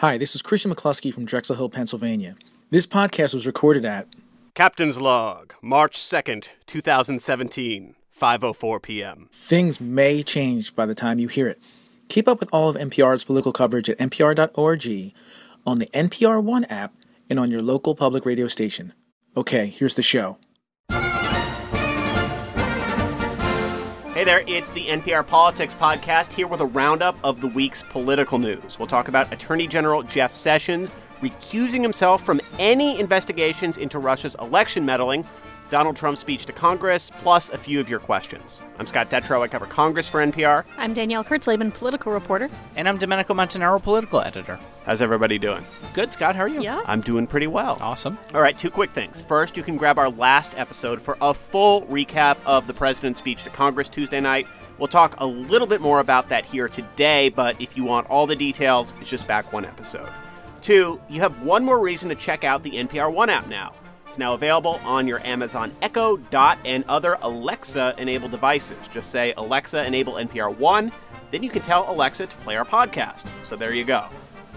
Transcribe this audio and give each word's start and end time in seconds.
Hi, 0.00 0.16
this 0.16 0.34
is 0.34 0.40
Christian 0.40 0.74
McCluskey 0.74 1.12
from 1.12 1.26
Drexel 1.26 1.56
Hill, 1.56 1.68
Pennsylvania. 1.68 2.34
This 2.70 2.86
podcast 2.86 3.34
was 3.34 3.46
recorded 3.46 3.84
at 3.84 4.08
Captain's 4.54 4.98
Log, 4.98 5.52
March 5.60 5.98
2nd, 5.98 6.52
2017, 6.66 7.94
5:04 8.18 8.80
p.m. 8.80 9.28
Things 9.30 9.78
may 9.78 10.22
change 10.22 10.74
by 10.74 10.86
the 10.86 10.94
time 10.94 11.18
you 11.18 11.28
hear 11.28 11.48
it. 11.48 11.60
Keep 12.08 12.28
up 12.28 12.40
with 12.40 12.48
all 12.50 12.70
of 12.70 12.76
NPR's 12.76 13.24
political 13.24 13.52
coverage 13.52 13.90
at 13.90 13.98
npr.org, 13.98 15.12
on 15.66 15.78
the 15.78 15.86
NPR 15.88 16.42
One 16.42 16.64
app, 16.64 16.94
and 17.28 17.38
on 17.38 17.50
your 17.50 17.60
local 17.60 17.94
public 17.94 18.24
radio 18.24 18.46
station. 18.46 18.94
Okay, 19.36 19.66
here's 19.66 19.96
the 19.96 20.00
show. 20.00 20.38
Hey 24.20 24.24
there, 24.24 24.44
it's 24.46 24.68
the 24.68 24.86
NPR 24.86 25.26
Politics 25.26 25.72
Podcast 25.72 26.34
here 26.34 26.46
with 26.46 26.60
a 26.60 26.66
roundup 26.66 27.16
of 27.24 27.40
the 27.40 27.46
week's 27.46 27.82
political 27.84 28.38
news. 28.38 28.78
We'll 28.78 28.86
talk 28.86 29.08
about 29.08 29.32
Attorney 29.32 29.66
General 29.66 30.02
Jeff 30.02 30.34
Sessions 30.34 30.90
recusing 31.22 31.80
himself 31.80 32.22
from 32.22 32.38
any 32.58 33.00
investigations 33.00 33.78
into 33.78 33.98
Russia's 33.98 34.34
election 34.34 34.84
meddling, 34.84 35.24
Donald 35.70 35.96
Trump's 35.96 36.20
speech 36.20 36.46
to 36.46 36.52
Congress, 36.52 37.12
plus 37.22 37.48
a 37.50 37.56
few 37.56 37.78
of 37.78 37.88
your 37.88 38.00
questions. 38.00 38.60
I'm 38.80 38.86
Scott 38.88 39.08
Detrow. 39.08 39.40
I 39.40 39.46
cover 39.46 39.66
Congress 39.66 40.08
for 40.08 40.18
NPR. 40.20 40.64
I'm 40.76 40.92
Danielle 40.92 41.22
Kurtzleben, 41.22 41.72
political 41.72 42.10
reporter. 42.12 42.50
And 42.74 42.88
I'm 42.88 42.98
Domenico 42.98 43.34
Montanaro, 43.34 43.80
political 43.80 44.20
editor. 44.20 44.58
How's 44.84 45.00
everybody 45.00 45.38
doing? 45.38 45.64
Good, 45.94 46.12
Scott. 46.12 46.34
How 46.34 46.42
are 46.42 46.48
you? 46.48 46.60
Yeah. 46.60 46.82
I'm 46.86 47.00
doing 47.00 47.24
pretty 47.28 47.46
well. 47.46 47.78
Awesome. 47.80 48.18
All 48.34 48.40
right, 48.40 48.58
two 48.58 48.68
quick 48.68 48.90
things. 48.90 49.22
First, 49.22 49.56
you 49.56 49.62
can 49.62 49.76
grab 49.76 49.96
our 49.96 50.10
last 50.10 50.52
episode 50.56 51.00
for 51.00 51.16
a 51.20 51.32
full 51.32 51.82
recap 51.82 52.36
of 52.44 52.66
the 52.66 52.74
president's 52.74 53.20
speech 53.20 53.44
to 53.44 53.50
Congress 53.50 53.88
Tuesday 53.88 54.20
night. 54.20 54.48
We'll 54.78 54.88
talk 54.88 55.14
a 55.18 55.26
little 55.26 55.68
bit 55.68 55.80
more 55.80 56.00
about 56.00 56.28
that 56.30 56.44
here 56.44 56.68
today, 56.68 57.28
but 57.28 57.60
if 57.60 57.76
you 57.76 57.84
want 57.84 58.10
all 58.10 58.26
the 58.26 58.34
details, 58.34 58.92
it's 59.00 59.10
just 59.10 59.28
back 59.28 59.52
one 59.52 59.64
episode. 59.64 60.08
Two, 60.62 61.00
you 61.08 61.20
have 61.20 61.42
one 61.42 61.64
more 61.64 61.80
reason 61.80 62.08
to 62.08 62.16
check 62.16 62.42
out 62.42 62.64
the 62.64 62.70
NPR 62.70 63.12
One 63.12 63.30
app 63.30 63.46
now. 63.46 63.72
It's 64.10 64.18
now 64.18 64.34
available 64.34 64.80
on 64.84 65.06
your 65.06 65.24
Amazon 65.24 65.70
Echo, 65.82 66.16
Dot, 66.16 66.58
and 66.64 66.82
other 66.88 67.16
Alexa 67.22 67.94
enabled 67.96 68.32
devices. 68.32 68.88
Just 68.88 69.12
say, 69.12 69.32
Alexa, 69.36 69.86
enable 69.86 70.14
NPR 70.14 70.56
One. 70.58 70.90
Then 71.30 71.44
you 71.44 71.48
can 71.48 71.62
tell 71.62 71.88
Alexa 71.88 72.26
to 72.26 72.36
play 72.38 72.56
our 72.56 72.64
podcast. 72.64 73.24
So 73.44 73.54
there 73.54 73.72
you 73.72 73.84
go. 73.84 74.08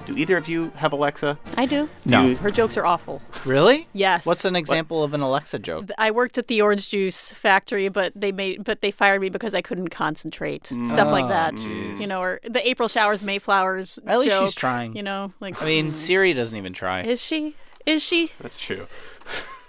Do 0.07 0.17
either 0.17 0.37
of 0.37 0.47
you 0.47 0.71
have 0.75 0.91
Alexa? 0.91 1.37
I 1.55 1.67
do. 1.67 1.87
No. 2.03 2.25
you- 2.29 2.35
Her 2.37 2.49
jokes 2.49 2.77
are 2.77 2.85
awful. 2.87 3.21
Really? 3.45 3.87
Yes. 3.93 4.25
What's 4.25 4.43
an 4.43 4.55
example 4.55 5.03
of 5.03 5.13
an 5.13 5.21
Alexa 5.21 5.59
joke? 5.59 5.87
I 5.99 6.09
worked 6.09 6.39
at 6.39 6.47
the 6.47 6.59
orange 6.59 6.89
juice 6.89 7.31
factory, 7.31 7.89
but 7.89 8.11
they 8.15 8.31
made 8.31 8.63
but 8.63 8.81
they 8.81 8.89
fired 8.89 9.21
me 9.21 9.29
because 9.29 9.53
I 9.53 9.61
couldn't 9.61 9.89
concentrate. 9.89 10.63
Mm. 10.63 10.91
Stuff 10.91 11.11
like 11.11 11.25
oh, 11.25 11.29
that. 11.29 11.59
You 11.99 12.07
know, 12.07 12.23
or 12.23 12.39
the 12.43 12.67
April 12.67 12.89
showers, 12.89 13.21
Mayflowers. 13.21 13.99
At 14.07 14.17
least 14.17 14.35
she's 14.39 14.55
trying. 14.55 14.95
You 14.95 15.03
know, 15.03 15.31
like 15.39 15.61
I 15.61 15.65
mean, 15.65 15.93
Siri 15.93 16.33
doesn't 16.33 16.57
even 16.57 16.73
try. 16.73 17.03
is 17.03 17.21
she? 17.21 17.55
Is 17.85 18.01
she? 18.01 18.31
That's 18.39 18.59
true. 18.59 18.87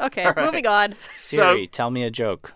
Okay, 0.00 0.26
moving 0.36 0.66
on. 0.66 0.94
Siri, 1.16 1.66
tell 1.66 1.90
me 1.90 2.02
a 2.02 2.10
joke. 2.10 2.52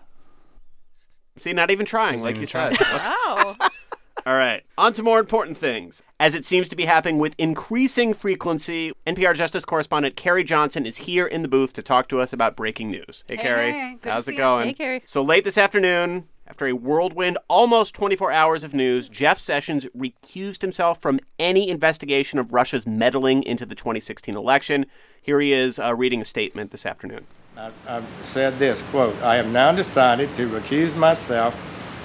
See, 1.37 1.53
not 1.53 1.71
even 1.71 1.85
trying, 1.85 2.13
Doesn't 2.13 2.25
like 2.25 2.35
even 2.35 2.41
you 2.41 2.47
try. 2.47 2.69
said. 2.71 2.85
Oh. 3.01 3.55
All 4.25 4.35
right, 4.35 4.63
on 4.77 4.91
to 4.93 5.01
more 5.01 5.19
important 5.19 5.57
things. 5.57 6.03
As 6.19 6.35
it 6.35 6.43
seems 6.43 6.67
to 6.69 6.75
be 6.75 6.83
happening 6.83 7.17
with 7.19 7.33
increasing 7.37 8.13
frequency, 8.13 8.91
NPR 9.07 9.33
Justice 9.33 9.63
correspondent 9.63 10.17
Carrie 10.17 10.43
Johnson 10.43 10.85
is 10.85 10.97
here 10.97 11.25
in 11.25 11.41
the 11.41 11.47
booth 11.47 11.71
to 11.73 11.81
talk 11.81 12.09
to 12.09 12.19
us 12.19 12.33
about 12.33 12.57
breaking 12.57 12.91
news. 12.91 13.23
Hey, 13.27 13.37
Carrie. 13.37 13.71
hey, 13.71 13.91
good 14.01 14.09
to 14.09 14.13
How's 14.13 14.25
see 14.25 14.33
it 14.33 14.35
you. 14.35 14.39
going? 14.39 14.67
Hey, 14.67 14.73
Carrie. 14.73 15.01
So 15.05 15.23
late 15.23 15.45
this 15.45 15.57
afternoon, 15.57 16.27
after 16.49 16.65
a 16.65 16.73
whirlwind, 16.73 17.37
almost 17.47 17.93
24 17.93 18.31
hours 18.31 18.63
of 18.63 18.73
news, 18.73 19.07
Jeff 19.07 19.37
Sessions 19.37 19.85
recused 19.95 20.61
himself 20.61 20.99
from 20.99 21.19
any 21.37 21.69
investigation 21.69 22.39
of 22.39 22.53
Russia's 22.53 22.87
meddling 22.87 23.43
into 23.43 23.65
the 23.65 23.75
2016 23.75 24.35
election. 24.35 24.87
Here 25.21 25.39
he 25.39 25.53
is 25.53 25.77
uh, 25.77 25.93
reading 25.93 26.21
a 26.21 26.25
statement 26.25 26.71
this 26.71 26.87
afternoon. 26.87 27.25
I've, 27.55 27.73
I've 27.87 28.05
said 28.23 28.57
this 28.57 28.81
quote 28.83 29.15
i 29.21 29.35
have 29.35 29.47
now 29.47 29.73
decided 29.73 30.33
to 30.37 30.47
recuse 30.47 30.95
myself 30.95 31.53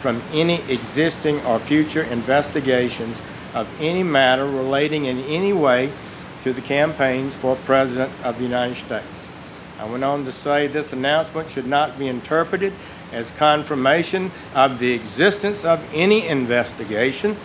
from 0.03 0.21
any 0.32 0.61
existing 0.71 1.41
or 1.47 1.61
future 1.61 2.03
investigations 2.05 3.22
of 3.53 3.69
any 3.78 4.03
matter 4.03 4.47
relating 4.47 5.05
in 5.05 5.21
any 5.21 5.53
way 5.53 5.93
to 6.43 6.53
the 6.53 6.61
campaigns 6.61 7.37
for 7.37 7.55
president 7.66 8.12
of 8.25 8.37
the 8.38 8.43
united 8.43 8.75
states 8.75 9.28
i 9.78 9.84
went 9.84 10.03
on 10.03 10.25
to 10.25 10.32
say 10.32 10.66
this 10.66 10.93
announcement 10.93 11.49
should 11.49 11.66
not 11.66 11.97
be 12.00 12.09
interpreted 12.09 12.72
as 13.12 13.31
confirmation 13.32 14.31
of 14.54 14.78
the 14.78 14.92
existence 14.92 15.65
of 15.65 15.81
any 15.92 16.26
investigation 16.26 17.37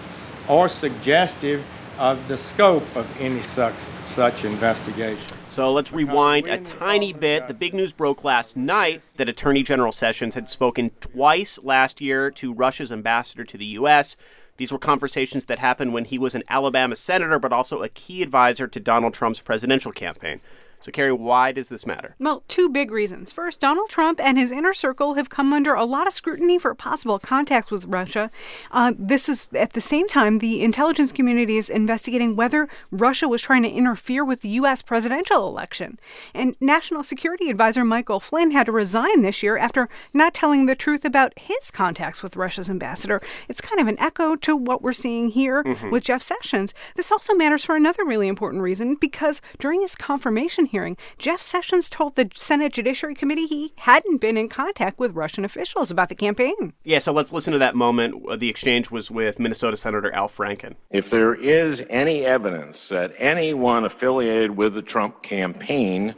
or 0.48 0.68
suggestive 0.68 1.64
of 2.00 2.26
the 2.30 2.38
scope 2.38 2.84
of 2.96 3.06
any 3.20 3.42
such, 3.42 3.76
such 4.16 4.46
investigation 4.46 5.28
So 5.50 5.74
let's 5.74 5.92
rewind 5.92 6.48
a 6.48 6.58
tiny 6.58 7.12
bit. 7.12 7.48
The 7.48 7.54
big 7.54 7.74
news 7.74 7.92
broke 7.92 8.24
last 8.24 8.56
night 8.56 9.02
that 9.18 9.28
Attorney 9.28 9.64
General 9.64 9.92
Sessions 9.92 10.34
had 10.34 10.50
spoken 10.50 10.92
twice 11.02 11.60
last 11.62 12.00
year 12.00 12.32
to 12.32 12.54
Russia's 12.54 12.92
ambassador 12.92 13.44
to 13.44 13.58
the 13.58 13.66
U.S. 13.66 14.16
These 14.56 14.72
were 14.72 14.80
conversations 14.80 15.46
that 15.46 15.60
happened 15.60 15.94
when 15.94 16.06
he 16.06 16.18
was 16.18 16.36
an 16.36 16.44
Alabama 16.48 16.96
senator, 16.96 17.38
but 17.38 17.54
also 17.54 17.84
a 17.84 17.90
key 17.90 18.22
advisor 18.22 18.68
to 18.68 18.80
Donald 18.80 19.14
Trump's 19.14 19.42
presidential 19.42 19.92
campaign. 19.92 20.40
So, 20.82 20.92
Carrie, 20.92 21.12
why 21.12 21.52
does 21.52 21.68
this 21.68 21.86
matter? 21.86 22.16
Well, 22.20 22.44
two 22.48 22.70
big 22.70 22.90
reasons. 22.90 23.32
First, 23.32 23.60
Donald 23.60 23.90
Trump 23.90 24.20
and 24.22 24.38
his 24.38 24.52
inner 24.52 24.72
circle 24.72 25.16
have 25.16 25.30
come 25.30 25.52
under 25.52 25.74
a 25.74 25.84
lot 25.84 26.08
of 26.08 26.14
scrutiny 26.14 26.58
for 26.58 26.74
possible 26.74 27.20
contacts 27.20 27.70
with 27.70 27.86
Russia. 27.86 28.32
Uh, 28.72 28.94
this 28.98 29.28
is 29.28 29.50
at 29.54 29.74
the 29.74 29.82
same 29.82 30.08
time 30.08 30.40
the 30.40 30.64
intelligence 30.64 31.12
community 31.12 31.58
is 31.58 31.70
investigating 31.70 32.36
whether 32.36 32.70
Russia 32.92 33.28
was 33.28 33.42
trying 33.42 33.64
to 33.64 33.70
interfere 33.70 34.24
with 34.24 34.40
the 34.40 34.50
U.S. 34.50 34.82
presidential 34.82 35.48
election. 35.48 36.00
And 36.34 36.56
National 36.62 37.04
Security 37.04 37.50
Advisor 37.50 37.84
Michael 37.84 38.22
Flynn 38.22 38.52
had 38.52 38.68
to 38.68 38.72
resign 38.72 39.22
this 39.22 39.44
year 39.44 39.58
after 39.58 39.90
not 40.14 40.34
telling 40.34 40.66
the 40.66 40.76
truth 40.76 41.04
about 41.04 41.38
his 41.38 41.72
contacts 41.72 42.24
with 42.24 42.38
Russia's 42.38 42.70
ambassador. 42.70 43.22
It's 43.50 43.62
kind 43.62 43.82
of 43.82 43.88
an 43.88 44.00
echo 44.00 44.38
to 44.38 44.56
what 44.56 44.82
we're 44.82 44.94
seeing 44.94 45.30
here 45.30 45.64
with 45.92 46.04
Jeff 46.04 46.24
Sessions. 46.24 46.74
This 46.96 47.12
also 47.12 47.34
matters 47.34 47.66
for 47.66 47.76
another 47.76 48.06
really 48.06 48.30
important 48.30 48.64
reason 48.64 48.96
because 48.96 49.42
during 49.60 49.82
his 49.82 49.96
confirmation 49.96 50.69
hearing, 50.70 50.98
Jeff 51.18 51.42
Sessions 51.42 51.90
told 51.90 52.16
the 52.16 52.30
Senate 52.34 52.74
Judiciary 52.74 53.16
Committee 53.16 53.48
he 53.48 53.74
hadn't 53.78 54.22
been 54.22 54.38
in 54.38 54.50
contact 54.50 55.00
with 55.00 55.16
Russian 55.16 55.44
officials 55.44 55.92
about 55.92 56.10
the 56.10 56.16
campaign. 56.16 56.74
Yeah, 56.84 57.00
so 57.00 57.12
let's 57.12 57.34
listen 57.34 57.54
to 57.54 57.60
that 57.60 57.76
moment. 57.76 58.40
The 58.40 58.50
exchange 58.50 58.92
was 58.92 59.12
with 59.12 59.40
Minnesota 59.40 59.78
Senator 59.78 60.12
Al 60.12 60.30
Franken. 60.30 60.76
If 60.90 61.10
there 61.10 61.34
is 61.36 61.86
any 61.90 62.26
evidence 62.26 62.90
that 62.90 63.14
anyone 63.18 63.86
affiliated 63.86 64.56
with 64.56 64.74
the 64.74 64.82
Trump 64.82 65.22
campaign 65.24 66.16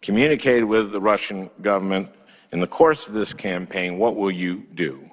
communicated 0.00 0.64
with 0.64 0.92
the 0.92 1.00
Russian 1.00 1.50
government 1.60 2.08
in 2.52 2.60
the 2.60 2.66
course 2.66 3.06
of 3.08 3.14
this 3.14 3.34
campaign, 3.34 3.98
what 3.98 4.16
will 4.16 4.30
you 4.30 4.66
do? 4.74 5.10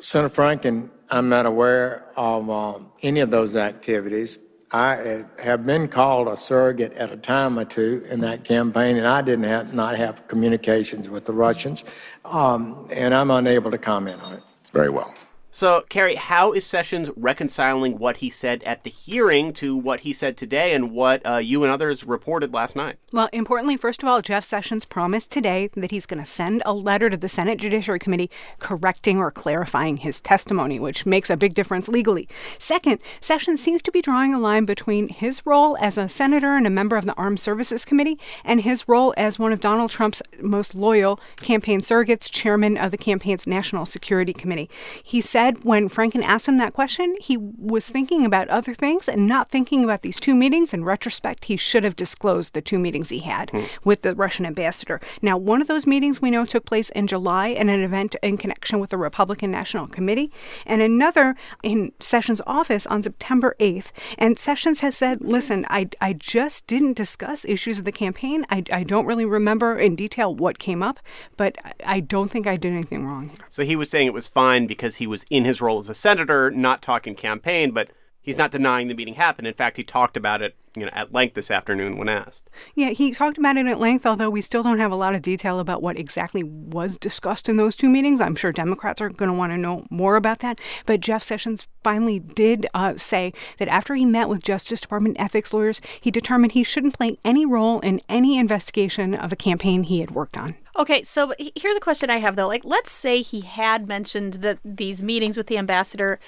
Senator 0.00 0.34
Franken, 0.34 0.90
I'm 1.10 1.28
not 1.28 1.46
aware 1.46 2.06
of 2.16 2.48
um, 2.48 2.92
any 3.02 3.20
of 3.20 3.30
those 3.30 3.56
activities. 3.56 4.38
I 4.72 4.96
uh, 4.96 5.24
have 5.42 5.66
been 5.66 5.88
called 5.88 6.28
a 6.28 6.36
surrogate 6.36 6.92
at 6.92 7.10
a 7.10 7.16
time 7.16 7.58
or 7.58 7.64
two 7.64 8.06
in 8.08 8.20
that 8.20 8.44
campaign, 8.44 8.96
and 8.96 9.06
I 9.06 9.20
didn't 9.20 9.46
have, 9.46 9.74
not 9.74 9.96
have 9.96 10.28
communications 10.28 11.08
with 11.08 11.24
the 11.24 11.32
Russians, 11.32 11.84
um, 12.24 12.88
and 12.90 13.12
I'm 13.12 13.32
unable 13.32 13.72
to 13.72 13.78
comment 13.78 14.22
on 14.22 14.34
it. 14.34 14.42
Very 14.72 14.90
well. 14.90 15.12
So, 15.52 15.84
Carrie, 15.88 16.14
how 16.14 16.52
is 16.52 16.64
Sessions 16.64 17.10
reconciling 17.16 17.98
what 17.98 18.18
he 18.18 18.30
said 18.30 18.62
at 18.62 18.84
the 18.84 18.90
hearing 18.90 19.52
to 19.54 19.76
what 19.76 20.00
he 20.00 20.12
said 20.12 20.36
today 20.36 20.72
and 20.72 20.92
what 20.92 21.26
uh, 21.26 21.38
you 21.38 21.64
and 21.64 21.72
others 21.72 22.04
reported 22.04 22.54
last 22.54 22.76
night? 22.76 22.98
Well, 23.10 23.28
importantly, 23.32 23.76
first 23.76 24.00
of 24.00 24.08
all, 24.08 24.22
Jeff 24.22 24.44
Sessions 24.44 24.84
promised 24.84 25.32
today 25.32 25.68
that 25.74 25.90
he's 25.90 26.06
going 26.06 26.22
to 26.22 26.26
send 26.26 26.62
a 26.64 26.72
letter 26.72 27.10
to 27.10 27.16
the 27.16 27.28
Senate 27.28 27.58
Judiciary 27.58 27.98
Committee 27.98 28.30
correcting 28.60 29.18
or 29.18 29.32
clarifying 29.32 29.96
his 29.96 30.20
testimony, 30.20 30.78
which 30.78 31.04
makes 31.04 31.28
a 31.28 31.36
big 31.36 31.54
difference 31.54 31.88
legally. 31.88 32.28
Second, 32.60 33.00
Sessions 33.20 33.60
seems 33.60 33.82
to 33.82 33.90
be 33.90 34.00
drawing 34.00 34.32
a 34.32 34.38
line 34.38 34.66
between 34.66 35.08
his 35.08 35.44
role 35.44 35.76
as 35.80 35.98
a 35.98 36.08
senator 36.08 36.54
and 36.54 36.66
a 36.66 36.70
member 36.70 36.96
of 36.96 37.06
the 37.06 37.14
Armed 37.14 37.40
Services 37.40 37.84
Committee 37.84 38.20
and 38.44 38.60
his 38.60 38.86
role 38.86 39.12
as 39.16 39.40
one 39.40 39.52
of 39.52 39.60
Donald 39.60 39.90
Trump's 39.90 40.22
most 40.40 40.76
loyal 40.76 41.18
campaign 41.40 41.80
surrogates, 41.80 42.30
chairman 42.30 42.76
of 42.76 42.92
the 42.92 42.98
campaign's 42.98 43.48
National 43.48 43.84
Security 43.84 44.32
Committee. 44.32 44.70
He 45.02 45.20
said 45.20 45.39
when 45.62 45.88
Franken 45.88 46.22
asked 46.22 46.48
him 46.48 46.58
that 46.58 46.72
question, 46.72 47.16
he 47.20 47.36
was 47.36 47.88
thinking 47.88 48.24
about 48.24 48.48
other 48.48 48.74
things 48.74 49.08
and 49.08 49.26
not 49.26 49.48
thinking 49.48 49.84
about 49.84 50.02
these 50.02 50.20
two 50.20 50.34
meetings. 50.34 50.72
In 50.72 50.84
retrospect, 50.84 51.46
he 51.46 51.56
should 51.56 51.84
have 51.84 51.96
disclosed 51.96 52.54
the 52.54 52.60
two 52.60 52.78
meetings 52.78 53.08
he 53.08 53.20
had 53.20 53.50
hmm. 53.50 53.64
with 53.84 54.02
the 54.02 54.14
Russian 54.14 54.46
ambassador. 54.46 55.00
Now, 55.22 55.36
one 55.36 55.60
of 55.60 55.68
those 55.68 55.86
meetings 55.86 56.20
we 56.20 56.30
know 56.30 56.44
took 56.44 56.64
place 56.64 56.90
in 56.90 57.06
July 57.06 57.48
in 57.48 57.68
an 57.68 57.80
event 57.80 58.16
in 58.22 58.36
connection 58.36 58.80
with 58.80 58.90
the 58.90 58.98
Republican 58.98 59.50
National 59.50 59.86
Committee, 59.86 60.32
and 60.66 60.82
another 60.82 61.36
in 61.62 61.92
Sessions' 62.00 62.42
office 62.46 62.86
on 62.86 63.02
September 63.02 63.54
8th. 63.58 63.92
And 64.18 64.38
Sessions 64.38 64.80
has 64.80 64.96
said, 64.96 65.20
listen, 65.20 65.66
I, 65.70 65.88
I 66.00 66.12
just 66.12 66.66
didn't 66.66 66.94
discuss 66.94 67.44
issues 67.44 67.78
of 67.78 67.84
the 67.84 67.92
campaign. 67.92 68.44
I, 68.50 68.64
I 68.72 68.84
don't 68.84 69.06
really 69.06 69.24
remember 69.24 69.78
in 69.78 69.96
detail 69.96 70.34
what 70.34 70.58
came 70.58 70.82
up, 70.82 71.00
but 71.36 71.56
I 71.86 72.00
don't 72.00 72.30
think 72.30 72.46
I 72.46 72.56
did 72.56 72.72
anything 72.72 73.06
wrong. 73.06 73.32
So 73.48 73.64
he 73.64 73.76
was 73.76 73.90
saying 73.90 74.06
it 74.06 74.14
was 74.14 74.28
fine 74.28 74.66
because 74.66 74.96
he 74.96 75.06
was 75.06 75.24
in 75.30 75.44
his 75.44 75.62
role 75.62 75.78
as 75.78 75.88
a 75.88 75.94
senator, 75.94 76.50
not 76.50 76.82
talking 76.82 77.14
campaign, 77.14 77.70
but 77.70 77.90
he's 78.20 78.36
not 78.36 78.50
denying 78.50 78.88
the 78.88 78.94
meeting 78.94 79.14
happened. 79.14 79.46
In 79.46 79.54
fact, 79.54 79.76
he 79.76 79.84
talked 79.84 80.16
about 80.16 80.42
it 80.42 80.56
you 80.76 80.84
know 80.84 80.90
at 80.92 81.12
length 81.12 81.34
this 81.34 81.50
afternoon 81.50 81.96
when 81.96 82.08
asked. 82.08 82.48
Yeah, 82.74 82.90
he 82.90 83.12
talked 83.12 83.38
about 83.38 83.56
it 83.56 83.66
at 83.66 83.80
length, 83.80 84.06
although 84.06 84.30
we 84.30 84.40
still 84.40 84.62
don't 84.62 84.78
have 84.78 84.92
a 84.92 84.96
lot 84.96 85.14
of 85.14 85.22
detail 85.22 85.58
about 85.58 85.82
what 85.82 85.98
exactly 85.98 86.42
was 86.42 86.98
discussed 86.98 87.48
in 87.48 87.56
those 87.56 87.76
two 87.76 87.88
meetings. 87.88 88.20
I'm 88.20 88.36
sure 88.36 88.52
Democrats 88.52 89.00
are 89.00 89.08
going 89.08 89.30
to 89.30 89.36
want 89.36 89.52
to 89.52 89.58
know 89.58 89.86
more 89.90 90.16
about 90.16 90.40
that. 90.40 90.60
But 90.86 91.00
Jeff 91.00 91.22
Sessions 91.22 91.66
finally 91.82 92.18
did 92.18 92.66
uh, 92.74 92.96
say 92.96 93.32
that 93.58 93.68
after 93.68 93.94
he 93.94 94.04
met 94.04 94.28
with 94.28 94.42
Justice 94.42 94.80
Department 94.80 95.16
ethics 95.18 95.52
lawyers, 95.52 95.80
he 96.00 96.10
determined 96.10 96.52
he 96.52 96.64
shouldn't 96.64 96.94
play 96.94 97.18
any 97.24 97.44
role 97.44 97.80
in 97.80 98.00
any 98.08 98.38
investigation 98.38 99.14
of 99.14 99.32
a 99.32 99.36
campaign 99.36 99.84
he 99.84 100.00
had 100.00 100.12
worked 100.12 100.36
on. 100.36 100.56
Okay, 100.76 101.02
so 101.02 101.34
here's 101.56 101.76
a 101.76 101.80
question 101.80 102.10
I 102.10 102.18
have 102.18 102.36
though. 102.36 102.48
Like, 102.48 102.64
let's 102.64 102.92
say 102.92 103.22
he 103.22 103.40
had 103.40 103.88
mentioned 103.88 104.34
that 104.34 104.58
these 104.64 105.02
meetings 105.02 105.36
with 105.36 105.48
the 105.48 105.58
ambassador 105.58 106.20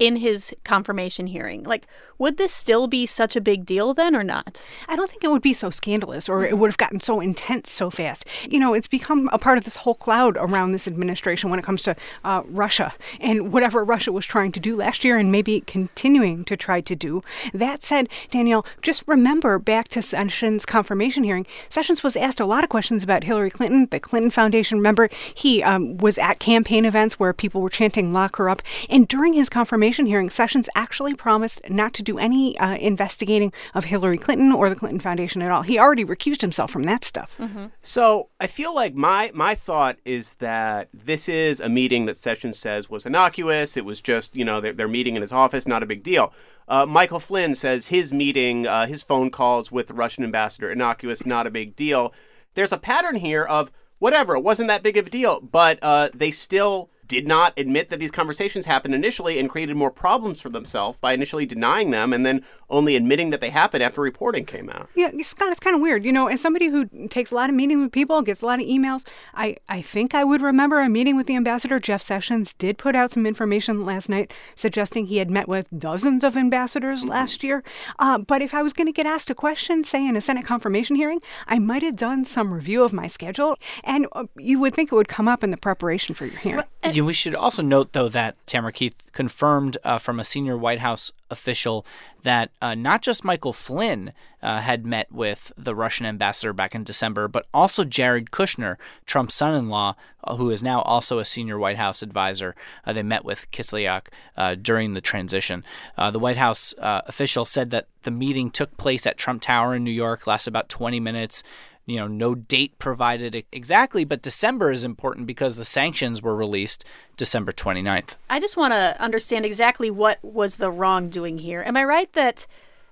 in 0.00 0.16
his 0.16 0.52
confirmation 0.64 1.28
hearing. 1.28 1.62
Like, 1.62 1.86
would 2.18 2.36
this 2.36 2.52
still 2.52 2.86
be 2.86 3.06
such 3.06 3.36
a 3.36 3.40
big 3.40 3.64
deal 3.64 3.94
then 3.94 4.16
or 4.16 4.24
not? 4.24 4.60
I 4.88 4.96
don't 4.96 5.10
think 5.10 5.24
it 5.24 5.30
would 5.30 5.42
be 5.42 5.54
so 5.54 5.70
scandalous 5.70 6.28
or 6.28 6.44
it 6.44 6.58
would 6.58 6.68
have 6.68 6.76
gotten 6.76 7.00
so 7.00 7.20
intense 7.20 7.70
so 7.70 7.88
fast. 7.88 8.26
You 8.48 8.58
know, 8.58 8.74
it's 8.74 8.86
become 8.86 9.28
a 9.32 9.38
part 9.38 9.56
of 9.56 9.64
this 9.64 9.76
whole 9.76 9.94
cloud 9.94 10.36
around 10.38 10.72
this 10.72 10.88
administration 10.88 11.48
when 11.48 11.58
it 11.58 11.64
comes 11.64 11.82
to 11.84 11.96
uh, 12.24 12.42
Russia 12.46 12.92
and 13.20 13.52
whatever 13.52 13.84
Russia 13.84 14.12
was 14.12 14.26
trying 14.26 14.52
to 14.52 14.60
do 14.60 14.76
last 14.76 15.04
year 15.04 15.16
and 15.16 15.30
maybe 15.30 15.60
continuing 15.62 16.44
to 16.46 16.56
try 16.56 16.80
to 16.80 16.94
do. 16.96 17.22
That 17.54 17.84
said, 17.84 18.08
Danielle, 18.30 18.66
just 18.82 19.04
remember 19.06 19.58
back 19.58 19.88
to 19.88 20.02
Sessions' 20.02 20.66
confirmation 20.66 21.24
hearing, 21.24 21.46
Sessions 21.68 22.02
was 22.02 22.16
asked 22.16 22.40
a 22.40 22.46
lot 22.46 22.64
of 22.64 22.70
questions 22.70 23.02
about 23.02 23.24
Hillary 23.24 23.50
Clinton, 23.50 23.86
the 23.90 24.00
Clinton 24.00 24.30
Foundation. 24.30 24.78
Remember, 24.78 25.08
he 25.34 25.62
um, 25.62 25.96
was 25.98 26.18
at 26.18 26.38
campaign 26.38 26.84
events 26.84 27.18
where 27.18 27.32
people 27.32 27.60
were 27.62 27.70
chanting, 27.70 28.12
lock 28.12 28.36
her 28.36 28.48
up. 28.50 28.62
And 28.88 29.08
during 29.08 29.32
his 29.32 29.48
confirmation 29.48 29.89
hearing, 29.94 30.28
Sessions 30.28 30.68
actually 30.74 31.14
promised 31.14 31.60
not 31.70 31.94
to 31.94 32.02
do 32.02 32.10
do 32.10 32.18
any 32.18 32.58
uh, 32.58 32.76
investigating 32.76 33.52
of 33.74 33.84
Hillary 33.84 34.18
Clinton 34.18 34.52
or 34.52 34.68
the 34.68 34.74
Clinton 34.74 34.98
Foundation 34.98 35.42
at 35.42 35.50
all. 35.50 35.62
He 35.62 35.78
already 35.78 36.04
recused 36.04 36.40
himself 36.40 36.70
from 36.70 36.82
that 36.84 37.04
stuff. 37.04 37.36
Mm-hmm. 37.38 37.66
So 37.82 38.28
I 38.40 38.46
feel 38.46 38.74
like 38.74 38.94
my 38.94 39.30
my 39.32 39.54
thought 39.54 39.98
is 40.04 40.34
that 40.34 40.88
this 40.92 41.28
is 41.28 41.60
a 41.60 41.68
meeting 41.68 42.06
that 42.06 42.16
Sessions 42.16 42.58
says 42.58 42.90
was 42.90 43.06
innocuous. 43.06 43.76
It 43.76 43.84
was 43.84 44.00
just 44.00 44.34
you 44.34 44.44
know 44.44 44.60
they're, 44.60 44.72
they're 44.72 44.88
meeting 44.88 45.14
in 45.14 45.22
his 45.22 45.32
office, 45.32 45.66
not 45.66 45.82
a 45.82 45.86
big 45.86 46.02
deal. 46.02 46.32
Uh, 46.66 46.86
Michael 46.86 47.20
Flynn 47.20 47.54
says 47.54 47.88
his 47.88 48.12
meeting, 48.12 48.66
uh, 48.66 48.86
his 48.86 49.02
phone 49.02 49.30
calls 49.30 49.72
with 49.72 49.88
the 49.88 49.94
Russian 49.94 50.24
ambassador, 50.24 50.70
innocuous, 50.70 51.26
not 51.26 51.46
a 51.46 51.50
big 51.50 51.74
deal. 51.74 52.12
There's 52.54 52.72
a 52.72 52.78
pattern 52.78 53.16
here 53.16 53.44
of 53.44 53.70
whatever, 53.98 54.36
it 54.36 54.44
wasn't 54.44 54.68
that 54.68 54.82
big 54.82 54.96
of 54.96 55.08
a 55.08 55.10
deal, 55.10 55.40
but 55.40 55.78
uh, 55.82 56.08
they 56.14 56.30
still 56.30 56.88
did 57.10 57.26
not 57.26 57.52
admit 57.56 57.90
that 57.90 57.98
these 57.98 58.12
conversations 58.12 58.66
happened 58.66 58.94
initially 58.94 59.40
and 59.40 59.50
created 59.50 59.74
more 59.74 59.90
problems 59.90 60.40
for 60.40 60.48
themselves 60.48 60.96
by 61.00 61.12
initially 61.12 61.44
denying 61.44 61.90
them 61.90 62.12
and 62.12 62.24
then 62.24 62.40
only 62.70 62.94
admitting 62.94 63.30
that 63.30 63.40
they 63.40 63.50
happened 63.50 63.82
after 63.82 64.00
reporting 64.00 64.46
came 64.46 64.70
out. 64.70 64.88
Yeah, 64.94 65.10
Scott, 65.22 65.50
it's 65.50 65.58
kind 65.58 65.74
of 65.74 65.82
weird. 65.82 66.04
You 66.04 66.12
know, 66.12 66.28
as 66.28 66.40
somebody 66.40 66.68
who 66.68 66.86
takes 67.08 67.32
a 67.32 67.34
lot 67.34 67.50
of 67.50 67.56
meetings 67.56 67.82
with 67.82 67.90
people, 67.90 68.22
gets 68.22 68.42
a 68.42 68.46
lot 68.46 68.60
of 68.60 68.64
emails, 68.64 69.04
I, 69.34 69.56
I 69.68 69.82
think 69.82 70.14
I 70.14 70.22
would 70.22 70.40
remember 70.40 70.78
a 70.78 70.88
meeting 70.88 71.16
with 71.16 71.26
the 71.26 71.34
ambassador. 71.34 71.80
Jeff 71.80 72.00
Sessions 72.00 72.54
did 72.54 72.78
put 72.78 72.94
out 72.94 73.10
some 73.10 73.26
information 73.26 73.84
last 73.84 74.08
night 74.08 74.32
suggesting 74.54 75.06
he 75.06 75.16
had 75.16 75.32
met 75.32 75.48
with 75.48 75.68
dozens 75.76 76.22
of 76.22 76.36
ambassadors 76.36 77.00
mm-hmm. 77.00 77.10
last 77.10 77.42
year. 77.42 77.64
Uh, 77.98 78.18
but 78.18 78.40
if 78.40 78.54
I 78.54 78.62
was 78.62 78.72
going 78.72 78.86
to 78.86 78.92
get 78.92 79.06
asked 79.06 79.30
a 79.30 79.34
question, 79.34 79.82
say 79.82 80.06
in 80.06 80.14
a 80.14 80.20
Senate 80.20 80.44
confirmation 80.44 80.94
hearing, 80.94 81.20
I 81.48 81.58
might 81.58 81.82
have 81.82 81.96
done 81.96 82.24
some 82.24 82.54
review 82.54 82.84
of 82.84 82.92
my 82.92 83.08
schedule, 83.08 83.56
and 83.82 84.06
uh, 84.12 84.26
you 84.38 84.60
would 84.60 84.74
think 84.74 84.92
it 84.92 84.94
would 84.94 85.08
come 85.08 85.26
up 85.26 85.42
in 85.42 85.50
the 85.50 85.56
preparation 85.56 86.14
for 86.14 86.26
your 86.26 86.38
hearing. 86.38 86.64
Well, 86.84 86.92
we 87.06 87.12
should 87.12 87.34
also 87.34 87.62
note, 87.62 87.92
though, 87.92 88.08
that 88.08 88.34
Tamara 88.46 88.72
Keith 88.72 88.96
confirmed 89.12 89.76
uh, 89.84 89.98
from 89.98 90.18
a 90.18 90.24
senior 90.24 90.56
White 90.56 90.80
House 90.80 91.12
official 91.30 91.86
that 92.22 92.50
uh, 92.60 92.74
not 92.74 93.02
just 93.02 93.24
Michael 93.24 93.52
Flynn 93.52 94.12
uh, 94.42 94.60
had 94.60 94.84
met 94.84 95.10
with 95.12 95.52
the 95.56 95.74
Russian 95.74 96.06
ambassador 96.06 96.52
back 96.52 96.74
in 96.74 96.82
December, 96.82 97.28
but 97.28 97.46
also 97.54 97.84
Jared 97.84 98.30
Kushner, 98.30 98.76
Trump's 99.06 99.34
son 99.34 99.54
in 99.54 99.68
law, 99.68 99.94
uh, 100.24 100.36
who 100.36 100.50
is 100.50 100.62
now 100.62 100.82
also 100.82 101.18
a 101.18 101.24
senior 101.24 101.58
White 101.58 101.76
House 101.76 102.02
advisor. 102.02 102.54
Uh, 102.84 102.92
they 102.92 103.02
met 103.02 103.24
with 103.24 103.50
Kislyak 103.52 104.06
uh, 104.36 104.54
during 104.56 104.94
the 104.94 105.00
transition. 105.00 105.64
the 106.12 106.18
White 106.18 106.38
House 106.38 106.74
official 106.78 107.44
said 107.44 107.70
that 107.70 107.86
the 108.02 108.10
meeting 108.10 108.50
took 108.50 108.76
place 108.76 109.06
at 109.06 109.18
Trump 109.18 109.42
Tower 109.42 109.74
in 109.74 109.84
New 109.84 109.90
York, 109.90 110.26
lasted 110.26 110.50
about 110.50 110.68
20 110.68 110.98
minutes 110.98 111.42
you 111.90 111.98
know, 111.98 112.06
no 112.06 112.34
date 112.34 112.78
provided 112.78 113.44
exactly, 113.52 114.04
but 114.04 114.22
December 114.22 114.70
is 114.70 114.84
important 114.84 115.26
because 115.26 115.56
the 115.56 115.64
sanctions 115.64 116.22
were 116.22 116.36
released 116.36 116.84
December 117.16 117.52
29th. 117.52 118.16
I 118.28 118.40
just 118.40 118.56
want 118.56 118.72
to 118.72 118.96
understand 119.00 119.44
exactly 119.44 119.90
what 119.90 120.18
was 120.22 120.56
the 120.56 120.70
wrongdoing 120.70 121.38
here. 121.38 121.62
Am 121.66 121.76
I 121.76 121.84
right 121.84 122.12
that, 122.12 122.46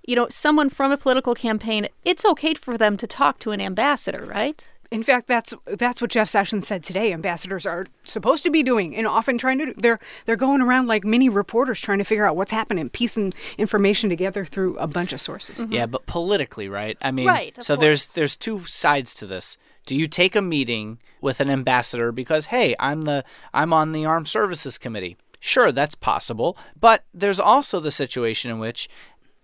you 0.06 0.16
know, 0.16 0.28
someone 0.28 0.68
from 0.68 0.92
a 0.92 0.96
political 0.96 1.34
campaign, 1.34 1.88
it's 2.04 2.24
okay 2.24 2.54
for 2.54 2.76
them 2.76 2.96
to 2.96 3.06
talk 3.06 3.38
to 3.40 3.52
an 3.52 3.60
ambassador, 3.60 4.24
right? 4.24 4.66
In 4.90 5.02
fact, 5.02 5.26
that's 5.26 5.52
that's 5.67 6.00
what 6.00 6.11
Jeff 6.11 6.31
Sessions 6.31 6.67
said 6.67 6.82
today. 6.82 7.12
Ambassadors 7.12 7.67
are 7.67 7.87
supposed 8.05 8.43
to 8.44 8.50
be 8.50 8.62
doing, 8.62 8.96
and 8.96 9.06
often 9.06 9.37
trying 9.37 9.58
to. 9.58 9.75
They're 9.76 10.00
they're 10.25 10.37
going 10.37 10.62
around 10.62 10.87
like 10.87 11.05
mini 11.05 11.29
reporters, 11.29 11.81
trying 11.81 11.99
to 11.99 12.05
figure 12.05 12.26
out 12.26 12.37
what's 12.37 12.52
happening, 12.52 12.88
piecing 12.88 13.35
information 13.58 14.08
together 14.08 14.46
through 14.46 14.79
a 14.79 14.87
bunch 14.87 15.12
of 15.12 15.20
sources. 15.20 15.56
Mm-hmm. 15.56 15.73
Yeah, 15.75 15.87
but 15.87 16.06
politically, 16.06 16.69
right? 16.70 16.96
I 17.02 17.11
mean, 17.11 17.26
right, 17.26 17.55
so 17.62 17.75
course. 17.75 17.82
there's 17.82 18.12
there's 18.14 18.37
two 18.37 18.64
sides 18.64 19.14
to 19.17 19.26
this. 19.26 19.58
Do 19.85 19.94
you 19.94 20.06
take 20.06 20.35
a 20.35 20.43
meeting 20.43 20.99
with 21.20 21.40
an 21.40 21.50
ambassador 21.50 22.11
because 22.11 22.46
hey, 22.46 22.75
I'm 22.81 23.02
the 23.02 23.25
I'm 23.52 23.75
on 23.75 23.93
the 23.93 24.06
Armed 24.06 24.29
Services 24.29 24.79
Committee? 24.79 25.19
Sure, 25.38 25.70
that's 25.70 25.94
possible, 25.94 26.56
but 26.79 27.05
there's 27.12 27.38
also 27.38 27.79
the 27.79 27.90
situation 27.90 28.50
in 28.50 28.58
which, 28.58 28.88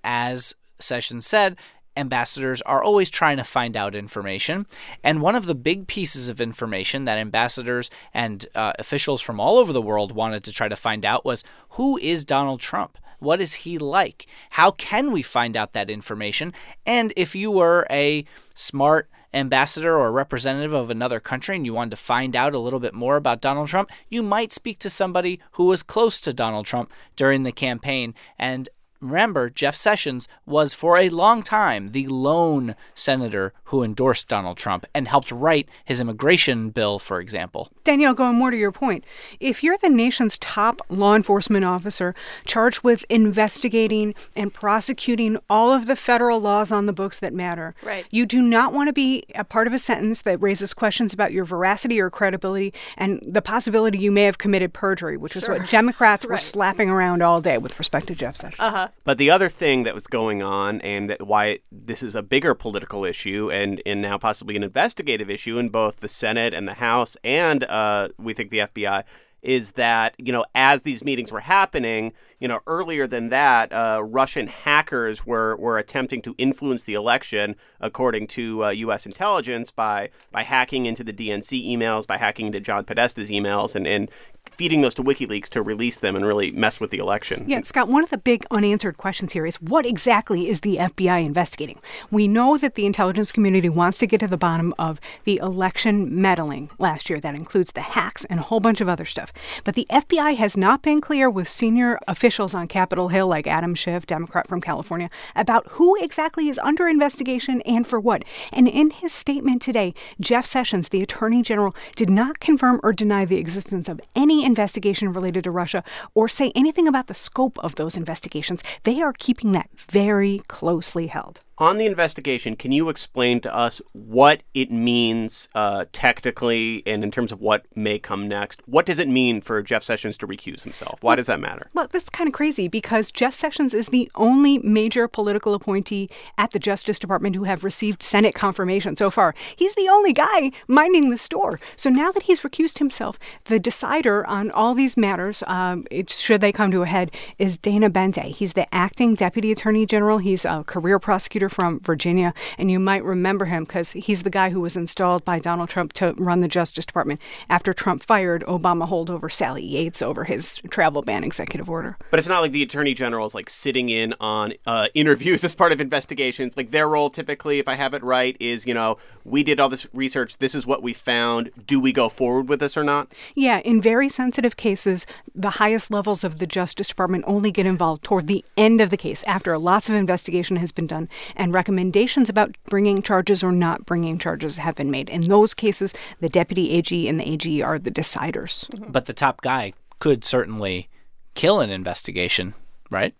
as 0.03 0.55
Sessions 0.79 1.27
said, 1.27 1.57
ambassadors 1.97 2.63
are 2.63 2.83
always 2.83 3.11
trying 3.11 3.37
to 3.37 3.45
find 3.45 3.77
out 3.77 3.95
information. 3.95 4.67
And 5.03 5.21
one 5.21 5.35
of 5.35 5.47
the 5.47 5.55
big 5.55 5.87
pieces 5.87 6.29
of 6.29 6.41
information 6.41 7.05
that 7.05 7.19
ambassadors 7.19 7.91
and 8.13 8.47
uh, 8.55 8.73
officials 8.79 9.21
from 9.21 9.41
all 9.41 9.59
over 9.59 9.73
the 9.73 9.83
world 9.83 10.13
wanted 10.13 10.45
to 10.45 10.53
try 10.53 10.69
to 10.69 10.77
find 10.77 11.05
out 11.05 11.25
was 11.25 11.45
who 11.71 11.97
is 11.99 12.25
Donald 12.25 12.61
Trump? 12.61 12.99
What 13.19 13.41
is 13.41 13.55
he 13.55 13.79
like? 13.79 14.27
How 14.51 14.71
can 14.71 15.11
we 15.11 15.23
find 15.23 15.57
out 15.57 15.73
that 15.73 15.91
information? 15.91 16.53
And 16.85 17.13
if 17.17 17.35
you 17.35 17.51
were 17.51 17.87
a 17.91 18.25
smart 18.55 19.09
ambassador 19.33 19.99
or 19.99 20.13
representative 20.13 20.73
of 20.73 20.91
another 20.91 21.19
country 21.21 21.57
and 21.57 21.67
you 21.67 21.75
wanted 21.75 21.91
to 21.91 21.97
find 21.97 22.37
out 22.37 22.55
a 22.55 22.59
little 22.59 22.79
bit 22.79 22.95
more 22.95 23.17
about 23.17 23.41
Donald 23.41 23.69
Trump, 23.69 23.91
you 24.09 24.23
might 24.23 24.53
speak 24.53 24.79
to 24.79 24.89
somebody 24.89 25.41
who 25.53 25.67
was 25.67 25.83
close 25.83 26.21
to 26.21 26.33
Donald 26.33 26.67
Trump 26.67 26.91
during 27.17 27.43
the 27.43 27.53
campaign 27.53 28.15
and 28.39 28.69
Remember, 29.05 29.51
Jeff 29.51 29.77
Sessions 29.77 30.29
was 30.47 30.73
for 30.73 30.97
a 30.97 31.11
long 31.11 31.43
time 31.43 31.93
the 31.93 32.07
lone 32.07 32.75
senator 32.95 33.53
who 33.65 33.83
endorsed 33.83 34.29
Donald 34.29 34.57
Trump 34.57 34.87
and 34.95 35.07
helped 35.07 35.31
write 35.31 35.69
his 35.85 36.01
immigration 36.01 36.71
bill, 36.71 36.99
for 36.99 37.21
example. 37.21 37.71
Danielle, 37.85 38.15
going 38.15 38.37
more 38.37 38.51
to 38.51 38.57
your 38.57 38.73
point, 38.73 39.05
if 39.41 39.63
you're 39.63 39.77
the 39.79 39.91
nation's 39.91 40.39
top 40.39 40.81
law 40.89 41.15
enforcement 41.15 41.67
officer 41.67 42.15
charged 42.47 42.83
with 42.83 43.05
investigating 43.11 44.15
and 44.35 44.55
prosecuting 44.55 45.37
all 45.51 45.71
of 45.73 45.87
the 45.87 45.97
federal 45.97 46.41
laws 46.41 46.73
on 46.73 46.87
the 46.87 46.93
books 46.93 47.21
that 47.21 47.35
matter, 47.35 47.75
right. 47.83 48.07
you 48.11 48.25
do 48.25 48.41
not 48.41 48.73
want 48.73 48.89
to 48.89 48.93
be 48.93 49.25
a 49.35 49.45
part 49.45 49.67
of 49.67 49.75
a 49.75 49.79
sentence 49.79 50.23
that 50.23 50.41
raises 50.41 50.73
questions 50.73 51.13
about 51.13 51.33
your 51.33 51.45
veracity 51.45 52.01
or 52.01 52.09
credibility 52.09 52.73
and 52.97 53.21
the 53.27 53.43
possibility 53.43 53.99
you 53.99 54.11
may 54.11 54.25
have 54.25 54.39
committed 54.39 54.73
perjury, 54.73 55.19
which 55.19 55.37
is 55.37 55.47
what 55.47 55.69
Democrats 55.69 56.25
were 56.25 56.39
slapping 56.39 56.89
around 56.89 57.23
all 57.23 57.43
day 57.43 57.59
with 57.59 57.79
respect 57.79 58.07
to 58.07 58.15
Jeff 58.15 58.37
Sessions. 58.37 58.61
Uh-huh. 58.61 58.89
But 59.03 59.19
the 59.19 59.31
other 59.31 59.51
thing 59.51 59.83
that 59.83 59.95
was 59.95 60.07
going 60.07 60.43
on, 60.43 60.81
and 60.81 61.11
that 61.11 61.27
why 61.27 61.59
this 61.71 62.03
is 62.03 62.15
a 62.15 62.23
bigger 62.23 62.55
political 62.55 63.05
issue, 63.05 63.51
and, 63.53 63.83
and 63.85 64.01
now 64.01 64.17
possibly 64.17 64.57
an 64.57 64.63
investigative 64.63 65.29
issue 65.29 65.59
in 65.59 65.69
both 65.69 66.01
the 66.01 66.09
Senate 66.09 66.55
and 66.55 66.67
the 66.67 66.75
House, 66.75 67.17
and 67.23 67.65
uh, 67.65 68.09
we 68.19 68.33
think 68.33 68.51
the 68.51 68.61
FBI, 68.61 69.05
is 69.45 69.73
that 69.73 70.15
you 70.19 70.33
know 70.33 70.45
as 70.55 70.83
these 70.83 71.05
meetings 71.05 71.31
were 71.31 71.41
happening, 71.41 72.13
you 72.41 72.49
know 72.49 72.61
earlier 72.67 73.07
than 73.07 73.29
that, 73.29 73.73
uh, 73.73 74.03
Russian 74.03 74.47
hackers 74.47 75.25
were 75.25 75.55
were 75.57 75.79
attempting 75.79 76.23
to 76.23 76.35
influence 76.39 76.85
the 76.85 76.95
election, 76.95 77.55
according 77.79 78.27
to 78.29 78.65
uh, 78.65 78.71
U.S. 78.71 79.07
intelligence, 79.07 79.71
by 79.71 80.09
by 80.33 80.43
hacking 80.43 80.87
into 80.87 81.05
the 81.05 81.13
DNC 81.13 81.69
emails, 81.69 82.07
by 82.07 82.17
hacking 82.17 82.47
into 82.47 82.61
John 82.61 82.85
Podesta's 82.85 83.31
emails, 83.31 83.75
and 83.75 83.87
and 83.87 84.11
feeding 84.55 84.83
those 84.83 84.95
to 84.95 85.03
WikiLeaks 85.03 85.49
to 85.51 85.63
release 85.63 86.01
them 86.01 86.17
and 86.17 86.25
really 86.25 86.51
mess 86.53 86.81
with 86.81 86.91
the 86.91 86.99
election. 86.99 87.45
Yeah, 87.47 87.61
Scott, 87.63 87.89
one 87.89 88.05
of 88.05 88.11
the 88.11 88.19
big 88.19 88.47
unanswered 88.51 88.97
questions 88.97 89.33
here 89.33 89.47
is 89.47 89.61
what 89.61 89.85
exactly 89.85 90.49
is 90.49 90.61
the 90.61 90.77
FBI 90.77 91.25
investigating? 91.25 91.81
We 92.11 92.29
know 92.29 92.57
that 92.59 92.75
the 92.75 92.87
intelligence 92.87 93.33
community 93.33 93.69
wants 93.69 93.99
to 93.99 94.07
get 94.07 94.21
to 94.21 94.27
the 94.27 94.37
bottom 94.37 94.75
of 94.79 95.01
the 95.25 95.39
election 95.39 96.21
meddling 96.21 96.71
last 96.79 97.11
year. 97.11 97.19
That 97.21 97.35
includes 97.35 97.73
the 97.73 97.81
hacks 97.81 98.25
and 98.27 98.41
a 98.41 98.45
whole 98.45 98.61
bunch 98.61 98.81
of 98.81 98.89
other 98.89 99.05
stuff. 99.05 99.33
But 99.65 99.75
the 99.75 99.87
FBI 99.91 100.37
has 100.37 100.57
not 100.57 100.83
been 100.83 101.01
clear 101.01 101.29
with 101.29 101.49
senior 101.49 101.99
officials 102.07 102.55
on 102.55 102.69
Capitol 102.69 103.09
Hill, 103.09 103.27
like 103.27 103.47
Adam 103.47 103.75
Schiff, 103.75 104.07
Democrat 104.07 104.49
from 104.49 104.61
California, 104.61 105.11
about 105.35 105.67
who 105.73 105.97
exactly 106.03 106.49
is 106.49 106.59
under 106.59 106.87
investigation 106.87 107.61
and 107.63 107.87
for 107.87 107.99
what. 107.99 108.25
And 108.53 108.69
in 108.69 108.91
his 108.91 109.13
statement 109.13 109.63
today, 109.63 109.95
Jeff 110.21 110.47
Sessions, 110.47 110.89
the 110.91 111.03
Attorney 111.03 111.43
General, 111.43 111.75
did 111.97 112.11
not 112.11 112.41
confirm 112.41 112.81
or 112.83 112.93
deny 112.93 113.25
the 113.25 113.37
existence 113.37 113.89
of 113.89 114.01
any 114.15 114.44
investigation 114.45 115.13
related 115.13 115.45
to 115.45 115.51
Russia 115.51 115.83
or 116.15 116.29
say 116.29 116.53
anything 116.55 116.87
about 116.87 117.07
the 117.07 117.15
scope 117.15 117.59
of 117.59 117.75
those 117.75 117.97
investigations. 117.97 118.63
They 118.85 119.01
are 119.01 119.13
keeping 119.13 119.53
that 119.53 119.71
very 119.91 120.41
closely 120.47 121.09
held. 121.09 121.41
On 121.59 121.77
the 121.77 121.87
investigation, 121.87 122.57
can 122.57 122.73
you 122.73 122.89
explain 122.89 123.41
to 123.43 123.55
us 123.55 123.81
what 123.93 124.43
it 124.55 124.73
means 124.73 125.49
uh, 125.55 125.85
technically 125.93 126.83
and 126.85 127.05
in 127.05 127.13
terms 127.13 127.31
of 127.31 127.41
what 127.41 127.65
may 127.77 127.97
come 127.97 128.27
next? 128.27 128.61
What 128.67 128.85
does 128.87 128.99
it 128.99 129.07
mean 129.07 129.41
for 129.41 129.63
Jeff 129.63 129.85
Sessions 129.85 130.17
to 130.19 130.27
recuse 130.27 130.65
himself? 130.65 131.01
Why 131.01 131.15
does 131.15 131.29
that 131.29 131.39
matter? 131.39 131.71
Well, 131.73 131.87
this 131.87 132.05
is 132.05 132.11
kind 132.11 132.27
of 132.27 132.35
crazy 132.35 132.67
because 132.67 133.13
Jeff 133.13 133.37
Sessions 133.37 133.73
is 133.73 133.91
the 133.91 134.11
only 134.17 134.59
major 134.59 135.07
political 135.07 135.55
appointee 135.55 136.09
at 136.37 136.51
the 136.51 136.59
Justice 136.59 136.99
Department 136.99 137.37
who 137.37 137.45
have 137.45 137.63
received 137.63 138.03
Senate 138.03 138.35
confirmation 138.35 138.97
so 138.97 139.09
far. 139.09 139.33
He's 139.55 139.77
the 139.77 139.89
only 139.89 140.13
guy 140.13 140.51
minding 140.67 141.11
the 141.11 141.19
store. 141.19 141.61
So 141.77 141.89
now 141.89 142.11
that 142.11 142.25
he's 142.25 142.41
recused 142.41 142.79
himself, 142.79 143.17
the 143.45 143.61
decider 143.61 144.27
on 144.27 144.51
all 144.51 144.75
these 144.75 144.97
matters, 144.97 145.45
um, 145.47 145.87
it, 145.93 146.11
should 146.11 146.41
they 146.41 146.51
come 146.51 146.73
to 146.73 146.83
a 146.83 146.87
head, 146.87 147.13
is 147.39 147.57
Dana 147.57 147.91
Boente. 147.91 148.25
He's 148.25 148.55
the 148.55 148.73
acting 148.75 149.15
deputy 149.15 149.53
attorney 149.53 149.87
general. 149.87 150.19
He's 150.19 150.45
a 150.45 150.65
career 150.65 150.99
prosecutor 150.99 151.44
from 151.49 151.81
Virginia, 151.81 152.35
and 152.59 152.71
you 152.71 152.79
might 152.79 153.05
remember 153.05 153.47
him 153.47 153.65
because 153.65 153.93
he's 153.93 154.23
the 154.23 154.31
guy 154.31 154.51
who 154.51 154.61
was 154.61 154.77
installed 154.77 155.25
by 155.25 155.39
Donald 155.39 155.69
Trump 155.69 155.93
to 155.95 156.15
run 156.17 156.41
the 156.41 156.49
Justice 156.49 156.85
Department 156.85 157.21
after 157.49 157.73
Trump 157.73 158.03
fired 158.03 158.43
Obama 158.45 158.89
holdover 158.89 159.33
Sally 159.33 159.65
Yates 159.65 160.03
over 160.03 160.25
his 160.25 160.61
travel 160.71 161.03
ban 161.03 161.25
executive 161.25 161.69
order. 161.69 161.97
But 162.11 162.19
it's 162.19 162.29
not 162.29 162.41
like 162.41 162.53
the 162.53 162.63
attorney 162.63 162.95
general 162.95 163.27
is 163.27 163.35
like 163.35 163.51
sitting 163.51 163.89
in 163.89 164.15
on 164.21 164.55
uh, 164.67 164.89
interviews 164.95 165.45
as 165.45 165.55
part 165.55 165.73
of 165.73 165.81
investigations. 165.81 166.57
Like 166.57 166.71
their 166.71 166.89
role 166.89 167.11
typically, 167.11 167.59
if 167.59 167.69
I 167.69 167.75
have 167.75 167.95
it 167.95 168.03
right, 168.03 168.37
is 168.41 168.67
you 168.67 168.75
know 168.75 168.99
we 169.25 169.43
did 169.43 169.61
all 169.61 169.69
this 169.69 169.87
research. 169.93 170.39
This 170.39 170.55
is 170.55 170.67
what 170.67 170.83
we 170.83 170.93
found. 170.93 171.51
Do 171.67 171.81
we 171.81 171.93
go 171.93 172.09
forward 172.09 172.49
with 172.49 172.61
this 172.61 172.77
or 172.77 172.85
not? 172.85 173.13
Yeah, 173.35 173.61
in 173.61 173.81
very 173.81 174.09
sensitive 174.09 174.57
cases, 174.57 175.07
the 175.35 175.51
highest 175.51 175.91
levels 175.91 176.25
of 176.25 176.39
the 176.39 176.47
Justice 176.47 176.89
Department 176.89 177.25
only 177.27 177.51
get 177.51 177.67
involved 177.67 178.03
toward 178.03 178.27
the 178.27 178.45
end 178.57 178.81
of 178.81 178.91
the 178.91 178.97
case 178.97 179.23
after 179.25 179.57
lots 179.59 179.89
of 179.89 179.95
investigation 179.95 180.57
has 180.57 180.73
been 180.73 180.87
done 180.87 181.09
and 181.37 181.55
recommendations 181.55 182.29
about 182.29 182.57
bringing 182.69 183.03
charges 183.03 183.43
or 183.43 183.53
not 183.53 183.87
bringing 183.87 184.19
charges 184.19 184.57
have 184.57 184.75
been 184.75 184.91
made. 184.91 185.09
In 185.09 185.23
those 185.23 185.55
cases, 185.55 185.95
the 186.21 186.29
deputy 186.29 186.73
AG 186.73 187.09
and 187.09 187.21
the 187.21 187.29
AG 187.29 187.63
are 187.63 187.79
the 187.79 187.91
deciders. 187.91 188.67
But 188.91 189.07
the 189.07 189.13
top 189.13 189.41
guy 189.41 189.73
could 189.99 190.25
certainly 190.25 190.89
kill 191.35 191.61
an 191.61 191.71
investigation, 191.71 192.55
right? 192.91 193.15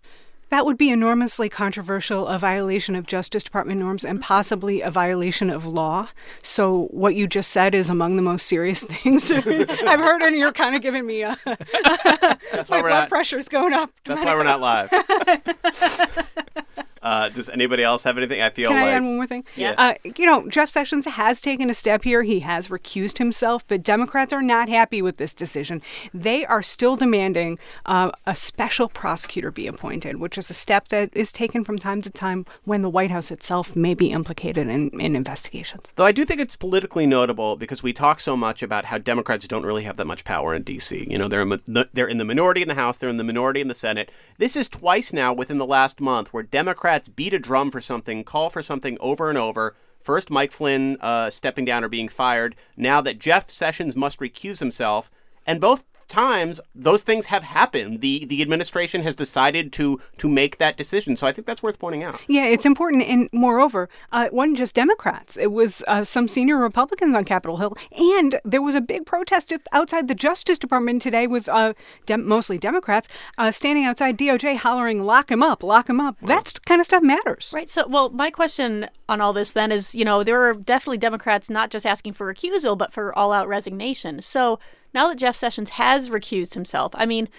That 0.49 0.65
would 0.65 0.77
be 0.77 0.89
enormously 0.91 1.49
controversial, 1.49 2.27
a 2.27 2.37
violation 2.37 2.95
of 2.95 3.07
Justice 3.07 3.43
Department 3.43 3.79
norms, 3.79 4.05
and 4.05 4.21
possibly 4.21 4.81
a 4.81 4.91
violation 4.91 5.49
of 5.49 5.65
law. 5.65 6.09
So, 6.41 6.87
what 6.91 7.15
you 7.15 7.27
just 7.27 7.51
said 7.51 7.73
is 7.73 7.89
among 7.89 8.15
the 8.15 8.21
most 8.21 8.45
serious 8.45 8.83
things 8.85 9.31
I've 9.31 9.43
heard, 9.99 10.21
and 10.21 10.35
you're 10.35 10.51
kind 10.53 10.75
of 10.75 10.81
giving 10.81 11.05
me 11.05 11.23
a. 11.23 11.35
That's 11.45 12.69
why 12.69 12.77
my 12.77 12.81
we're 12.83 12.89
blood 12.89 12.99
not. 13.01 13.09
pressure's 13.09 13.49
going 13.49 13.73
up. 13.73 13.91
That's 14.05 14.21
why 14.23 14.35
we're 14.35 14.43
not 14.43 14.61
live. 14.61 14.89
uh, 17.01 17.29
does 17.29 17.49
anybody 17.49 17.83
else 17.83 18.03
have 18.03 18.17
anything? 18.17 18.41
I 18.41 18.49
feel 18.49 18.69
Can 18.69 18.79
like 18.81 18.89
I 18.89 18.93
add 18.93 19.03
one 19.03 19.15
more 19.15 19.27
thing? 19.27 19.43
Yeah. 19.55 19.73
Uh, 19.77 19.93
you 20.15 20.25
know, 20.25 20.47
Jeff 20.47 20.69
Sessions 20.69 21.05
has 21.05 21.41
taken 21.41 21.69
a 21.69 21.73
step 21.73 22.03
here. 22.03 22.23
He 22.23 22.39
has 22.41 22.67
recused 22.69 23.17
himself, 23.17 23.67
but 23.67 23.83
Democrats 23.83 24.31
are 24.33 24.41
not 24.41 24.69
happy 24.69 25.01
with 25.01 25.17
this 25.17 25.33
decision. 25.33 25.81
They 26.13 26.45
are 26.45 26.61
still 26.63 26.95
demanding 26.95 27.59
uh, 27.85 28.11
a 28.25 28.35
special 28.35 28.89
prosecutor 28.89 29.51
be 29.51 29.67
appointed, 29.67 30.19
which 30.19 30.34
is 30.37 30.49
a 30.49 30.53
step 30.53 30.89
that 30.89 31.09
is 31.15 31.31
taken 31.31 31.63
from 31.63 31.77
time 31.77 32.01
to 32.01 32.09
time 32.09 32.45
when 32.63 32.81
the 32.81 32.89
White 32.89 33.11
House 33.11 33.31
itself 33.31 33.75
may 33.75 33.93
be 33.93 34.11
implicated 34.11 34.67
in, 34.67 34.89
in 34.99 35.15
investigations. 35.15 35.91
Though 35.95 36.05
I 36.05 36.11
do 36.11 36.25
think 36.25 36.39
it's 36.39 36.55
politically 36.55 37.05
notable 37.05 37.55
because 37.55 37.83
we 37.83 37.93
talk 37.93 38.19
so 38.19 38.35
much 38.35 38.61
about 38.63 38.85
how 38.85 38.97
Democrats 38.97 39.47
don't 39.47 39.65
really 39.65 39.83
have 39.83 39.97
that 39.97 40.05
much 40.05 40.23
power 40.23 40.53
in 40.53 40.63
D.C. 40.63 41.07
You 41.09 41.17
know, 41.17 41.27
they're 41.27 41.41
in, 41.41 41.61
they're 41.93 42.07
in 42.07 42.17
the 42.17 42.25
minority 42.25 42.61
in 42.61 42.67
the 42.67 42.75
House, 42.75 42.97
they're 42.97 43.09
in 43.09 43.17
the 43.17 43.23
minority 43.23 43.61
in 43.61 43.67
the 43.67 43.75
Senate. 43.75 44.11
This 44.37 44.55
is 44.55 44.67
twice 44.67 45.13
now 45.13 45.33
within 45.33 45.57
the 45.57 45.65
last 45.65 46.01
month 46.01 46.33
where 46.33 46.43
Democrats 46.43 47.07
beat 47.07 47.33
a 47.33 47.39
drum 47.39 47.71
for 47.71 47.81
something, 47.81 48.23
call 48.23 48.49
for 48.49 48.61
something 48.61 48.97
over 48.99 49.29
and 49.29 49.37
over. 49.37 49.75
First, 50.01 50.29
Mike 50.29 50.51
Flynn 50.51 50.97
uh, 51.01 51.31
stepping 51.31 51.65
down 51.65 51.83
or 51.83 51.89
being 51.89 52.09
fired. 52.09 52.55
Now 52.77 53.01
that 53.01 53.17
Jeff 53.17 53.49
Sessions 53.49 53.95
must 53.95 54.19
recuse 54.19 54.59
himself, 54.59 55.09
and 55.47 55.59
both 55.59 55.83
times 56.15 56.61
those 56.73 57.01
things 57.01 57.25
have 57.27 57.43
happened. 57.43 58.01
The 58.01 58.25
the 58.25 58.41
administration 58.41 58.99
has 59.03 59.15
decided 59.15 59.65
to 59.73 59.99
to 60.17 60.27
make 60.29 60.57
that 60.63 60.77
decision. 60.77 61.17
So 61.17 61.27
I 61.27 61.31
think 61.33 61.45
that's 61.45 61.61
worth 61.61 61.77
pointing 61.77 62.03
out. 62.03 62.19
Yeah, 62.27 62.45
it's 62.45 62.65
important. 62.65 63.03
And 63.03 63.29
moreover, 63.31 63.89
uh, 64.11 64.23
it 64.27 64.33
wasn't 64.33 64.57
just 64.57 64.73
Democrats, 64.75 65.37
it 65.37 65.51
was 65.51 65.83
uh, 65.87 66.03
some 66.03 66.27
senior 66.27 66.57
Republicans 66.57 67.13
on 67.15 67.25
Capitol 67.25 67.57
Hill. 67.57 67.73
And 68.17 68.39
there 68.45 68.61
was 68.61 68.75
a 68.75 68.81
big 68.81 69.05
protest 69.05 69.51
outside 69.71 70.07
the 70.07 70.15
Justice 70.15 70.57
Department 70.57 71.01
today 71.01 71.27
with 71.27 71.49
uh, 71.49 71.73
dem- 72.05 72.27
mostly 72.27 72.57
Democrats 72.57 73.07
uh, 73.37 73.51
standing 73.51 73.85
outside 73.85 74.17
DOJ 74.17 74.57
hollering, 74.57 75.03
lock 75.03 75.29
him 75.29 75.43
up, 75.43 75.63
lock 75.63 75.89
him 75.89 75.99
up. 75.99 76.15
That 76.21 76.45
kind 76.65 76.79
of 76.79 76.85
stuff 76.85 77.03
matters. 77.03 77.51
Right. 77.53 77.69
So, 77.69 77.87
well, 77.87 78.09
my 78.09 78.29
question 78.31 78.87
on 79.07 79.21
all 79.21 79.33
this 79.33 79.51
then 79.51 79.71
is, 79.71 79.95
you 79.95 80.05
know, 80.05 80.23
there 80.23 80.41
are 80.41 80.53
definitely 80.53 80.97
Democrats 80.97 81.49
not 81.49 81.69
just 81.69 81.85
asking 81.85 82.13
for 82.13 82.31
recusal, 82.33 82.77
but 82.77 82.91
for 82.91 83.15
all 83.17 83.31
out 83.31 83.47
resignation. 83.47 84.21
So 84.21 84.59
now 84.93 85.07
that 85.07 85.17
Jeff 85.17 85.35
Sessions 85.35 85.71
has 85.71 86.09
recused 86.09 86.53
himself, 86.53 86.91
I 86.95 87.05
mean, 87.05 87.29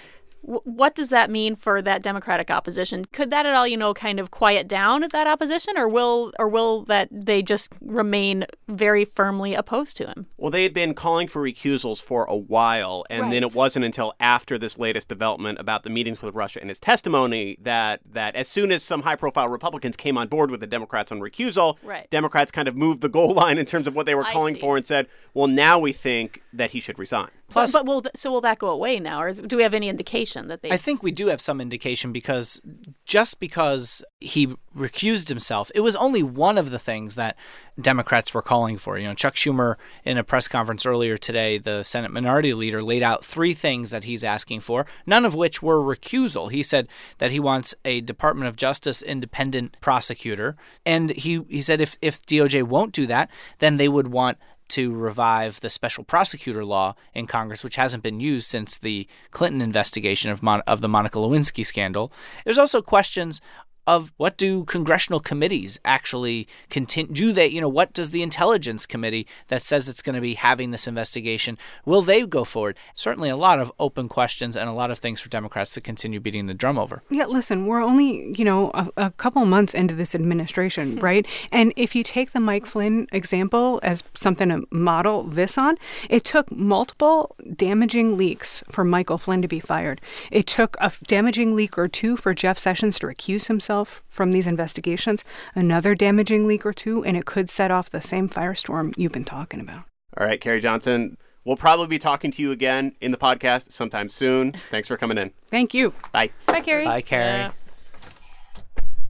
w- 0.46 0.62
what 0.64 0.94
does 0.94 1.10
that 1.10 1.30
mean 1.30 1.56
for 1.56 1.82
that 1.82 2.02
Democratic 2.02 2.50
opposition? 2.50 3.04
Could 3.06 3.30
that 3.30 3.44
at 3.44 3.54
all, 3.54 3.66
you 3.66 3.76
know, 3.76 3.92
kind 3.92 4.18
of 4.18 4.30
quiet 4.30 4.68
down 4.68 5.04
that 5.10 5.26
opposition, 5.26 5.76
or 5.76 5.88
will, 5.88 6.32
or 6.38 6.48
will 6.48 6.84
that 6.84 7.08
they 7.10 7.42
just 7.42 7.74
remain 7.80 8.46
very 8.68 9.04
firmly 9.04 9.54
opposed 9.54 9.96
to 9.98 10.06
him? 10.06 10.26
Well, 10.36 10.50
they 10.50 10.62
had 10.62 10.72
been 10.72 10.94
calling 10.94 11.28
for 11.28 11.42
recusals 11.42 12.00
for 12.02 12.24
a 12.24 12.36
while, 12.36 13.04
and 13.10 13.32
then 13.32 13.42
it 13.42 13.54
wasn't 13.54 13.84
until 13.84 14.14
after 14.20 14.56
this 14.58 14.78
latest 14.78 15.08
development 15.08 15.58
about 15.58 15.82
the 15.82 15.90
meetings 15.90 16.22
with 16.22 16.34
Russia 16.34 16.60
and 16.60 16.68
his 16.70 16.80
testimony 16.80 17.58
that 17.60 18.00
that 18.12 18.34
as 18.36 18.48
soon 18.48 18.72
as 18.72 18.82
some 18.82 19.02
high-profile 19.02 19.48
Republicans 19.48 19.96
came 19.96 20.16
on 20.16 20.28
board 20.28 20.50
with 20.50 20.60
the 20.60 20.66
Democrats 20.66 21.10
on 21.12 21.20
recusal, 21.20 21.76
Right. 21.82 22.08
Democrats 22.10 22.50
kind 22.52 22.68
of 22.68 22.76
moved 22.76 23.00
the 23.02 23.08
goal 23.08 23.34
line 23.42 23.58
in 23.58 23.66
terms 23.66 23.86
of 23.86 23.94
what 23.94 24.06
they 24.06 24.14
were 24.14 24.24
calling 24.24 24.56
for 24.56 24.76
and 24.76 24.86
said, 24.86 25.06
"Well, 25.34 25.46
now 25.48 25.78
we 25.78 25.92
think 25.92 26.42
that 26.52 26.70
he 26.70 26.80
should 26.80 26.98
resign." 26.98 27.30
Plus, 27.48 27.72
but, 27.72 27.84
but 27.84 27.86
will 27.86 28.02
th- 28.02 28.16
so 28.16 28.32
will 28.32 28.40
that 28.40 28.58
go 28.58 28.68
away 28.68 28.98
now, 28.98 29.22
or 29.22 29.28
is, 29.28 29.40
do 29.40 29.56
we 29.56 29.62
have 29.62 29.74
any 29.74 29.88
indication 29.88 30.48
that 30.48 30.62
they? 30.62 30.70
I 30.70 30.76
think 30.76 31.02
we 31.02 31.12
do 31.12 31.28
have 31.28 31.40
some 31.40 31.60
indication 31.60 32.12
because 32.12 32.60
just 33.04 33.38
because 33.38 34.02
he 34.20 34.48
recused 34.76 35.28
himself, 35.28 35.70
it 35.74 35.80
was 35.80 35.94
only 35.94 36.24
one 36.24 36.58
of 36.58 36.72
the 36.72 36.78
things 36.78 37.14
that 37.14 37.36
Democrats 37.80 38.34
were 38.34 38.42
calling 38.42 38.78
for. 38.78 38.98
You 38.98 39.06
know, 39.06 39.14
Chuck 39.14 39.34
Schumer 39.34 39.76
in 40.04 40.18
a 40.18 40.24
press 40.24 40.48
conference 40.48 40.84
earlier 40.84 41.16
today, 41.16 41.56
the 41.58 41.84
Senate 41.84 42.10
Minority 42.10 42.52
Leader 42.52 42.82
laid 42.82 43.02
out 43.02 43.24
three 43.24 43.54
things 43.54 43.90
that 43.90 44.04
he's 44.04 44.24
asking 44.24 44.60
for, 44.60 44.84
none 45.06 45.24
of 45.24 45.36
which 45.36 45.62
were 45.62 45.78
recusal. 45.78 46.50
He 46.50 46.64
said 46.64 46.88
that 47.18 47.30
he 47.30 47.38
wants 47.38 47.76
a 47.84 48.00
Department 48.00 48.48
of 48.48 48.56
Justice 48.56 49.02
independent 49.02 49.76
prosecutor, 49.80 50.56
and 50.84 51.10
he 51.10 51.42
he 51.48 51.60
said 51.60 51.80
if 51.80 51.96
if 52.02 52.26
DOJ 52.26 52.64
won't 52.64 52.92
do 52.92 53.06
that, 53.06 53.30
then 53.58 53.76
they 53.76 53.88
would 53.88 54.08
want 54.08 54.38
to 54.68 54.92
revive 54.92 55.60
the 55.60 55.70
special 55.70 56.04
prosecutor 56.04 56.64
law 56.64 56.94
in 57.14 57.26
Congress, 57.26 57.62
which 57.62 57.76
hasn't 57.76 58.02
been 58.02 58.20
used 58.20 58.48
since 58.48 58.78
the 58.78 59.06
Clinton 59.30 59.60
investigation 59.60 60.30
of, 60.30 60.42
Mon- 60.42 60.62
of 60.66 60.80
the 60.80 60.88
Monica 60.88 61.18
Lewinsky 61.18 61.64
scandal. 61.64 62.12
There's 62.44 62.58
also 62.58 62.82
questions 62.82 63.40
of 63.86 64.12
what 64.16 64.36
do 64.36 64.64
congressional 64.64 65.20
committees 65.20 65.78
actually 65.84 66.46
continue 66.70 67.12
do 67.12 67.32
they 67.32 67.46
you 67.46 67.60
know 67.60 67.68
what 67.68 67.92
does 67.92 68.10
the 68.10 68.22
intelligence 68.22 68.86
committee 68.86 69.26
that 69.48 69.62
says 69.62 69.88
it's 69.88 70.02
going 70.02 70.14
to 70.14 70.20
be 70.20 70.34
having 70.34 70.70
this 70.70 70.86
investigation 70.86 71.56
will 71.84 72.02
they 72.02 72.26
go 72.26 72.44
forward 72.44 72.76
certainly 72.94 73.28
a 73.28 73.36
lot 73.36 73.58
of 73.58 73.72
open 73.78 74.08
questions 74.08 74.56
and 74.56 74.68
a 74.68 74.72
lot 74.72 74.90
of 74.90 74.98
things 74.98 75.20
for 75.20 75.28
democrats 75.28 75.72
to 75.74 75.80
continue 75.80 76.20
beating 76.20 76.46
the 76.46 76.54
drum 76.54 76.78
over 76.78 77.02
Yeah, 77.10 77.26
listen, 77.26 77.66
we're 77.66 77.82
only, 77.82 78.34
you 78.36 78.44
know, 78.44 78.70
a, 78.74 78.88
a 78.96 79.10
couple 79.12 79.44
months 79.44 79.74
into 79.74 79.94
this 79.94 80.14
administration, 80.14 80.96
right? 81.08 81.26
And 81.52 81.72
if 81.76 81.94
you 81.94 82.02
take 82.02 82.32
the 82.32 82.40
Mike 82.40 82.66
Flynn 82.66 83.06
example 83.12 83.80
as 83.82 84.02
something 84.14 84.48
to 84.48 84.66
model 84.70 85.22
this 85.24 85.56
on, 85.56 85.76
it 86.10 86.24
took 86.24 86.50
multiple 86.50 87.36
damaging 87.54 88.16
leaks 88.16 88.64
for 88.70 88.84
Michael 88.84 89.18
Flynn 89.18 89.42
to 89.42 89.48
be 89.48 89.60
fired. 89.60 90.00
It 90.30 90.46
took 90.46 90.76
a 90.80 90.90
damaging 91.06 91.54
leak 91.54 91.78
or 91.78 91.88
two 91.88 92.16
for 92.16 92.34
Jeff 92.34 92.58
Sessions 92.58 92.98
to 92.98 93.06
recuse 93.06 93.46
himself 93.46 93.75
from 93.84 94.32
these 94.32 94.46
investigations, 94.46 95.24
another 95.54 95.94
damaging 95.94 96.46
leak 96.46 96.64
or 96.64 96.72
two, 96.72 97.04
and 97.04 97.16
it 97.16 97.26
could 97.26 97.48
set 97.48 97.70
off 97.70 97.90
the 97.90 98.00
same 98.00 98.28
firestorm 98.28 98.94
you've 98.96 99.12
been 99.12 99.24
talking 99.24 99.60
about. 99.60 99.84
All 100.16 100.26
right, 100.26 100.40
Carrie 100.40 100.60
Johnson, 100.60 101.16
we'll 101.44 101.56
probably 101.56 101.86
be 101.86 101.98
talking 101.98 102.30
to 102.30 102.42
you 102.42 102.52
again 102.52 102.94
in 103.00 103.10
the 103.10 103.18
podcast 103.18 103.72
sometime 103.72 104.08
soon. 104.08 104.52
Thanks 104.70 104.88
for 104.88 104.96
coming 104.96 105.18
in. 105.18 105.32
Thank 105.50 105.74
you. 105.74 105.92
Bye. 106.12 106.30
Bye, 106.46 106.60
Carrie. 106.60 106.84
Bye, 106.84 107.02
Carrie. 107.02 107.24
Yeah. 107.24 107.50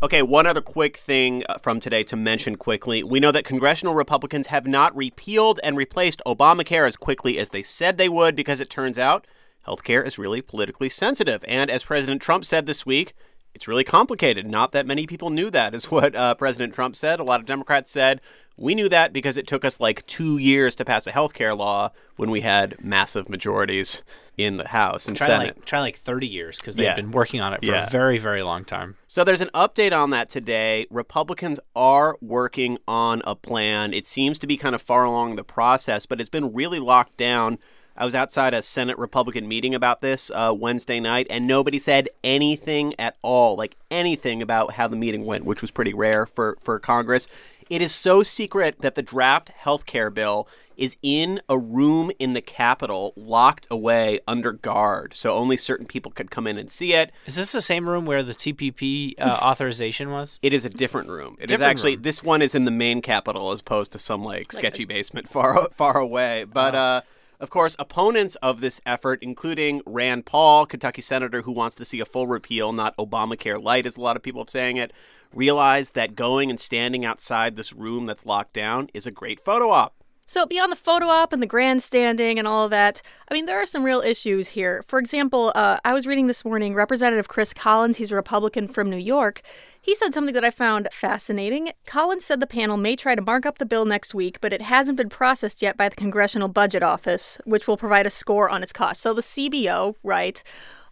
Okay, 0.03 0.21
one 0.21 0.47
other 0.47 0.61
quick 0.61 0.99
thing 0.99 1.43
uh, 1.49 1.57
from 1.57 1.81
today 1.81 2.05
to 2.05 2.17
mention 2.17 2.57
quickly. 2.57 3.03
We 3.03 3.19
know 3.19 3.33
that 3.33 3.45
congressional 3.45 3.95
Republicans 3.95 4.49
have 4.49 4.67
not 4.67 4.95
repealed 4.95 5.59
and 5.65 5.75
replaced 5.75 6.21
Obamacare 6.27 6.87
as 6.87 6.97
quickly 6.97 7.39
as 7.39 7.49
they 7.49 7.63
said 7.63 7.97
they 7.97 8.11
would 8.11 8.37
because 8.37 8.61
it 8.61 8.69
turns 8.69 8.99
out 8.99 9.27
healthcare 9.67 10.07
is 10.07 10.19
really 10.19 10.43
politically 10.43 10.91
sensitive. 10.91 11.45
And 11.49 11.71
as 11.71 11.85
President 11.85 12.21
Trump 12.21 12.45
said 12.45 12.67
this 12.67 12.85
week, 12.85 13.15
it's 13.57 13.67
really 13.67 13.85
complicated. 13.85 14.47
Not 14.47 14.73
that 14.73 14.87
many 14.87 15.07
people 15.07 15.31
knew 15.31 15.51
that, 15.51 15.75
is 15.75 15.87
what 15.91 16.15
uh, 16.15 16.35
President 16.35 16.75
Trump 16.75 16.95
said. 16.95 17.19
A 17.19 17.25
lot 17.25 17.41
of 17.41 17.47
Democrats 17.47 17.91
said, 17.91 18.21
We 18.57 18.75
knew 18.75 18.89
that 18.91 19.13
because 19.15 19.37
it 19.39 19.47
took 19.47 19.65
us 19.65 19.81
like 19.81 20.07
two 20.07 20.37
years 20.39 20.77
to 20.77 20.85
pass 20.85 21.07
a 21.07 21.11
health 21.11 21.33
care 21.35 21.55
law 21.55 21.91
when 22.17 22.31
we 22.31 22.43
had 22.43 22.77
massive 22.85 23.29
majorities 23.31 24.03
in 24.37 24.59
the 24.59 24.69
House 24.69 25.09
and 25.09 25.17
Try 25.17 25.27
Senate. 25.29 25.57
like 25.57 25.65
try 25.65 25.81
like 25.81 25.97
30 25.97 26.27
years 26.27 26.59
because 26.59 26.77
they've 26.77 26.85
Yeah. 26.85 26.95
been 26.97 27.11
working 27.11 27.41
on 27.41 27.55
it 27.55 27.61
for 27.61 27.73
Yeah. 27.73 27.87
a 27.87 27.91
very 27.91 28.19
very 28.19 28.43
long 28.43 28.67
time. 28.67 28.97
So 29.07 29.25
there's 29.25 29.41
an 29.41 29.49
update 29.55 29.99
on 29.99 30.11
that 30.11 30.29
today. 30.29 30.87
Republicans 30.91 31.59
are 31.75 32.17
working 32.21 32.77
on 32.87 33.23
a 33.25 33.35
plan. 33.35 33.95
It 33.95 34.07
seems 34.07 34.39
to 34.41 34.47
be 34.47 34.59
kind 34.59 34.75
of 34.75 34.83
far 34.83 35.05
along 35.05 35.37
the 35.37 35.45
process, 35.45 36.05
but 36.05 36.21
it's 36.21 36.29
been 36.29 36.53
really 36.53 36.79
locked 36.79 37.17
down. 37.17 37.59
I 37.97 38.05
was 38.05 38.15
outside 38.15 38.53
a 38.55 38.63
Senate 38.63 38.99
Republican 38.99 39.49
meeting 39.49 39.75
about 39.75 40.01
this 40.01 40.31
uh, 40.35 40.55
Wednesday 40.57 41.01
night, 41.01 41.27
and 41.31 41.47
nobody 41.47 41.79
said 41.79 42.09
anything 42.23 42.95
at 42.99 43.17
all, 43.23 43.57
like 43.57 43.77
anything 43.91 44.43
about 44.43 44.73
how 44.73 44.87
the 44.89 44.97
meeting 44.97 45.25
went, 45.25 45.45
which 45.45 45.63
was 45.63 45.71
pretty 45.71 45.95
rare 45.95 46.27
for, 46.27 46.59
for 46.63 46.79
Congress. 46.79 47.27
It 47.71 47.83
is 47.83 47.93
so 47.95 48.23
secret 48.23 48.81
that 48.83 48.95
the 48.95 49.03
draft 49.03 49.49
health 49.49 49.87
care 49.87 50.11
bill 50.11 50.47
is 50.77 50.95
in 51.03 51.41
a 51.49 51.59
room 51.59 52.11
in 52.19 52.35
the 52.35 52.43
Capitol, 52.43 53.15
locked 53.17 53.67
away 53.71 54.21
under 54.29 54.53
guard, 54.53 55.15
so 55.15 55.35
only 55.35 55.57
certain 55.57 55.87
people 55.87 56.13
could 56.13 56.31
come 56.31 56.47
in 56.47 56.59
and 56.59 56.71
see 56.71 56.93
it. 56.93 57.11
Is 57.25 57.35
this 57.35 57.51
the 57.53 57.63
same 57.63 57.89
room 57.89 58.05
where 58.05 58.23
the 58.23 58.35
TPP 58.35 59.15
uh, 59.19 59.23
authorization 59.43 60.11
was? 60.11 60.39
It 60.43 60.53
is 60.53 60.67
a 60.67 60.69
different 60.71 61.09
room. 61.09 61.37
It 61.41 61.45
is 61.45 61.49
Different 61.49 61.71
actually 61.71 61.95
room. 61.97 62.03
this 62.03 62.23
one 62.23 62.43
is 62.43 62.55
in 62.55 62.67
the 62.67 62.71
main 62.71 63.01
Capitol 63.01 63.53
as 63.53 63.61
opposed 63.61 63.91
to 63.93 63.99
some 63.99 64.23
like 64.23 64.53
sketchy 64.53 64.85
basement 64.85 65.29
far 65.31 65.69
far 65.71 65.99
away. 65.99 66.45
But 66.45 66.75
uh, 66.75 67.01
of 67.41 67.51
course, 67.51 67.77
opponents 67.79 68.35
of 68.37 68.61
this 68.61 68.81
effort, 68.87 69.19
including 69.23 69.83
Rand 69.87 70.27
Paul, 70.27 70.67
Kentucky 70.67 71.03
senator 71.03 71.43
who 71.43 71.53
wants 71.53 71.77
to 71.77 71.85
see 71.85 72.01
a 72.01 72.07
full 72.07 72.27
repeal, 72.27 72.73
not 72.73 72.97
Obamacare 72.97 73.63
light, 73.63 73.87
as 73.87 73.97
a 73.97 74.01
lot 74.01 74.17
of 74.17 74.23
people 74.23 74.43
have 74.43 74.51
saying 74.51 74.77
it, 74.77 74.93
realize 75.33 75.91
that 75.91 76.15
going 76.15 76.51
and 76.51 76.61
standing 76.61 77.05
outside 77.05 77.57
this 77.57 77.73
room 77.73 78.07
that's 78.07 78.27
locked 78.27 78.53
down 78.53 78.89
is 78.95 79.07
a 79.07 79.11
great 79.11 79.41
photo 79.41 79.71
op. 79.71 79.95
So, 80.29 80.45
beyond 80.45 80.73
the 80.73 80.77
photo 80.77 81.07
op 81.07 81.33
and 81.33 81.41
the 81.41 81.47
grandstanding 81.47 82.37
and 82.37 82.49
all 82.49 82.65
of 82.65 82.71
that, 82.73 83.01
I 83.31 83.35
mean, 83.35 83.47
there 83.47 83.63
are 83.63 83.67
some 83.67 83.85
real 83.85 84.01
issues 84.01 84.49
here. 84.49 84.83
For 84.89 84.99
example, 84.99 85.53
uh, 85.55 85.79
I 85.85 85.95
was 85.95 86.05
reading 86.05 86.27
this 86.27 86.45
morning 86.45 86.75
Representative 86.75 87.29
Chris 87.29 87.55
Collins, 87.55 87.99
he's 87.99 88.11
a 88.11 88.17
Republican 88.17 88.67
from 88.67 88.91
New 88.91 88.97
York. 88.97 89.43
He 89.87 89.95
said 89.95 90.13
something 90.13 90.35
that 90.35 90.45
I 90.45 90.51
found 90.51 90.89
fascinating. 90.91 91.71
Collins 91.87 92.25
said 92.25 92.41
the 92.41 92.47
panel 92.49 92.77
may 92.77 92.97
try 92.97 93.15
to 93.15 93.23
mark 93.23 93.47
up 93.47 93.59
the 93.59 93.65
bill 93.65 93.85
next 93.85 94.17
week, 94.17 94.41
but 94.41 94.53
it 94.53 94.63
hasn't 94.63 94.97
been 94.97 95.09
processed 95.09 95.63
yet 95.63 95.77
by 95.77 95.89
the 95.89 95.95
Congressional 95.95 96.49
Budget 96.49 96.83
Office, 96.83 97.41
which 97.45 97.69
will 97.69 97.77
provide 97.77 98.05
a 98.05 98.11
score 98.11 98.51
on 98.51 98.65
its 98.65 98.73
cost. 98.73 99.01
So, 99.01 99.15
the 99.15 99.23
CBO, 99.23 99.95
right? 100.03 100.43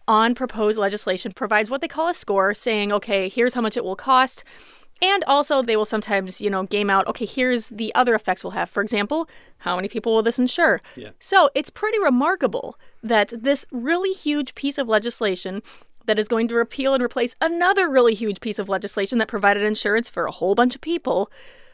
On 0.07 0.33
proposed 0.33 0.79
legislation 0.79 1.33
provides 1.33 1.71
what 1.71 1.81
they 1.81 1.89
call 1.89 2.07
a 2.07 2.15
score, 2.15 2.55
saying, 2.55 2.93
okay, 2.93 3.29
here's 3.29 3.55
how 3.55 3.61
much 3.61 3.77
it 3.77 3.83
will 3.83 3.97
cost. 3.97 4.45
And 5.03 5.25
also, 5.25 5.61
they 5.61 5.77
will 5.77 5.85
sometimes, 5.85 6.41
you 6.41 6.49
know, 6.49 6.63
game 6.63 6.89
out, 6.89 7.09
okay, 7.09 7.27
here's 7.27 7.71
the 7.71 7.93
other 7.97 8.15
effects 8.15 8.45
we'll 8.45 8.53
have. 8.53 8.71
For 8.71 8.81
example, 8.81 9.29
how 9.59 9.75
many 9.75 9.89
people 9.89 10.15
will 10.15 10.23
this 10.23 10.39
insure? 10.39 10.81
Yeah. 10.95 11.11
So 11.19 11.51
it's 11.57 11.69
pretty 11.69 11.99
remarkable 11.99 12.79
that 13.03 13.33
this 13.37 13.67
really 13.73 14.13
huge 14.13 14.55
piece 14.55 14.79
of 14.79 14.87
legislation 14.87 15.65
that 16.07 16.19
is 16.19 16.29
going 16.29 16.49
to 16.49 16.55
repeal 16.55 16.95
and 16.95 17.03
replace 17.03 17.35
another 17.41 17.89
really 17.89 18.15
huge 18.15 18.41
piece 18.41 18.59
of 18.59 18.69
legislation 18.69 19.19
that 19.19 19.29
provided 19.29 19.63
insurance 19.63 20.09
for 20.09 20.27
a 20.27 20.33
whole 20.33 20.55
bunch 20.55 20.75
of 20.75 20.81
people 20.81 21.31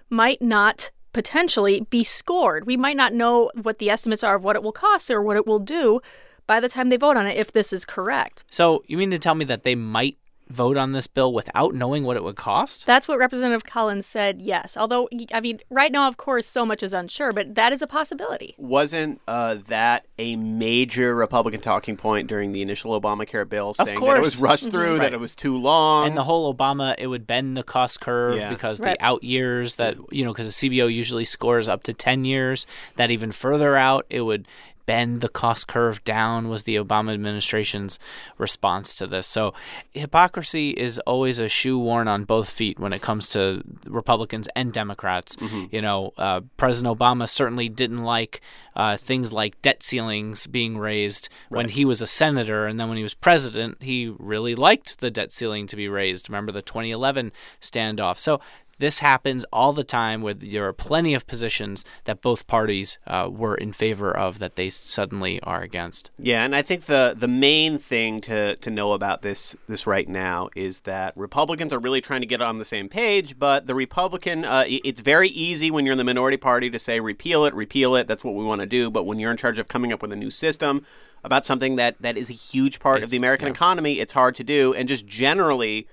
might 0.09 0.41
not 0.41 0.91
potentially 1.13 1.87
be 1.91 2.05
scored. 2.05 2.67
We 2.67 2.77
might 2.77 2.97
not 2.97 3.13
know 3.13 3.51
what 3.61 3.79
the 3.79 3.91
estimates 3.91 4.23
are 4.23 4.37
of 4.37 4.45
what 4.45 4.57
it 4.57 4.63
will 4.63 4.73
cost 4.73 5.11
or 5.11 5.23
what 5.23 5.37
it 5.37 5.47
will 5.47 5.59
do 5.59 6.01
by 6.47 6.61
the 6.61 6.69
time 6.69 6.89
they 6.89 6.97
vote 6.97 7.17
on 7.17 7.27
it 7.27 7.37
if 7.37 7.53
this 7.53 7.73
is 7.73 7.85
correct. 7.85 8.45
So 8.51 8.83
you 8.87 8.97
mean 8.97 9.11
to 9.11 9.19
tell 9.19 9.35
me 9.35 9.45
that 9.47 9.65
they 9.65 9.75
might 9.75 10.19
vote 10.51 10.77
on 10.77 10.93
this 10.93 11.07
bill 11.07 11.33
without 11.33 11.75
knowing 11.75 12.05
what 12.05 12.17
it 12.17 12.25
would 12.25 12.37
cost? 12.37 12.85
That's 12.87 13.07
what 13.09 13.19
Representative 13.19 13.65
Collins 13.65 14.05
said, 14.07 14.43
yes. 14.43 14.77
Although, 14.77 15.09
I 15.33 15.41
mean, 15.41 15.61
right 15.71 15.93
now, 15.93 16.09
of 16.09 16.17
course, 16.17 16.47
so 16.47 16.67
much 16.67 16.83
is 16.83 16.93
unsure, 16.93 17.33
but 17.33 17.55
that 17.55 17.73
is 17.73 17.81
a 17.83 17.87
possibility. 17.87 18.55
Wasn't 18.59 19.21
uh, 19.29 19.57
that 19.69 20.07
a 20.19 20.37
major 20.37 21.15
Republican 21.15 21.61
talking 21.61 21.97
point 21.97 22.29
during 22.29 22.53
the 22.53 22.63
initial 22.63 23.01
Obamacare 23.01 23.49
bill, 23.49 23.75
saying 23.75 23.99
that 24.01 24.17
it 24.17 24.21
was 24.21 24.39
rushed 24.39 24.71
through, 24.71 24.99
that 24.99 25.13
it 25.13 25.21
was 25.21 25.35
too 25.37 25.57
long? 25.57 26.09
and 26.09 26.17
the 26.17 26.25
whole 26.25 26.53
Obama, 26.53 26.95
it 26.99 27.07
would 27.07 27.27
bend 27.27 27.57
the 27.57 27.63
cost 27.63 28.01
curve 28.01 28.37
Yeah. 28.37 28.51
because 28.51 28.81
Right. 28.81 28.99
the 28.99 29.05
out 29.05 29.23
years 29.25 29.77
that, 29.77 29.97
you 30.11 30.25
know, 30.25 30.33
because 30.33 30.47
the 30.49 30.53
CBO 30.69 30.93
usually 30.93 31.25
scores 31.25 31.69
up 31.69 31.83
to 31.85 31.93
10 31.95 32.25
years, 32.25 32.67
that 32.97 33.11
even 33.11 33.33
further 33.33 33.77
out, 33.77 34.07
it 34.11 34.23
would 34.23 34.47
bend 34.87 35.21
the 35.21 35.29
cost 35.29 35.69
curve 35.69 36.03
down, 36.05 36.49
was 36.49 36.65
the 36.65 36.77
Obama 36.77 37.13
administration's 37.15 37.99
response 38.39 38.95
to 38.95 39.07
this. 39.07 39.27
So 39.27 39.55
hypocrisy 39.93 40.71
is 40.71 40.99
always 41.01 41.39
a 41.39 41.49
shoe 41.49 41.79
worn 41.79 42.09
on 42.09 42.25
both 42.25 42.51
feet 42.51 42.79
when 42.79 42.93
it 42.93 43.03
comes 43.03 43.29
to 43.31 43.63
Republicans 43.87 44.49
and 44.57 44.73
Democrats. 44.73 45.37
You 45.71 45.83
know, 45.83 46.13
uh, 46.19 46.41
President 46.57 46.99
Obama 46.99 47.29
certainly 47.29 47.69
didn't 47.69 48.03
like 48.03 48.41
uh, 48.77 48.97
things 48.97 49.33
like 49.33 49.61
debt 49.63 49.83
ceilings 49.83 50.47
being 50.47 50.79
raised 50.79 51.29
when 51.49 51.69
he 51.69 51.85
was 51.85 52.01
a 52.01 52.07
senator, 52.07 52.67
and 52.67 52.79
then 52.79 52.89
when 52.89 52.97
he 52.97 53.03
was 53.03 53.15
president, 53.15 53.83
he 53.83 54.15
really 54.19 54.55
liked 54.55 55.01
the 55.01 55.11
debt 55.11 55.33
ceiling 55.33 55.67
to 55.67 55.77
be 55.77 55.89
raised. 55.89 56.29
Remember 56.29 56.53
the 56.53 56.63
2011 56.63 57.33
standoff. 57.61 58.19
So 58.19 58.41
this 58.81 59.01
happens 59.01 59.45
all 59.53 59.73
the 59.73 59.85
time 59.85 60.23
where 60.23 60.35
there 60.35 60.67
are 60.67 60.73
plenty 60.73 61.15
of 61.15 61.27
positions 61.27 61.85
that 62.05 62.23
both 62.23 62.47
parties 62.47 62.99
uh, 63.07 63.29
were 63.31 63.55
in 63.55 63.73
favor 63.73 64.11
of 64.11 64.39
that 64.39 64.57
they 64.57 64.71
suddenly 64.71 65.41
are 65.43 65.61
against. 65.61 66.11
Yeah, 66.19 66.45
and 66.45 66.57
I 66.57 66.63
think 66.63 66.87
the 66.87 67.15
the 67.17 67.29
main 67.29 67.79
thing 67.79 68.21
to 68.23 68.57
to 68.57 68.71
know 68.71 68.93
about 68.93 69.23
this 69.23 69.55
this 69.69 69.87
right 69.87 70.09
now 70.09 70.49
is 70.57 70.81
that 70.81 71.17
Republicans 71.17 71.73
are 71.73 71.79
really 71.79 72.01
trying 72.01 72.23
to 72.23 72.27
get 72.27 72.41
on 72.41 72.59
the 72.59 72.65
same 72.65 72.89
page, 72.89 73.39
but 73.39 73.67
the 73.67 73.75
Republican 73.75 74.45
uh, 74.45 74.65
it's 74.67 75.03
very 75.03 75.29
easy 75.29 75.71
when 75.71 75.85
you're 75.85 75.93
in 75.93 75.99
the 75.99 76.05
minority 76.05 76.39
party 76.39 76.71
to 76.71 76.79
say 76.79 77.01
repeal 77.01 77.45
it, 77.45 77.55
repeal 77.55 77.95
it. 77.95 78.09
That's 78.09 78.25
what 78.25 78.35
we 78.35 78.45
want 78.45 78.63
to 78.63 78.67
do. 78.67 78.91
But 78.91 79.05
when 79.05 79.19
you're 79.19 79.31
in 79.31 79.37
charge 79.37 79.59
of 79.59 79.69
coming 79.69 79.93
up 79.93 80.01
with 80.03 80.13
a 80.13 80.17
new 80.17 80.31
system 80.31 80.87
about 81.23 81.45
something 81.45 81.77
that 81.77 82.01
that 82.01 82.17
is 82.17 82.31
a 82.31 82.35
huge 82.35 82.81
part 82.81 83.03
of 83.05 83.11
the 83.11 83.19
American 83.19 83.49
yeah. 83.49 83.53
economy, 83.53 84.01
it's 84.01 84.15
hard 84.15 84.35
to 84.37 84.45
do. 84.45 84.73
And 84.75 84.89
just 84.89 85.07
generally. 85.07 85.87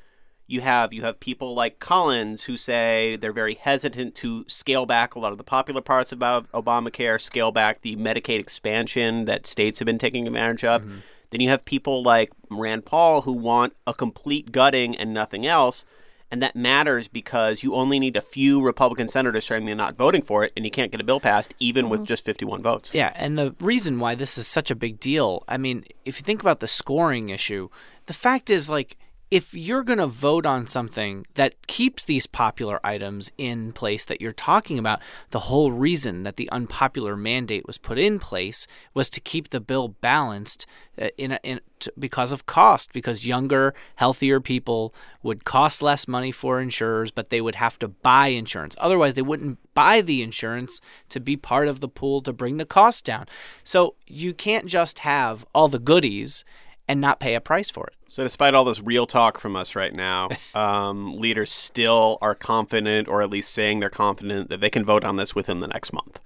You 0.47 0.61
have 0.61 0.93
you 0.93 1.01
have 1.03 1.19
people 1.19 1.53
like 1.53 1.79
Collins 1.79 2.43
who 2.43 2.55
say 2.55 3.17
they're 3.17 3.33
very 3.33 3.55
hesitant 3.55 4.15
to 4.15 4.45
scale 4.47 4.85
back 4.85 5.13
a 5.13 5.19
lot 5.19 5.33
of 5.33 5.37
the 5.37 5.43
popular 5.43 5.81
parts 5.81 6.13
about 6.13 6.49
Obamacare, 6.53 7.19
scale 7.19 7.51
back 7.51 7.81
the 7.81 7.97
Medicaid 7.97 8.39
expansion 8.39 9.25
that 9.25 9.45
states 9.45 9.79
have 9.79 9.85
been 9.85 9.97
taking 9.97 10.25
advantage 10.25 10.63
of. 10.63 10.83
Mm-hmm. 10.83 10.97
Then 11.29 11.41
you 11.41 11.49
have 11.49 11.65
people 11.65 12.01
like 12.01 12.31
Rand 12.49 12.85
Paul 12.85 13.21
who 13.21 13.33
want 13.33 13.73
a 13.85 13.93
complete 13.93 14.51
gutting 14.53 14.95
and 14.95 15.13
nothing 15.13 15.45
else. 15.45 15.85
And 16.29 16.41
that 16.41 16.57
matters 16.57 17.07
because 17.07 17.63
you 17.63 17.73
only 17.73 17.99
need 17.99 18.17
a 18.17 18.21
few 18.21 18.61
Republican 18.61 19.07
senators 19.07 19.45
saying 19.45 19.65
they're 19.65 19.75
not 19.75 19.95
voting 19.95 20.21
for 20.21 20.43
it, 20.43 20.51
and 20.57 20.65
you 20.65 20.71
can't 20.71 20.91
get 20.91 20.99
a 20.99 21.05
bill 21.05 21.21
passed 21.21 21.53
even 21.57 21.87
with 21.87 22.01
mm-hmm. 22.01 22.07
just 22.07 22.25
51 22.25 22.61
votes. 22.61 22.93
Yeah, 22.93 23.13
and 23.15 23.37
the 23.37 23.55
reason 23.61 23.97
why 23.99 24.13
this 24.13 24.37
is 24.37 24.45
such 24.45 24.69
a 24.69 24.75
big 24.75 24.99
deal, 24.99 25.45
I 25.47 25.57
mean, 25.57 25.85
if 26.03 26.19
you 26.19 26.25
think 26.25 26.41
about 26.41 26.59
the 26.59 26.67
scoring 26.67 27.29
issue, 27.29 27.69
the 28.07 28.13
fact 28.13 28.49
is 28.49 28.69
like 28.69 28.97
if 29.29 29.53
you're 29.53 29.83
going 29.83 29.99
to 29.99 30.07
vote 30.07 30.45
on 30.45 30.67
something 30.67 31.25
that 31.33 31.67
keeps 31.67 32.05
these 32.05 32.27
popular 32.27 32.79
items 32.83 33.29
in 33.37 33.73
place 33.73 34.05
that 34.05 34.21
you're 34.21 34.31
talking 34.31 34.79
about, 34.79 35.01
the 35.31 35.41
whole 35.41 35.71
reason 35.71 36.23
that 36.23 36.37
the 36.37 36.49
unpopular 36.49 37.17
mandate 37.17 37.67
was 37.67 37.77
put 37.77 37.97
in 37.97 38.19
place 38.19 38.67
was 38.93 39.09
to 39.09 39.19
keep 39.19 39.49
the 39.49 39.59
bill 39.59 39.89
balanced 39.89 40.65
uh, 40.99 41.09
in, 41.17 41.33
a, 41.33 41.39
in 41.43 41.59
t- 41.79 41.91
because 41.99 42.31
of 42.31 42.45
cost 42.45 42.93
because 42.93 43.27
younger 43.27 43.73
healthier 43.95 44.39
people 44.39 44.95
would 45.21 45.43
cost 45.43 45.81
less 45.81 46.07
money 46.07 46.31
for 46.31 46.61
insurers 46.61 47.11
but 47.11 47.29
they 47.29 47.41
would 47.41 47.55
have 47.55 47.77
to 47.79 47.89
buy 47.89 48.27
insurance. 48.27 48.77
Otherwise 48.79 49.15
they 49.15 49.21
wouldn't 49.21 49.59
buy 49.73 49.99
the 49.99 50.23
insurance 50.23 50.79
to 51.09 51.19
be 51.19 51.35
part 51.35 51.67
of 51.67 51.81
the 51.81 51.89
pool 51.89 52.21
to 52.21 52.31
bring 52.31 52.55
the 52.55 52.65
cost 52.65 53.03
down. 53.03 53.25
So 53.65 53.95
you 54.07 54.33
can't 54.33 54.67
just 54.67 54.99
have 54.99 55.45
all 55.53 55.67
the 55.67 55.79
goodies 55.79 56.45
and 56.87 57.01
not 57.01 57.19
pay 57.19 57.35
a 57.35 57.41
price 57.41 57.69
for 57.69 57.87
it 57.87 57.96
So, 58.09 58.23
despite 58.23 58.53
all 58.53 58.65
this 58.65 58.81
real 58.81 59.05
talk 59.05 59.39
from 59.39 59.55
us 59.55 59.75
right 59.75 59.93
now, 59.93 60.29
um, 60.55 61.17
leaders 61.17 61.51
still 61.51 62.17
are 62.21 62.35
confident, 62.35 63.07
or 63.07 63.21
at 63.21 63.29
least 63.29 63.53
saying 63.53 63.79
they're 63.79 63.89
confident, 63.89 64.49
that 64.49 64.61
they 64.61 64.69
can 64.69 64.85
vote 64.85 65.03
on 65.03 65.17
this 65.17 65.35
within 65.35 65.59
the 65.59 65.67
next 65.67 65.91
month. 65.93 66.19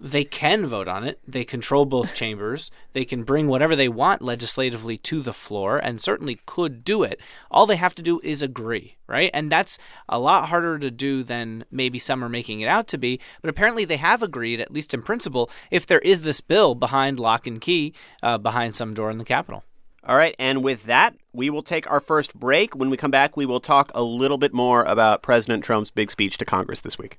they 0.00 0.24
can 0.24 0.66
vote 0.66 0.88
on 0.88 1.04
it. 1.04 1.18
They 1.26 1.44
control 1.44 1.86
both 1.86 2.14
chambers. 2.14 2.70
They 2.92 3.04
can 3.04 3.22
bring 3.22 3.46
whatever 3.46 3.74
they 3.74 3.88
want 3.88 4.20
legislatively 4.22 4.98
to 4.98 5.22
the 5.22 5.32
floor 5.32 5.78
and 5.78 6.00
certainly 6.00 6.40
could 6.46 6.84
do 6.84 7.02
it. 7.04 7.20
All 7.50 7.64
they 7.66 7.76
have 7.76 7.94
to 7.94 8.02
do 8.02 8.20
is 8.22 8.42
agree, 8.42 8.96
right? 9.06 9.30
And 9.32 9.50
that's 9.50 9.78
a 10.08 10.18
lot 10.18 10.48
harder 10.48 10.78
to 10.78 10.90
do 10.90 11.22
than 11.22 11.64
maybe 11.70 11.98
some 11.98 12.22
are 12.22 12.28
making 12.28 12.60
it 12.60 12.66
out 12.68 12.86
to 12.88 12.98
be. 12.98 13.20
But 13.40 13.50
apparently 13.50 13.84
they 13.84 13.96
have 13.96 14.22
agreed, 14.22 14.60
at 14.60 14.72
least 14.72 14.92
in 14.92 15.02
principle, 15.02 15.48
if 15.70 15.86
there 15.86 16.00
is 16.00 16.20
this 16.22 16.40
bill 16.40 16.74
behind 16.74 17.18
lock 17.18 17.46
and 17.46 17.60
key, 17.60 17.94
uh, 18.22 18.36
behind 18.36 18.74
some 18.74 18.94
door 18.94 19.10
in 19.10 19.18
the 19.18 19.24
Capitol. 19.24 19.64
All 20.06 20.16
right, 20.16 20.34
and 20.38 20.62
with 20.62 20.84
that, 20.84 21.16
we 21.32 21.48
will 21.48 21.62
take 21.62 21.90
our 21.90 22.00
first 22.00 22.34
break. 22.34 22.76
When 22.76 22.90
we 22.90 22.98
come 22.98 23.10
back, 23.10 23.38
we 23.38 23.46
will 23.46 23.60
talk 23.60 23.90
a 23.94 24.02
little 24.02 24.36
bit 24.36 24.52
more 24.52 24.84
about 24.84 25.22
President 25.22 25.64
Trump's 25.64 25.90
big 25.90 26.10
speech 26.10 26.36
to 26.38 26.44
Congress 26.44 26.82
this 26.82 26.98
week. 26.98 27.18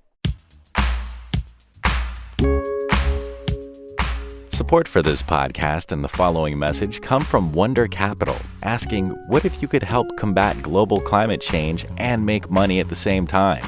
Support 4.50 4.88
for 4.88 5.02
this 5.02 5.24
podcast 5.24 5.92
and 5.92 6.04
the 6.04 6.08
following 6.08 6.60
message 6.60 7.02
come 7.02 7.24
from 7.24 7.52
Wonder 7.54 7.88
Capital, 7.88 8.38
asking, 8.62 9.10
What 9.30 9.46
if 9.46 9.64
you 9.64 9.68
could 9.68 9.84
help 9.84 10.16
combat 10.16 10.62
global 10.62 11.02
climate 11.02 11.42
change 11.42 11.88
and 11.98 12.24
make 12.24 12.52
money 12.52 12.80
at 12.80 12.88
the 12.88 12.96
same 12.96 13.26
time? 13.26 13.66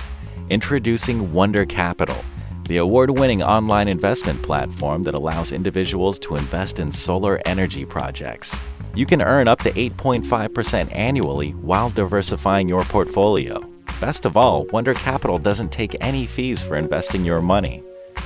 Introducing 0.51 1.33
Wonder 1.33 1.65
Capital, 1.65 2.23
the 2.67 2.77
award 2.77 3.09
winning 3.09 3.41
online 3.41 3.87
investment 3.87 4.43
platform 4.43 5.01
that 5.03 5.15
allows 5.15 5.51
individuals 5.51 6.19
to 6.19 6.35
invest 6.35 6.77
in 6.77 6.91
solar 6.91 7.41
energy 7.45 7.83
projects. 7.83 8.55
You 8.97 9.05
can 9.05 9.21
earn 9.21 9.47
up 9.47 9.59
to 9.59 9.71
8.5% 9.73 10.95
annually 10.95 11.51
while 11.51 11.91
diversifying 11.91 12.67
your 12.67 12.83
portfolio. 12.83 13.61
Best 14.01 14.25
of 14.25 14.35
all, 14.35 14.65
Wonder 14.73 14.95
Capital 14.95 15.37
doesn't 15.37 15.71
take 15.71 15.95
any 16.01 16.25
fees 16.25 16.63
for 16.63 16.77
investing 16.77 17.23
your 17.23 17.39
money. 17.39 17.83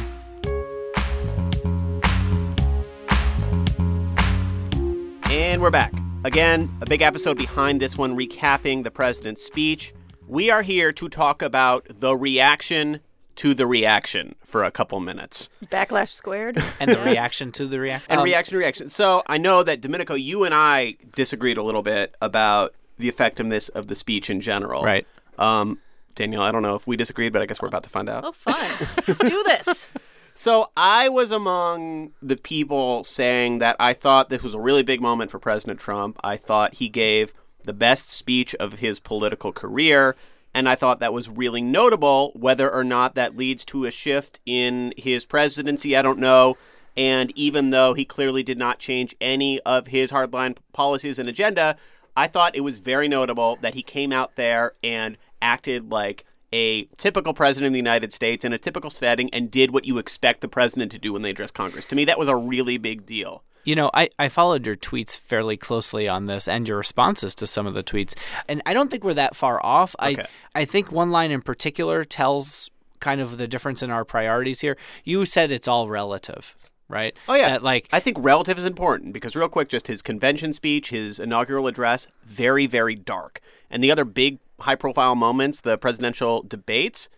And 5.31 5.61
we're 5.61 5.71
back. 5.71 6.02
Again, 6.25 6.71
a 6.81 6.87
big 6.87 7.03
episode 7.03 7.37
behind 7.37 7.81
this 7.81 7.99
one, 7.99 8.17
recapping 8.17 8.85
the 8.85 8.93
president's 8.93 9.43
speech. 9.45 9.93
We 10.29 10.51
are 10.51 10.63
here 10.63 10.93
to 10.93 11.09
talk 11.09 11.43
about 11.43 11.85
the 11.89 12.17
reaction 12.17 13.01
to 13.37 13.55
the 13.55 13.67
reaction 13.67 14.37
for 14.45 14.63
a 14.63 14.71
couple 14.71 15.01
minutes. 15.01 15.49
Backlash 15.65 16.11
squared. 16.11 16.63
And 16.81 16.91
the 16.93 17.01
reaction 17.01 17.51
to 17.53 17.67
the 17.67 17.81
reaction. 17.81 18.07
And 18.11 18.21
Um, 18.21 18.25
reaction 18.25 18.53
to 18.53 18.59
reaction. 18.59 18.89
So 18.89 19.25
I 19.27 19.37
know 19.39 19.65
that 19.65 19.81
Domenico, 19.81 20.15
you 20.15 20.45
and 20.45 20.55
I 20.55 20.97
disagreed 21.15 21.57
a 21.57 21.63
little 21.63 21.83
bit 21.83 22.15
about 22.23 22.73
the 22.99 23.09
effectiveness 23.09 23.69
of 23.71 23.89
the 23.89 23.97
speech 23.97 24.31
in 24.31 24.41
general. 24.41 24.83
Right. 24.85 25.07
Um, 25.39 25.79
Danielle, 26.15 26.43
I 26.43 26.53
don't 26.53 26.63
know 26.63 26.75
if 26.77 26.87
we 26.87 26.97
disagreed, 26.97 27.33
but 27.33 27.43
I 27.43 27.47
guess 27.47 27.61
we're 27.61 27.69
about 27.69 27.83
to 27.85 27.91
find 27.91 28.09
out. 28.09 28.25
oh, 28.25 28.33
fun. 28.33 28.71
Let's 29.09 29.19
do 29.19 29.43
this. 29.45 29.91
So 30.35 30.71
I 30.77 31.09
was 31.09 31.31
among 31.31 32.13
the 32.23 32.37
people 32.37 33.05
saying 33.05 33.59
that 33.59 33.77
I 33.79 33.93
thought 33.93 34.31
this 34.31 34.43
was 34.43 34.55
a 34.55 34.61
really 34.61 34.83
big 34.83 35.01
moment 35.01 35.31
for 35.31 35.39
President 35.39 35.79
Trump. 35.79 36.19
I 36.25 36.37
thought 36.37 36.75
he 36.75 36.89
gave 36.89 37.35
the 37.65 37.75
best 37.75 38.11
speech 38.11 38.55
of 38.57 38.81
his 38.81 38.99
political 38.99 39.53
career. 39.53 40.17
And 40.55 40.69
I 40.69 40.75
thought 40.75 41.01
that 41.01 41.13
was 41.13 41.29
really 41.29 41.63
notable. 41.63 42.33
Whether 42.35 42.71
or 42.71 42.85
not 42.85 43.15
that 43.15 43.37
leads 43.37 43.65
to 43.67 43.85
a 43.85 43.91
shift 43.91 44.41
in 44.45 44.93
his 44.97 45.25
presidency, 45.25 45.97
I 45.97 46.03
don't 46.03 46.19
know. 46.19 46.57
And 46.97 47.33
even 47.37 47.71
though 47.71 47.95
he 47.95 48.05
clearly 48.05 48.43
did 48.43 48.59
not 48.59 48.79
change 48.79 49.17
any 49.21 49.61
of 49.61 49.87
his 49.87 50.11
hardline 50.11 50.57
policies 50.73 51.19
and 51.19 51.29
agenda, 51.29 51.77
I 52.17 52.27
thought 52.27 52.57
it 52.57 52.61
was 52.61 52.81
very 52.81 53.09
notable 53.09 53.57
that 53.63 53.75
he 53.75 53.83
came 53.83 54.13
out 54.13 54.37
there 54.37 54.73
and 54.83 55.17
acted 55.41 55.91
like 55.91 56.25
a 56.53 56.85
typical 56.97 57.35
president 57.35 57.69
of 57.69 57.73
the 57.73 57.79
United 57.79 58.13
States 58.13 58.45
in 58.45 58.53
a 58.53 58.59
typical 58.59 58.91
setting 58.91 59.31
and 59.33 59.51
did 59.51 59.73
what 59.73 59.85
you 59.85 59.99
expect 59.99 60.41
the 60.41 60.49
president 60.49 60.93
to 60.93 60.99
do 60.99 61.13
when 61.13 61.23
they 61.23 61.31
address 61.31 61.51
Congress. 61.51 61.85
To 61.87 61.97
me, 61.97 62.05
that 62.05 62.19
was 62.19 62.29
a 62.29 62.37
really 62.37 62.79
big 62.79 63.07
deal. 63.07 63.43
You 63.65 63.77
know, 63.77 63.91
I, 63.95 64.11
I 64.19 64.29
followed 64.29 64.67
your 64.67 64.75
tweets 64.75 65.19
fairly 65.19 65.57
closely 65.57 66.09
on 66.09 66.27
this 66.27 66.49
and 66.49 66.67
your 66.67 66.79
responses 66.79 67.35
to 67.37 67.47
some 67.47 67.67
of 67.67 67.75
the 67.75 67.85
tweets. 67.85 68.15
And 68.49 68.61
I 68.67 68.75
don't 68.75 68.91
think 68.91 69.05
we're 69.05 69.15
that 69.15 69.37
far 69.37 69.65
off. 69.65 69.95
Okay. 70.03 70.27
I 70.55 70.63
I 70.63 70.65
think 70.65 70.91
one 70.91 71.11
line 71.11 71.31
in 71.31 71.43
particular 71.43 72.05
tells 72.05 72.71
kind 72.99 73.21
of 73.21 73.39
the 73.39 73.47
difference 73.47 73.83
in 73.83 73.91
our 73.91 74.05
priorities 74.05 74.61
here. 74.61 74.77
You 75.05 75.25
said 75.25 75.51
it's 75.51 75.69
all 75.69 75.89
relative, 75.89 76.55
right? 76.89 77.15
Oh 77.29 77.35
yeah, 77.35 77.51
That, 77.51 77.63
like 77.63 77.89
I 77.93 78.01
think 78.01 78.17
relative 78.21 78.59
is 78.59 78.65
important 78.65 79.13
because 79.13 79.37
real 79.37 79.49
quick, 79.49 79.69
just 79.69 79.87
his 79.87 80.03
convention 80.03 80.53
speech, 80.53 80.91
his 80.91 81.21
inaugural 81.21 81.69
address, 81.69 82.09
very 82.25 82.67
very 82.67 82.97
dark, 82.97 83.41
and 83.71 83.83
the 83.83 83.93
other 83.93 84.05
big 84.05 84.39
high 84.63 84.75
profile 84.77 85.15
moments, 85.15 85.61
the 85.61 85.79
presidential 85.79 86.43
debates. 86.43 87.09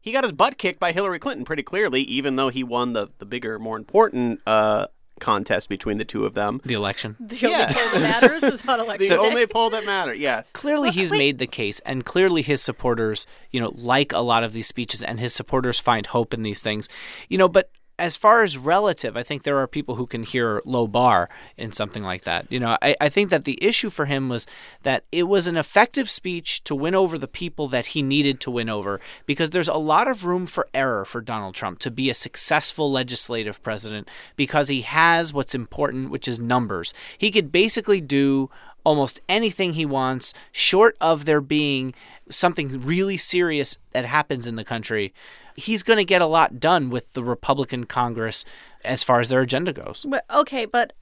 He 0.00 0.12
got 0.12 0.24
his 0.24 0.32
butt 0.32 0.56
kicked 0.56 0.80
by 0.80 0.92
Hillary 0.92 1.18
Clinton 1.18 1.44
pretty 1.44 1.62
clearly, 1.62 2.00
even 2.02 2.36
though 2.36 2.48
he 2.48 2.64
won 2.64 2.94
the, 2.94 3.08
the 3.18 3.26
bigger, 3.26 3.58
more 3.58 3.76
important 3.76 4.40
uh, 4.46 4.86
contest 5.20 5.68
between 5.68 5.98
the 5.98 6.04
two 6.06 6.24
of 6.24 6.32
them. 6.32 6.62
the 6.64 6.72
election. 6.72 7.16
The 7.20 7.36
Yeah. 7.36 7.48
only 7.68 7.74
poll 7.74 7.90
that 7.92 8.00
matters 8.22 8.42
is 8.42 8.60
how 8.62 8.74
election. 8.80 8.86
elect 8.86 9.00
The 9.00 9.08
today. 9.08 9.18
only 9.28 9.46
poll 9.46 9.68
that 9.70 9.84
matters, 9.84 10.18
yes. 10.18 10.50
Clearly, 10.52 10.90
he's 10.90 11.12
made 11.12 11.36
the 11.38 11.46
case, 11.46 11.80
and 11.80 12.04
clearly 12.06 12.40
his 12.40 12.62
supporters, 12.62 13.26
you 13.50 13.60
know, 13.60 13.72
like 13.74 14.12
a 14.14 14.20
lot 14.20 14.42
of 14.44 14.54
these 14.54 14.66
speeches, 14.66 15.02
and 15.02 15.20
his 15.20 15.34
supporters 15.34 15.78
find 15.78 16.06
hope 16.06 16.32
in 16.32 16.42
these 16.42 16.62
things, 16.62 16.88
you 17.28 17.36
know. 17.36 17.48
But 17.48 17.70
as 18.00 18.16
far 18.16 18.42
as 18.42 18.56
relative, 18.56 19.16
I 19.16 19.22
think 19.22 19.42
there 19.42 19.58
are 19.58 19.66
people 19.66 19.96
who 19.96 20.06
can 20.06 20.22
hear 20.22 20.62
low 20.64 20.86
bar 20.86 21.28
in 21.58 21.70
something 21.70 22.02
like 22.02 22.24
that. 22.24 22.50
You 22.50 22.58
know, 22.58 22.78
I, 22.80 22.96
I 23.00 23.08
think 23.10 23.28
that 23.28 23.44
the 23.44 23.62
issue 23.62 23.90
for 23.90 24.06
him 24.06 24.30
was 24.30 24.46
that 24.82 25.04
it 25.12 25.24
was 25.24 25.46
an 25.46 25.58
effective 25.58 26.08
speech 26.08 26.64
to 26.64 26.74
win 26.74 26.94
over 26.94 27.18
the 27.18 27.28
people 27.28 27.68
that 27.68 27.86
he 27.86 28.02
needed 28.02 28.40
to 28.40 28.50
win 28.50 28.70
over, 28.70 29.00
because 29.26 29.50
there's 29.50 29.68
a 29.68 29.74
lot 29.74 30.08
of 30.08 30.24
room 30.24 30.46
for 30.46 30.66
error 30.72 31.04
for 31.04 31.20
Donald 31.20 31.54
Trump 31.54 31.78
to 31.80 31.90
be 31.90 32.08
a 32.08 32.14
successful 32.14 32.90
legislative 32.90 33.62
president 33.62 34.08
because 34.34 34.68
he 34.68 34.80
has 34.80 35.34
what's 35.34 35.54
important, 35.54 36.10
which 36.10 36.26
is 36.26 36.40
numbers. 36.40 36.94
He 37.18 37.30
could 37.30 37.52
basically 37.52 38.00
do 38.00 38.48
almost 38.82 39.20
anything 39.28 39.74
he 39.74 39.84
wants, 39.84 40.32
short 40.52 40.96
of 41.02 41.26
there 41.26 41.42
being 41.42 41.92
something 42.30 42.80
really 42.80 43.18
serious 43.18 43.76
that 43.92 44.06
happens 44.06 44.46
in 44.46 44.54
the 44.54 44.64
country. 44.64 45.12
He's 45.56 45.82
going 45.82 45.98
to 45.98 46.04
get 46.04 46.22
a 46.22 46.26
lot 46.26 46.60
done 46.60 46.90
with 46.90 47.12
the 47.12 47.24
Republican 47.24 47.84
Congress 47.84 48.44
as 48.84 49.02
far 49.02 49.20
as 49.20 49.28
their 49.28 49.40
agenda 49.40 49.72
goes. 49.72 50.06
Okay, 50.30 50.64
but 50.64 50.92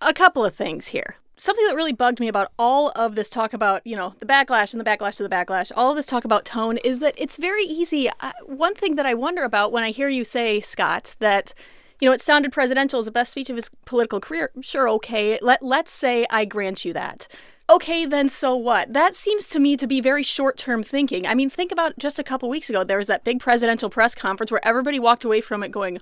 a 0.00 0.14
couple 0.14 0.44
of 0.44 0.54
things 0.54 0.88
here. 0.88 1.16
Something 1.38 1.66
that 1.66 1.74
really 1.74 1.92
bugged 1.92 2.18
me 2.18 2.28
about 2.28 2.50
all 2.58 2.92
of 2.96 3.14
this 3.14 3.28
talk 3.28 3.52
about, 3.52 3.86
you 3.86 3.94
know, 3.94 4.14
the 4.20 4.26
backlash 4.26 4.72
and 4.72 4.80
the 4.80 4.90
backlash 4.90 5.16
to 5.18 5.22
the 5.22 5.28
backlash, 5.28 5.70
all 5.76 5.90
of 5.90 5.96
this 5.96 6.06
talk 6.06 6.24
about 6.24 6.46
tone 6.46 6.78
is 6.78 6.98
that 7.00 7.14
it's 7.18 7.36
very 7.36 7.64
easy. 7.64 8.08
One 8.46 8.74
thing 8.74 8.96
that 8.96 9.04
I 9.04 9.12
wonder 9.12 9.44
about 9.44 9.70
when 9.70 9.84
I 9.84 9.90
hear 9.90 10.08
you 10.08 10.24
say, 10.24 10.60
Scott, 10.60 11.14
that, 11.18 11.52
you 12.00 12.08
know, 12.08 12.14
it 12.14 12.22
sounded 12.22 12.52
presidential 12.52 13.00
as 13.00 13.04
the 13.04 13.12
best 13.12 13.32
speech 13.32 13.50
of 13.50 13.56
his 13.56 13.70
political 13.84 14.18
career. 14.18 14.50
Sure, 14.62 14.88
okay. 14.88 15.38
Let, 15.42 15.62
let's 15.62 15.92
say 15.92 16.26
I 16.30 16.46
grant 16.46 16.86
you 16.86 16.94
that. 16.94 17.28
Okay, 17.68 18.06
then 18.06 18.28
so 18.28 18.54
what? 18.54 18.92
That 18.92 19.14
seems 19.14 19.48
to 19.48 19.58
me 19.58 19.76
to 19.76 19.86
be 19.86 20.00
very 20.00 20.22
short 20.22 20.56
term 20.56 20.82
thinking. 20.82 21.26
I 21.26 21.34
mean, 21.34 21.50
think 21.50 21.72
about 21.72 21.98
just 21.98 22.18
a 22.18 22.24
couple 22.24 22.48
weeks 22.48 22.70
ago, 22.70 22.84
there 22.84 22.98
was 22.98 23.08
that 23.08 23.24
big 23.24 23.40
presidential 23.40 23.90
press 23.90 24.14
conference 24.14 24.52
where 24.52 24.64
everybody 24.66 25.00
walked 25.00 25.24
away 25.24 25.40
from 25.40 25.64
it 25.64 25.72
going, 25.72 25.98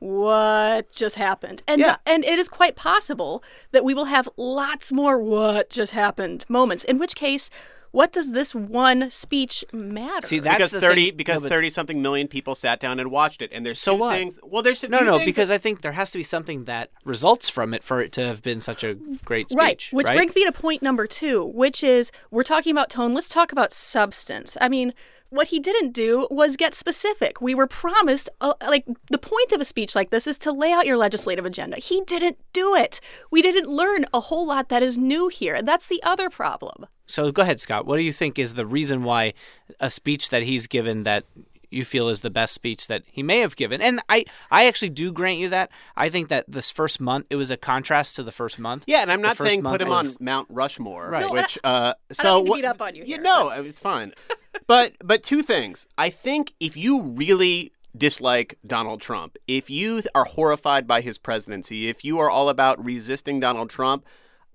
what 0.00 0.90
just 0.90 1.14
happened? 1.16 1.62
And 1.68 1.80
Yeah. 1.80 1.96
and 2.04 2.24
it 2.24 2.38
is 2.38 2.48
quite 2.48 2.74
possible 2.74 3.44
that 3.70 3.84
we 3.84 3.94
will 3.94 4.06
have 4.06 4.28
lots 4.36 4.92
more 4.92 5.16
what 5.16 5.70
just 5.70 5.92
happened 5.92 6.44
moments. 6.48 6.82
In 6.84 6.98
which 6.98 7.14
case, 7.14 7.48
what 7.94 8.12
does 8.12 8.32
this 8.32 8.54
one 8.54 9.08
speech 9.08 9.64
matter? 9.72 10.26
See, 10.26 10.40
that's 10.40 10.56
because 10.56 10.70
the 10.72 10.80
thirty 10.80 11.06
thing- 11.10 11.16
because 11.16 11.42
no, 11.42 11.48
thirty 11.48 11.70
something 11.70 12.02
million 12.02 12.26
people 12.26 12.54
sat 12.54 12.80
down 12.80 12.98
and 12.98 13.10
watched 13.10 13.40
it, 13.40 13.50
and 13.52 13.64
there's 13.64 13.78
So 13.80 13.94
two 13.94 14.00
what? 14.00 14.12
things. 14.16 14.38
Well, 14.42 14.62
there's 14.62 14.82
a 14.82 14.88
No, 14.88 15.00
no, 15.00 15.24
because 15.24 15.48
that- 15.48 15.54
I 15.54 15.58
think 15.58 15.82
there 15.82 15.92
has 15.92 16.10
to 16.10 16.18
be 16.18 16.24
something 16.24 16.64
that 16.64 16.90
results 17.04 17.48
from 17.48 17.72
it 17.72 17.84
for 17.84 18.00
it 18.00 18.10
to 18.12 18.26
have 18.26 18.42
been 18.42 18.60
such 18.60 18.82
a 18.82 18.94
great 19.24 19.50
speech. 19.50 19.58
Right, 19.58 19.88
which 19.92 20.08
right? 20.08 20.16
brings 20.16 20.34
me 20.34 20.44
to 20.44 20.52
point 20.52 20.82
number 20.82 21.06
two, 21.06 21.44
which 21.44 21.84
is 21.84 22.10
we're 22.30 22.42
talking 22.42 22.72
about 22.72 22.90
tone. 22.90 23.14
Let's 23.14 23.28
talk 23.28 23.52
about 23.52 23.72
substance. 23.72 24.56
I 24.60 24.68
mean, 24.68 24.92
what 25.34 25.48
he 25.48 25.58
didn't 25.60 25.92
do 25.92 26.26
was 26.30 26.56
get 26.56 26.74
specific. 26.74 27.40
We 27.40 27.54
were 27.54 27.66
promised, 27.66 28.30
uh, 28.40 28.54
like, 28.62 28.84
the 29.10 29.18
point 29.18 29.52
of 29.52 29.60
a 29.60 29.64
speech 29.64 29.94
like 29.94 30.10
this 30.10 30.26
is 30.26 30.38
to 30.38 30.52
lay 30.52 30.72
out 30.72 30.86
your 30.86 30.96
legislative 30.96 31.44
agenda. 31.44 31.78
He 31.78 32.02
didn't 32.06 32.38
do 32.52 32.74
it. 32.74 33.00
We 33.30 33.42
didn't 33.42 33.68
learn 33.68 34.06
a 34.14 34.20
whole 34.20 34.46
lot 34.46 34.68
that 34.68 34.82
is 34.82 34.96
new 34.98 35.28
here. 35.28 35.62
That's 35.62 35.86
the 35.86 36.02
other 36.02 36.30
problem. 36.30 36.86
So 37.06 37.30
go 37.32 37.42
ahead, 37.42 37.60
Scott. 37.60 37.84
What 37.86 37.96
do 37.96 38.02
you 38.02 38.12
think 38.12 38.38
is 38.38 38.54
the 38.54 38.64
reason 38.66 39.02
why 39.04 39.34
a 39.80 39.90
speech 39.90 40.30
that 40.30 40.42
he's 40.44 40.66
given 40.66 41.02
that 41.02 41.24
you 41.70 41.84
feel 41.84 42.08
is 42.08 42.20
the 42.20 42.30
best 42.30 42.54
speech 42.54 42.86
that 42.86 43.02
he 43.10 43.22
may 43.22 43.40
have 43.40 43.56
given? 43.56 43.82
And 43.82 44.00
I, 44.08 44.24
I 44.50 44.66
actually 44.66 44.90
do 44.90 45.12
grant 45.12 45.38
you 45.38 45.48
that. 45.50 45.70
I 45.96 46.08
think 46.08 46.28
that 46.28 46.44
this 46.48 46.70
first 46.70 47.00
month 47.00 47.26
it 47.30 47.36
was 47.36 47.50
a 47.50 47.56
contrast 47.56 48.16
to 48.16 48.22
the 48.22 48.32
first 48.32 48.58
month. 48.58 48.84
Yeah, 48.86 49.02
and 49.02 49.10
I'm 49.12 49.20
not 49.20 49.36
saying 49.36 49.62
put 49.62 49.82
him 49.82 49.90
on 49.90 50.06
Mount 50.20 50.46
Rushmore, 50.50 51.10
Right. 51.10 51.22
No, 51.22 51.32
which 51.32 51.58
I- 51.64 51.68
uh, 51.68 51.94
I 52.10 52.12
so 52.14 52.22
don't 52.22 52.34
mean 52.36 52.44
to 52.44 52.50
what- 52.50 52.56
beat 52.56 52.64
up 52.66 52.80
on 52.82 52.94
you 52.94 53.02
Yeah, 53.02 53.16
here, 53.16 53.22
no, 53.22 53.48
it's 53.50 53.80
fine. 53.80 54.14
but 54.66 54.94
but 55.02 55.22
two 55.22 55.42
things. 55.42 55.86
I 55.96 56.10
think 56.10 56.54
if 56.60 56.76
you 56.76 57.02
really 57.02 57.72
dislike 57.96 58.58
Donald 58.66 59.00
Trump, 59.00 59.36
if 59.46 59.70
you 59.70 60.02
are 60.14 60.24
horrified 60.24 60.86
by 60.86 61.00
his 61.00 61.18
presidency, 61.18 61.88
if 61.88 62.04
you 62.04 62.18
are 62.18 62.30
all 62.30 62.48
about 62.48 62.84
resisting 62.84 63.40
Donald 63.40 63.70
Trump, 63.70 64.04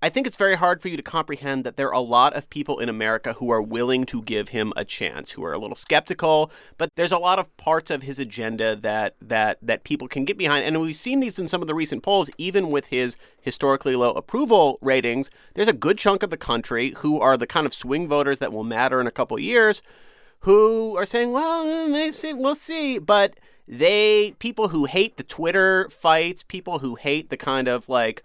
I 0.02 0.08
think 0.08 0.26
it's 0.26 0.36
very 0.38 0.54
hard 0.54 0.80
for 0.80 0.88
you 0.88 0.96
to 0.96 1.02
comprehend 1.02 1.62
that 1.64 1.76
there 1.76 1.88
are 1.88 1.94
a 1.94 2.00
lot 2.00 2.34
of 2.34 2.48
people 2.48 2.78
in 2.78 2.88
America 2.88 3.34
who 3.34 3.50
are 3.50 3.60
willing 3.60 4.06
to 4.06 4.22
give 4.22 4.48
him 4.48 4.72
a 4.74 4.82
chance, 4.82 5.32
who 5.32 5.44
are 5.44 5.52
a 5.52 5.58
little 5.58 5.76
skeptical, 5.76 6.50
but 6.78 6.88
there's 6.96 7.12
a 7.12 7.18
lot 7.18 7.38
of 7.38 7.54
parts 7.58 7.90
of 7.90 8.02
his 8.02 8.18
agenda 8.18 8.74
that 8.76 9.14
that 9.20 9.58
that 9.60 9.84
people 9.84 10.08
can 10.08 10.24
get 10.24 10.38
behind. 10.38 10.64
And 10.64 10.80
we've 10.80 10.96
seen 10.96 11.20
these 11.20 11.38
in 11.38 11.48
some 11.48 11.60
of 11.60 11.68
the 11.68 11.74
recent 11.74 12.02
polls, 12.02 12.30
even 12.38 12.70
with 12.70 12.86
his 12.86 13.16
historically 13.42 13.94
low 13.94 14.12
approval 14.12 14.78
ratings. 14.80 15.30
There's 15.52 15.68
a 15.68 15.74
good 15.74 15.98
chunk 15.98 16.22
of 16.22 16.30
the 16.30 16.38
country 16.38 16.94
who 16.98 17.20
are 17.20 17.36
the 17.36 17.46
kind 17.46 17.66
of 17.66 17.74
swing 17.74 18.08
voters 18.08 18.38
that 18.38 18.54
will 18.54 18.64
matter 18.64 19.02
in 19.02 19.06
a 19.06 19.12
couple 19.12 19.38
years, 19.38 19.82
who 20.40 20.96
are 20.96 21.04
saying, 21.04 21.32
"Well, 21.32 21.66
mm, 21.66 22.38
we'll 22.38 22.54
see," 22.54 22.98
but 22.98 23.34
they 23.68 24.34
people 24.38 24.68
who 24.68 24.86
hate 24.86 25.18
the 25.18 25.24
Twitter 25.24 25.90
fights, 25.90 26.42
people 26.42 26.78
who 26.78 26.94
hate 26.94 27.28
the 27.28 27.36
kind 27.36 27.68
of 27.68 27.86
like 27.86 28.22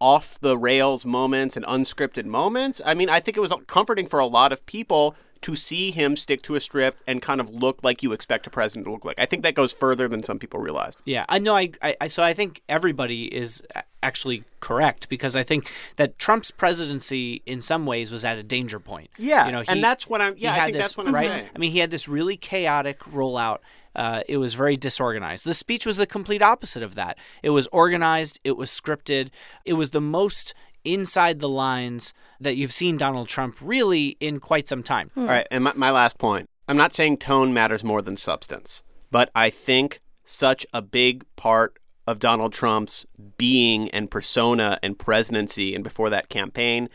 off 0.00 0.38
the 0.40 0.58
rails 0.58 1.06
moments 1.06 1.56
and 1.56 1.64
unscripted 1.66 2.24
moments. 2.24 2.80
I 2.84 2.94
mean, 2.94 3.08
I 3.08 3.20
think 3.20 3.36
it 3.36 3.40
was 3.40 3.52
comforting 3.66 4.06
for 4.06 4.18
a 4.20 4.26
lot 4.26 4.52
of 4.52 4.64
people 4.66 5.16
to 5.42 5.54
see 5.54 5.90
him 5.90 6.16
stick 6.16 6.42
to 6.42 6.54
a 6.54 6.60
script 6.60 7.02
and 7.06 7.22
kind 7.22 7.40
of 7.40 7.50
look 7.50 7.84
like 7.84 8.02
you 8.02 8.12
expect 8.12 8.46
a 8.46 8.50
president 8.50 8.86
to 8.86 8.90
look 8.92 9.04
like. 9.04 9.18
I 9.18 9.26
think 9.26 9.42
that 9.42 9.54
goes 9.54 9.72
further 9.72 10.08
than 10.08 10.22
some 10.22 10.38
people 10.38 10.60
realize. 10.60 10.96
Yeah, 11.04 11.24
I 11.28 11.38
know. 11.38 11.54
I, 11.56 11.70
I 12.00 12.08
so 12.08 12.22
I 12.22 12.34
think 12.34 12.62
everybody 12.68 13.32
is 13.34 13.62
actually 14.02 14.44
correct 14.60 15.08
because 15.08 15.36
I 15.36 15.42
think 15.42 15.70
that 15.96 16.18
Trump's 16.18 16.50
presidency 16.50 17.42
in 17.46 17.60
some 17.60 17.86
ways 17.86 18.10
was 18.10 18.24
at 18.24 18.38
a 18.38 18.42
danger 18.42 18.80
point. 18.80 19.10
Yeah, 19.18 19.46
you 19.46 19.52
know, 19.52 19.60
he, 19.60 19.68
and 19.68 19.84
that's 19.84 20.08
what 20.08 20.20
I'm. 20.20 20.34
Yeah, 20.36 20.54
I 20.54 20.64
think 20.64 20.76
this, 20.76 20.86
that's 20.86 20.96
what 20.96 21.06
I'm 21.06 21.14
right? 21.14 21.28
saying. 21.28 21.50
I 21.54 21.58
mean, 21.58 21.70
he 21.70 21.78
had 21.78 21.90
this 21.90 22.08
really 22.08 22.36
chaotic 22.36 23.00
rollout. 23.00 23.58
Uh, 23.96 24.22
it 24.28 24.36
was 24.36 24.54
very 24.54 24.76
disorganized. 24.76 25.44
The 25.44 25.54
speech 25.54 25.84
was 25.84 25.96
the 25.96 26.06
complete 26.06 26.42
opposite 26.42 26.82
of 26.82 26.94
that. 26.94 27.18
It 27.42 27.50
was 27.50 27.66
organized. 27.72 28.38
It 28.44 28.56
was 28.56 28.70
scripted. 28.70 29.30
It 29.64 29.72
was 29.72 29.90
the 29.90 30.00
most 30.00 30.54
inside 30.84 31.40
the 31.40 31.48
lines 31.48 32.14
that 32.38 32.56
you've 32.56 32.72
seen 32.72 32.96
Donald 32.96 33.28
Trump 33.28 33.56
really 33.60 34.16
in 34.20 34.38
quite 34.38 34.68
some 34.68 34.82
time. 34.82 35.10
All 35.16 35.24
right, 35.24 35.48
and 35.50 35.64
my, 35.64 35.72
my 35.74 35.90
last 35.90 36.18
point 36.18 36.48
I'm 36.68 36.76
not 36.76 36.92
saying 36.92 37.18
tone 37.18 37.52
matters 37.52 37.84
more 37.84 38.02
than 38.02 38.16
substance, 38.16 38.82
but 39.10 39.30
I 39.34 39.50
think 39.50 40.00
such 40.24 40.66
a 40.72 40.82
big 40.82 41.24
part 41.36 41.78
of 42.06 42.18
Donald 42.18 42.52
Trump's 42.52 43.06
being 43.36 43.88
and 43.90 44.10
persona 44.10 44.78
and 44.82 44.98
presidency 44.98 45.74
and 45.74 45.82
before 45.82 46.10
that 46.10 46.28
campaign 46.28 46.88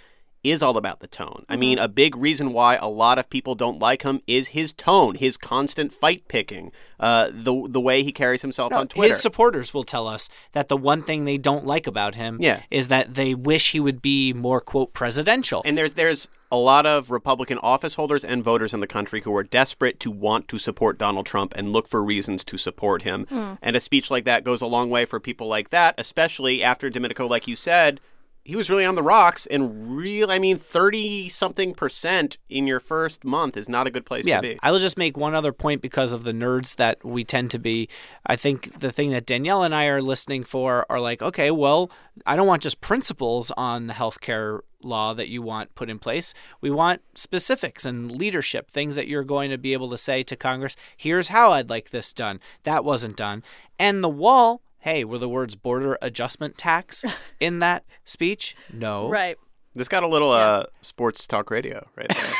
is 0.43 0.63
all 0.63 0.75
about 0.77 0.99
the 0.99 1.07
tone. 1.07 1.45
I 1.47 1.55
mean, 1.55 1.77
a 1.77 1.87
big 1.87 2.15
reason 2.15 2.51
why 2.51 2.75
a 2.75 2.87
lot 2.87 3.19
of 3.19 3.29
people 3.29 3.53
don't 3.55 3.79
like 3.79 4.01
him 4.01 4.21
is 4.25 4.49
his 4.49 4.73
tone, 4.73 5.15
his 5.15 5.37
constant 5.37 5.93
fight 5.93 6.27
picking, 6.27 6.71
uh, 6.99 7.29
the 7.31 7.67
the 7.69 7.79
way 7.79 8.01
he 8.03 8.11
carries 8.11 8.41
himself 8.41 8.73
on 8.73 8.87
Twitter. 8.87 9.09
His 9.09 9.21
supporters 9.21 9.73
will 9.73 9.83
tell 9.83 10.07
us 10.07 10.29
that 10.53 10.67
the 10.67 10.77
one 10.77 11.03
thing 11.03 11.25
they 11.25 11.37
don't 11.37 11.65
like 11.65 11.85
about 11.87 12.15
him 12.15 12.37
Yeah. 12.39 12.61
is 12.71 12.87
that 12.87 13.13
they 13.13 13.35
wish 13.35 13.71
he 13.71 13.79
would 13.79 14.01
be 14.01 14.33
more 14.33 14.61
quote 14.61 14.93
presidential. 14.93 15.61
And 15.65 15.77
there's 15.77 15.93
there's 15.93 16.27
a 16.51 16.57
lot 16.57 16.85
of 16.85 17.11
Republican 17.11 17.57
office 17.59 17.95
holders 17.95 18.25
and 18.25 18.43
voters 18.43 18.73
in 18.73 18.81
the 18.81 18.87
country 18.87 19.21
who 19.21 19.33
are 19.35 19.43
desperate 19.43 19.99
to 20.01 20.11
want 20.11 20.47
to 20.49 20.57
support 20.57 20.97
Donald 20.97 21.25
Trump 21.25 21.53
and 21.55 21.71
look 21.71 21.87
for 21.87 22.03
reasons 22.03 22.43
to 22.45 22.57
support 22.57 23.03
him. 23.03 23.25
And 23.61 23.75
a 23.75 23.79
speech 23.79 24.11
like 24.11 24.25
that 24.25 24.43
goes 24.43 24.59
a 24.61 24.65
long 24.65 24.89
way 24.89 25.05
for 25.05 25.19
people 25.19 25.47
like 25.47 25.69
that, 25.69 25.95
especially 25.97 26.61
after 26.63 26.89
Domenico, 26.89 27.25
like 27.25 27.47
you 27.47 27.55
said, 27.55 28.01
he 28.43 28.55
was 28.55 28.69
really 28.69 28.85
on 28.85 28.95
the 28.95 29.03
rocks 29.03 29.45
and 29.45 29.95
real 29.97 30.31
I 30.31 30.39
mean 30.39 30.57
30 30.57 31.29
something 31.29 31.73
percent 31.73 32.37
in 32.49 32.67
your 32.67 32.79
first 32.79 33.23
month 33.23 33.55
is 33.55 33.69
not 33.69 33.87
a 33.87 33.91
good 33.91 34.05
place 34.05 34.25
yeah, 34.25 34.37
to 34.37 34.41
be. 34.41 34.59
I 34.63 34.71
will 34.71 34.79
just 34.79 34.97
make 34.97 35.17
one 35.17 35.35
other 35.35 35.51
point 35.51 35.81
because 35.81 36.11
of 36.11 36.23
the 36.23 36.31
nerds 36.31 36.75
that 36.75 37.03
we 37.05 37.23
tend 37.23 37.51
to 37.51 37.59
be. 37.59 37.87
I 38.25 38.35
think 38.35 38.79
the 38.79 38.91
thing 38.91 39.11
that 39.11 39.25
Danielle 39.25 39.63
and 39.63 39.75
I 39.75 39.87
are 39.87 40.01
listening 40.01 40.43
for 40.43 40.85
are 40.89 40.99
like, 40.99 41.21
okay, 41.21 41.51
well, 41.51 41.91
I 42.25 42.35
don't 42.35 42.47
want 42.47 42.63
just 42.63 42.81
principles 42.81 43.51
on 43.57 43.87
the 43.87 43.93
healthcare 43.93 44.61
law 44.83 45.13
that 45.13 45.29
you 45.29 45.41
want 45.41 45.75
put 45.75 45.89
in 45.89 45.99
place. 45.99 46.33
We 46.59 46.71
want 46.71 47.01
specifics 47.13 47.85
and 47.85 48.11
leadership, 48.11 48.69
things 48.69 48.95
that 48.95 49.07
you're 49.07 49.23
going 49.23 49.51
to 49.51 49.57
be 49.57 49.73
able 49.73 49.89
to 49.91 49.97
say 49.97 50.23
to 50.23 50.35
Congress, 50.35 50.75
here's 50.97 51.27
how 51.27 51.51
I'd 51.51 51.69
like 51.69 51.91
this 51.91 52.13
done. 52.13 52.39
That 52.63 52.83
wasn't 52.83 53.17
done. 53.17 53.43
And 53.77 54.03
the 54.03 54.09
wall, 54.09 54.61
hey, 54.81 55.03
were 55.03 55.17
the 55.17 55.29
words 55.29 55.55
border 55.55 55.97
adjustment 56.01 56.57
tax 56.57 57.03
in 57.39 57.59
that 57.59 57.85
speech? 58.03 58.55
No. 58.73 59.09
Right. 59.09 59.37
This 59.73 59.87
got 59.87 60.03
a 60.03 60.07
little 60.07 60.31
uh, 60.31 60.65
sports 60.81 61.25
talk 61.25 61.49
radio 61.49 61.87
right 61.95 62.09
there. 62.09 62.33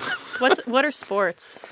What's 0.38 0.66
what 0.66 0.86
are 0.86 0.90
sports? 0.90 1.62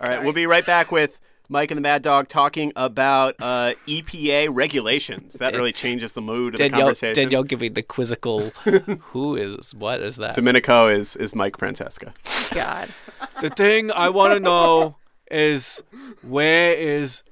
All 0.00 0.08
right, 0.08 0.24
we'll 0.24 0.32
be 0.32 0.46
right 0.46 0.66
back 0.66 0.90
with 0.90 1.20
Mike 1.48 1.70
and 1.70 1.78
the 1.78 1.82
Mad 1.82 2.02
Dog 2.02 2.26
talking 2.28 2.72
about 2.74 3.36
uh, 3.40 3.74
EPA 3.86 4.48
regulations. 4.50 5.34
That 5.34 5.54
really 5.54 5.72
changes 5.72 6.12
the 6.12 6.20
mood 6.20 6.54
of 6.54 6.58
the 6.58 6.64
Danielle, 6.64 6.80
conversation. 6.80 7.14
Danielle 7.22 7.42
giving 7.44 7.74
the 7.74 7.82
quizzical, 7.82 8.50
who 9.00 9.36
is, 9.36 9.74
what 9.74 10.00
is 10.00 10.16
that? 10.16 10.34
Domenico 10.34 10.88
is 10.88 11.14
is 11.16 11.34
Mike 11.34 11.56
Francesa. 11.56 12.12
God. 12.52 12.88
The 13.40 13.50
thing 13.50 13.92
I 13.92 14.08
want 14.08 14.34
to 14.34 14.40
know 14.40 14.96
is 15.30 15.82
where 16.22 16.72
is 16.74 17.22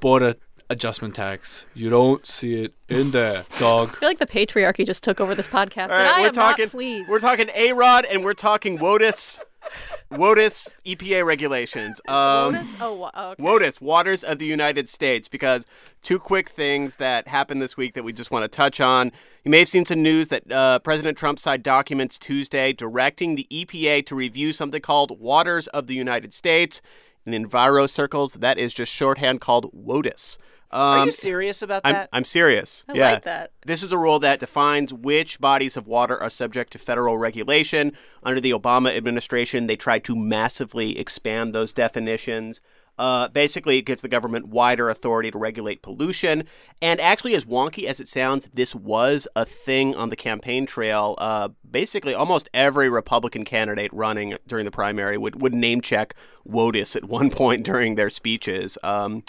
border 0.00 0.34
adjustment 0.68 1.14
tax? 1.14 1.66
You 1.74 1.90
don't 1.90 2.26
see 2.26 2.62
it 2.62 2.74
in 2.88 3.10
there, 3.10 3.44
dog. 3.58 3.88
I 3.96 3.98
feel 3.98 4.08
like 4.08 4.18
the 4.18 4.26
patriarchy 4.26 4.84
just 4.86 5.02
took 5.02 5.20
over 5.20 5.34
this 5.34 5.48
podcast. 5.48 5.90
All 5.90 5.96
and 5.96 6.08
I 6.08 6.20
we're 6.20 6.26
am 6.28 6.32
talking. 6.32 6.64
not 6.64 6.70
pleased. 6.72 7.08
We're 7.08 7.20
talking 7.20 7.50
A 7.54 7.72
Rod, 7.72 8.04
and 8.04 8.24
we're 8.24 8.34
talking 8.34 8.78
WOTUS. 8.78 9.40
WOTUS 10.12 10.74
EPA 10.86 11.24
regulations. 11.24 12.00
Um, 12.06 12.52
Bonus? 12.52 12.76
Oh, 12.80 13.10
oh, 13.12 13.30
okay. 13.30 13.42
WOTUS, 13.42 13.80
Waters 13.80 14.22
of 14.22 14.38
the 14.38 14.46
United 14.46 14.88
States, 14.88 15.26
because 15.26 15.66
two 16.02 16.18
quick 16.18 16.48
things 16.48 16.96
that 16.96 17.26
happened 17.26 17.60
this 17.60 17.76
week 17.76 17.94
that 17.94 18.04
we 18.04 18.12
just 18.12 18.30
want 18.30 18.44
to 18.44 18.48
touch 18.48 18.80
on. 18.80 19.10
You 19.44 19.50
may 19.50 19.58
have 19.60 19.68
seen 19.68 19.84
some 19.84 20.02
news 20.02 20.28
that 20.28 20.50
uh, 20.52 20.78
President 20.80 21.18
Trump 21.18 21.38
signed 21.40 21.64
documents 21.64 22.18
Tuesday 22.18 22.72
directing 22.72 23.34
the 23.34 23.46
EPA 23.50 24.06
to 24.06 24.14
review 24.14 24.52
something 24.52 24.80
called 24.80 25.18
Waters 25.18 25.66
of 25.68 25.88
the 25.88 25.94
United 25.94 26.32
States. 26.32 26.80
In 27.24 27.32
enviro 27.32 27.90
circles, 27.90 28.34
that 28.34 28.56
is 28.58 28.72
just 28.72 28.92
shorthand 28.92 29.40
called 29.40 29.72
WOTUS. 29.74 30.38
Um, 30.70 30.80
Are 30.80 31.06
you 31.06 31.12
serious 31.12 31.62
about 31.62 31.82
I'm, 31.84 31.92
that? 31.92 32.08
I'm 32.12 32.24
serious. 32.24 32.84
I 32.88 32.94
yeah. 32.94 33.12
like 33.12 33.24
that. 33.24 33.52
This 33.64 33.82
is 33.82 33.92
a 33.92 33.98
rule 33.98 34.18
that 34.20 34.40
defines 34.40 34.92
which 34.92 35.40
bodies 35.40 35.76
of 35.76 35.86
water 35.86 36.20
are 36.20 36.30
subject 36.30 36.72
to 36.72 36.78
federal 36.78 37.18
regulation. 37.18 37.92
Under 38.22 38.40
the 38.40 38.50
Obama 38.50 38.94
administration, 38.94 39.66
they 39.66 39.76
tried 39.76 40.04
to 40.04 40.16
massively 40.16 40.98
expand 40.98 41.54
those 41.54 41.72
definitions. 41.72 42.60
Uh, 42.98 43.28
basically, 43.28 43.78
it 43.78 43.82
gives 43.82 44.02
the 44.02 44.08
government 44.08 44.48
wider 44.48 44.88
authority 44.88 45.30
to 45.30 45.38
regulate 45.38 45.82
pollution. 45.82 46.44
And 46.80 47.00
actually, 47.00 47.34
as 47.34 47.44
wonky 47.44 47.84
as 47.84 48.00
it 48.00 48.08
sounds, 48.08 48.48
this 48.54 48.74
was 48.74 49.28
a 49.36 49.44
thing 49.44 49.94
on 49.94 50.08
the 50.08 50.16
campaign 50.16 50.66
trail. 50.66 51.14
Uh, 51.18 51.50
basically, 51.68 52.14
almost 52.14 52.48
every 52.54 52.88
Republican 52.88 53.44
candidate 53.44 53.92
running 53.92 54.38
during 54.46 54.64
the 54.64 54.70
primary 54.70 55.18
would, 55.18 55.42
would 55.42 55.54
name 55.54 55.82
check 55.82 56.14
WOTUS 56.48 56.96
at 56.96 57.04
one 57.04 57.30
point 57.30 57.64
during 57.64 57.96
their 57.96 58.10
speeches. 58.10 58.78
Um, 58.82 59.24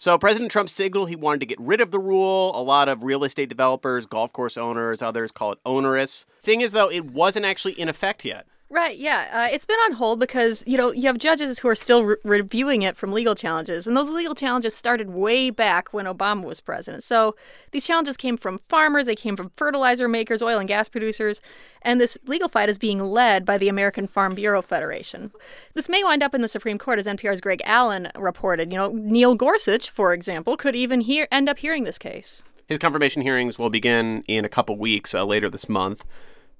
so 0.00 0.16
President 0.16 0.50
Trump 0.50 0.70
signaled 0.70 1.10
he 1.10 1.14
wanted 1.14 1.40
to 1.40 1.46
get 1.46 1.60
rid 1.60 1.82
of 1.82 1.90
the 1.90 1.98
rule. 1.98 2.58
A 2.58 2.62
lot 2.62 2.88
of 2.88 3.04
real 3.04 3.22
estate 3.22 3.50
developers, 3.50 4.06
golf 4.06 4.32
course 4.32 4.56
owners, 4.56 5.02
others 5.02 5.30
call 5.30 5.52
it 5.52 5.58
onerous. 5.66 6.24
Thing 6.42 6.62
is, 6.62 6.72
though, 6.72 6.90
it 6.90 7.10
wasn't 7.10 7.44
actually 7.44 7.78
in 7.78 7.86
effect 7.86 8.24
yet. 8.24 8.46
Right, 8.72 8.96
yeah. 8.96 9.28
Uh, 9.32 9.52
it's 9.52 9.64
been 9.64 9.80
on 9.80 9.92
hold 9.94 10.20
because, 10.20 10.62
you 10.64 10.76
know, 10.76 10.92
you 10.92 11.08
have 11.08 11.18
judges 11.18 11.58
who 11.58 11.66
are 11.66 11.74
still 11.74 12.04
re- 12.04 12.16
reviewing 12.22 12.82
it 12.82 12.96
from 12.96 13.12
legal 13.12 13.34
challenges. 13.34 13.88
And 13.88 13.96
those 13.96 14.12
legal 14.12 14.36
challenges 14.36 14.76
started 14.76 15.10
way 15.10 15.50
back 15.50 15.92
when 15.92 16.06
Obama 16.06 16.44
was 16.44 16.60
president. 16.60 17.02
So 17.02 17.34
these 17.72 17.84
challenges 17.84 18.16
came 18.16 18.36
from 18.36 18.58
farmers, 18.60 19.06
they 19.06 19.16
came 19.16 19.36
from 19.36 19.50
fertilizer 19.56 20.06
makers, 20.06 20.40
oil 20.40 20.60
and 20.60 20.68
gas 20.68 20.88
producers. 20.88 21.40
And 21.82 22.00
this 22.00 22.16
legal 22.26 22.48
fight 22.48 22.68
is 22.68 22.78
being 22.78 23.00
led 23.00 23.44
by 23.44 23.58
the 23.58 23.68
American 23.68 24.06
Farm 24.06 24.36
Bureau 24.36 24.62
Federation. 24.62 25.32
This 25.74 25.88
may 25.88 26.04
wind 26.04 26.22
up 26.22 26.32
in 26.32 26.40
the 26.40 26.46
Supreme 26.46 26.78
Court, 26.78 27.00
as 27.00 27.06
NPR's 27.06 27.40
Greg 27.40 27.62
Allen 27.64 28.06
reported. 28.16 28.70
You 28.70 28.78
know, 28.78 28.92
Neil 28.94 29.34
Gorsuch, 29.34 29.90
for 29.90 30.12
example, 30.12 30.56
could 30.56 30.76
even 30.76 31.00
hear, 31.00 31.26
end 31.32 31.48
up 31.48 31.58
hearing 31.58 31.82
this 31.82 31.98
case. 31.98 32.44
His 32.68 32.78
confirmation 32.78 33.22
hearings 33.22 33.58
will 33.58 33.68
begin 33.68 34.22
in 34.28 34.44
a 34.44 34.48
couple 34.48 34.78
weeks 34.78 35.12
uh, 35.12 35.24
later 35.24 35.48
this 35.48 35.68
month. 35.68 36.04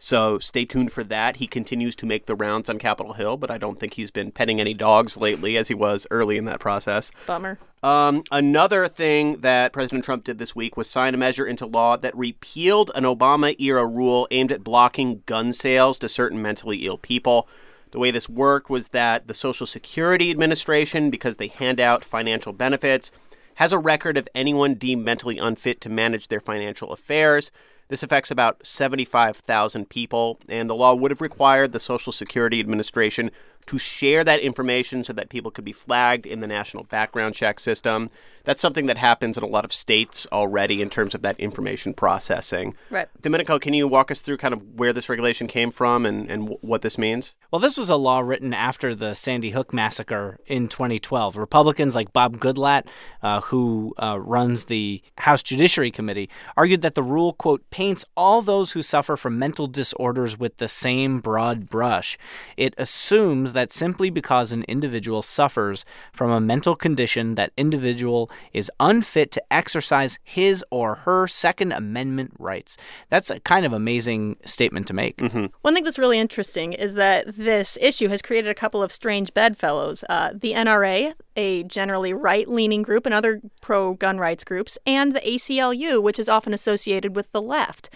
So 0.03 0.39
stay 0.39 0.65
tuned 0.65 0.93
for 0.93 1.05
that. 1.05 1.37
He 1.37 1.47
continues 1.47 1.95
to 1.97 2.07
make 2.07 2.25
the 2.25 2.35
rounds 2.35 2.71
on 2.71 2.79
Capitol 2.79 3.13
Hill, 3.13 3.37
but 3.37 3.51
I 3.51 3.59
don't 3.59 3.79
think 3.79 3.95
he's 3.95 4.11
been 4.11 4.33
petting 4.33 4.59
any 4.59 4.73
dogs 4.73 5.19
lately 5.19 5.59
as 5.59 5.69
he 5.69 5.75
was 5.75 6.07
early 6.11 6.39
in 6.39 6.47
that 6.47 6.59
process. 6.59 7.13
Bummer. 7.27 7.59
Um, 7.83 8.25
another 8.33 8.89
thing 8.89 9.43
that 9.43 9.75
President 9.75 10.07
Trump 10.07 10.25
did 10.25 10.39
this 10.39 10.57
week 10.57 10.75
was 10.79 10.89
sign 10.89 11.13
a 11.13 11.19
measure 11.19 11.47
into 11.47 11.67
law 11.67 11.99
that 11.99 12.17
repealed 12.17 12.91
an 12.95 13.05
Obama 13.05 13.55
era 13.61 13.87
rule 13.87 14.27
aimed 14.31 14.51
at 14.51 14.65
blocking 14.65 15.23
gun 15.27 15.53
sales 15.53 15.99
to 15.99 16.09
certain 16.09 16.41
mentally 16.41 16.87
ill 16.87 16.97
people. 16.97 17.47
The 17.91 17.99
way 17.99 18.11
this 18.11 18.29
worked 18.29 18.71
was 18.71 18.89
that 18.89 19.29
the 19.29 19.35
Social 19.35 19.67
Security 19.67 20.31
Administration, 20.31 21.11
because 21.11 21.37
they 21.37 21.49
hand 21.49 21.79
out 21.79 22.07
financial 22.07 22.55
benefits, 22.55 23.13
has 23.57 23.71
a 23.71 23.79
record 23.79 24.17
of 24.17 24.29
anyone 24.35 24.75
deemed 24.75 25.05
mentally 25.05 25.37
unfit 25.37 25.83
to 25.83 25.91
manage 25.91 26.29
their 26.29 26.41
financial 26.41 26.91
affairs. 26.91 27.51
This 27.91 28.05
affects 28.05 28.31
about 28.31 28.65
75,000 28.65 29.89
people, 29.89 30.39
and 30.49 30.71
the 30.71 30.77
law 30.77 30.95
would 30.95 31.11
have 31.11 31.21
required 31.21 31.73
the 31.73 31.81
Social 31.81 32.13
Security 32.13 32.61
Administration 32.61 33.33
to 33.67 33.79
share 33.79 34.23
that 34.23 34.39
information 34.39 35.03
so 35.03 35.13
that 35.13 35.29
people 35.29 35.51
could 35.51 35.65
be 35.65 35.73
flagged 35.73 36.25
in 36.25 36.39
the 36.39 36.47
national 36.47 36.85
background 36.85 37.35
check 37.35 37.59
system. 37.59 38.09
That's 38.45 38.63
something 38.63 38.87
that 38.87 38.99
happens 38.99 39.37
in 39.37 39.43
a 39.43 39.47
lot 39.47 39.65
of 39.65 39.73
states 39.73 40.27
already 40.33 40.83
in 40.83 40.91
terms 40.91 41.15
of 41.15 41.23
that 41.23 41.39
information 41.39 41.95
processing. 41.95 42.75
Right. 42.91 43.09
Domenico, 43.21 43.59
can 43.59 43.75
you 43.75 43.87
walk 43.87 44.11
us 44.11 44.21
through 44.21 44.39
kind 44.39 44.55
of 44.55 44.79
where 44.79 44.93
this 44.93 45.09
regulation 45.09 45.47
came 45.47 45.71
from 45.71 46.07
and, 46.07 46.31
and 46.31 46.57
what 46.61 46.83
this 46.83 46.99
means? 46.99 47.37
Well, 47.51 47.61
this 47.61 47.77
was 47.77 47.91
a 47.91 47.97
law 47.97 48.21
written 48.21 48.55
after 48.55 48.95
the 48.95 49.15
Sandy 49.15 49.51
Hook 49.51 49.75
massacre 49.75 50.39
in 50.47 50.69
2012. 50.69 51.37
Republicans 51.37 51.95
like 51.95 52.13
Bob 52.13 52.39
Goodlatte, 52.39 52.87
uh, 53.23 53.41
who 53.43 53.95
uh, 53.99 54.19
runs 54.21 54.65
the 54.65 55.03
House 55.19 55.43
Judiciary 55.43 55.91
Committee, 55.91 56.31
argued 56.57 56.83
that 56.83 56.95
the 56.95 57.03
rule, 57.03 57.33
quote, 57.33 57.69
paints 57.71 58.05
all 58.17 58.41
those 58.41 58.73
who 58.73 58.83
suffer 58.83 59.17
from 59.17 59.39
mental 59.39 59.67
disorders 59.67 60.39
with 60.39 60.59
the 60.59 60.69
same 60.69 61.19
broad 61.19 61.69
brush. 61.69 62.17
It 62.57 62.75
assumes 62.79 63.53
that 63.53 63.73
simply 63.73 64.11
because 64.11 64.53
an 64.53 64.65
individual 64.65 65.23
suffers 65.23 65.85
from 66.13 66.31
a 66.31 66.41
mental 66.41 66.77
condition, 66.77 67.35
that 67.35 67.53
individual 67.57 68.30
is 68.53 68.71
unfit 68.81 69.31
to 69.33 69.43
exercise 69.53 70.19
his 70.23 70.65
or 70.71 70.97
her 70.97 71.27
Second 71.27 71.73
Amendment 71.73 72.33
rights. 72.39 72.77
That's 73.09 73.31
a 73.31 73.41
kind 73.41 73.67
of 73.67 73.73
amazing 73.73 74.37
statement 74.45 74.87
to 74.89 74.95
make. 74.95 75.17
Mm-hmm. 75.19 75.47
One 75.63 75.75
thing 75.75 75.85
that's 75.85 75.99
really 75.99 76.19
interesting 76.19 76.73
is 76.73 76.95
that 76.95 77.27
this 77.27 77.79
issue 77.81 78.09
has 78.09 78.23
created 78.23 78.51
a 78.51 78.55
couple 78.55 78.83
of 78.83 78.93
strange 78.93 79.35
bedfellows. 79.35 80.05
Uh, 80.09 80.31
the 80.35 80.53
NRA, 80.53 81.15
a 81.37 81.65
generally 81.65 82.13
right 82.13 82.49
leaning 82.49 82.83
group, 82.83 83.07
and 83.07 83.15
other 83.15 83.41
pro 83.61 83.95
gun 83.95 84.19
rights 84.19 84.45
groups, 84.45 84.79
and 84.87 85.13
the 85.13 85.21
ACLU, 85.21 86.03
which 86.03 86.19
is 86.19 86.29
often 86.29 86.55
associated 86.55 87.17
with 87.17 87.33
the 87.33 87.43
left. 87.43 87.91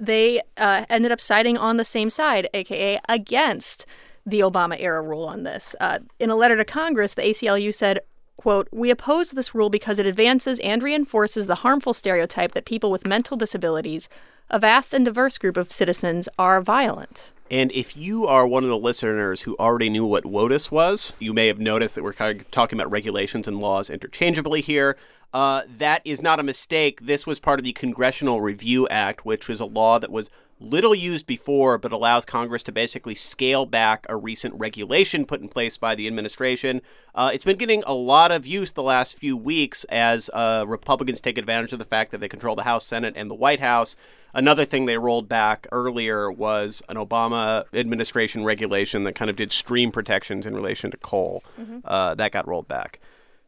They 0.00 0.40
uh, 0.56 0.84
ended 0.88 1.10
up 1.10 1.20
siding 1.20 1.56
on 1.56 1.76
the 1.76 1.84
same 1.84 2.10
side, 2.10 2.48
aka 2.54 3.00
against 3.08 3.84
the 4.24 4.40
Obama 4.40 4.76
era 4.78 5.02
rule 5.02 5.24
on 5.24 5.42
this. 5.42 5.74
Uh, 5.80 6.00
in 6.18 6.30
a 6.30 6.36
letter 6.36 6.56
to 6.56 6.64
Congress, 6.64 7.14
the 7.14 7.22
ACLU 7.22 7.74
said, 7.74 8.00
quote, 8.38 8.68
We 8.72 8.88
oppose 8.88 9.32
this 9.32 9.54
rule 9.54 9.68
because 9.68 9.98
it 9.98 10.06
advances 10.06 10.58
and 10.60 10.82
reinforces 10.82 11.46
the 11.46 11.56
harmful 11.56 11.92
stereotype 11.92 12.52
that 12.52 12.64
people 12.64 12.90
with 12.90 13.06
mental 13.06 13.36
disabilities, 13.36 14.08
a 14.48 14.58
vast 14.58 14.94
and 14.94 15.04
diverse 15.04 15.36
group 15.36 15.58
of 15.58 15.70
citizens, 15.70 16.30
are 16.38 16.62
violent. 16.62 17.32
And 17.50 17.72
if 17.72 17.96
you 17.96 18.26
are 18.26 18.46
one 18.46 18.62
of 18.62 18.68
the 18.68 18.78
listeners 18.78 19.42
who 19.42 19.56
already 19.58 19.88
knew 19.88 20.06
what 20.06 20.24
WOTUS 20.24 20.70
was, 20.70 21.14
you 21.18 21.32
may 21.32 21.46
have 21.46 21.58
noticed 21.58 21.94
that 21.94 22.04
we're 22.04 22.12
kind 22.12 22.40
of 22.40 22.50
talking 22.50 22.78
about 22.78 22.90
regulations 22.90 23.48
and 23.48 23.58
laws 23.58 23.90
interchangeably 23.90 24.60
here. 24.60 24.96
Uh, 25.32 25.62
that 25.76 26.02
is 26.04 26.22
not 26.22 26.40
a 26.40 26.42
mistake. 26.42 27.02
This 27.02 27.26
was 27.26 27.40
part 27.40 27.58
of 27.58 27.64
the 27.64 27.72
Congressional 27.72 28.40
Review 28.40 28.88
Act, 28.88 29.26
which 29.26 29.48
was 29.48 29.60
a 29.60 29.66
law 29.66 29.98
that 29.98 30.10
was 30.10 30.30
little 30.60 30.94
used 30.94 31.26
before, 31.26 31.78
but 31.78 31.92
allows 31.92 32.24
Congress 32.24 32.62
to 32.64 32.72
basically 32.72 33.14
scale 33.14 33.66
back 33.66 34.06
a 34.08 34.16
recent 34.16 34.54
regulation 34.54 35.24
put 35.24 35.40
in 35.40 35.48
place 35.48 35.76
by 35.76 35.94
the 35.94 36.06
administration. 36.06 36.82
Uh, 37.14 37.30
it's 37.32 37.44
been 37.44 37.56
getting 37.56 37.82
a 37.86 37.94
lot 37.94 38.32
of 38.32 38.46
use 38.46 38.72
the 38.72 38.82
last 38.82 39.16
few 39.16 39.36
weeks 39.36 39.84
as 39.84 40.30
uh, 40.34 40.64
Republicans 40.66 41.20
take 41.20 41.38
advantage 41.38 41.72
of 41.72 41.78
the 41.78 41.84
fact 41.84 42.10
that 42.10 42.18
they 42.18 42.28
control 42.28 42.56
the 42.56 42.64
House, 42.64 42.86
Senate, 42.86 43.14
and 43.16 43.30
the 43.30 43.34
White 43.34 43.60
House. 43.60 43.96
Another 44.34 44.64
thing 44.64 44.84
they 44.84 44.98
rolled 44.98 45.28
back 45.28 45.66
earlier 45.72 46.30
was 46.30 46.82
an 46.88 46.96
Obama 46.96 47.64
administration 47.72 48.44
regulation 48.44 49.04
that 49.04 49.14
kind 49.14 49.30
of 49.30 49.36
did 49.36 49.52
stream 49.52 49.90
protections 49.90 50.44
in 50.44 50.54
relation 50.54 50.90
to 50.90 50.96
coal. 50.98 51.42
Mm-hmm. 51.58 51.78
Uh, 51.84 52.14
that 52.14 52.32
got 52.32 52.46
rolled 52.46 52.68
back. 52.68 53.00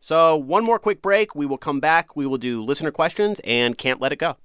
So, 0.03 0.35
one 0.35 0.65
more 0.65 0.79
quick 0.79 1.03
break. 1.03 1.35
We 1.35 1.45
will 1.45 1.59
come 1.59 1.79
back. 1.79 2.17
We 2.17 2.27
will 2.27 2.39
do 2.39 2.65
listener 2.65 2.91
questions 2.91 3.39
and 3.45 3.77
can't 3.77 4.01
let 4.01 4.13
it 4.13 4.19
go. 4.19 4.37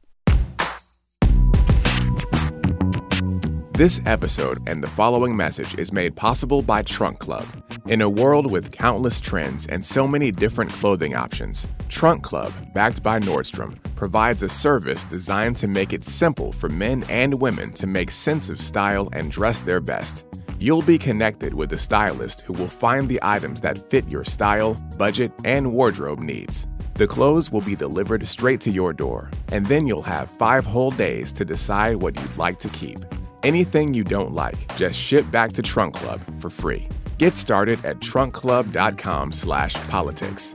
This 3.76 4.02
episode 4.06 4.60
and 4.70 4.82
the 4.82 4.88
following 4.88 5.36
message 5.36 5.78
is 5.78 5.92
made 5.92 6.16
possible 6.16 6.62
by 6.62 6.82
Trunk 6.82 7.20
Club. 7.20 7.46
In 7.88 8.00
a 8.00 8.10
world 8.10 8.50
with 8.50 8.72
countless 8.72 9.20
trends 9.20 9.68
and 9.68 9.84
so 9.84 10.08
many 10.08 10.32
different 10.32 10.72
clothing 10.72 11.14
options, 11.14 11.68
Trunk 11.90 12.24
Club, 12.24 12.54
backed 12.74 13.04
by 13.04 13.20
Nordstrom, 13.20 13.76
provides 13.98 14.44
a 14.44 14.48
service 14.48 15.04
designed 15.04 15.58
to 15.58 15.68
make 15.68 15.92
it 15.92 16.06
simple 16.06 16.54
for 16.54 16.70
men 16.70 17.04
and 17.10 17.34
women 17.34 17.74
to 17.74 17.86
make 17.86 18.12
sense 18.12 18.50
of 18.50 18.62
style 18.62 19.10
and 19.12 19.30
dress 19.30 19.62
their 19.62 19.82
best. 19.82 20.26
You'll 20.58 20.82
be 20.82 20.98
connected 20.98 21.54
with 21.54 21.74
a 21.74 21.78
stylist 21.78 22.44
who 22.44 22.54
will 22.54 22.70
find 22.70 23.10
the 23.10 23.20
items 23.22 23.60
that 23.60 23.90
fit 23.90 24.08
your 24.08 24.24
style, 24.24 24.76
budget, 24.98 25.34
and 25.44 25.74
wardrobe 25.74 26.20
needs. 26.20 26.66
The 26.94 27.08
clothes 27.08 27.52
will 27.52 27.60
be 27.60 27.76
delivered 27.76 28.26
straight 28.26 28.62
to 28.62 28.72
your 28.72 28.94
door, 28.94 29.32
and 29.50 29.66
then 29.66 29.86
you'll 29.86 30.02
have 30.04 30.32
five 30.32 30.66
whole 30.66 30.92
days 30.92 31.34
to 31.34 31.44
decide 31.44 31.98
what 31.98 32.18
you'd 32.18 32.38
like 32.38 32.58
to 32.60 32.70
keep. 32.70 33.00
Anything 33.46 33.94
you 33.94 34.04
don't 34.04 34.34
like, 34.34 34.76
just 34.76 35.00
ship 35.00 35.30
back 35.30 35.54
to 35.54 35.62
Trunk 35.62 35.94
Club 35.94 36.20
for 36.42 36.50
free. 36.50 36.88
Get 37.20 37.36
started 37.36 37.86
at 37.86 38.00
trunkclub.com/politics. 38.00 40.54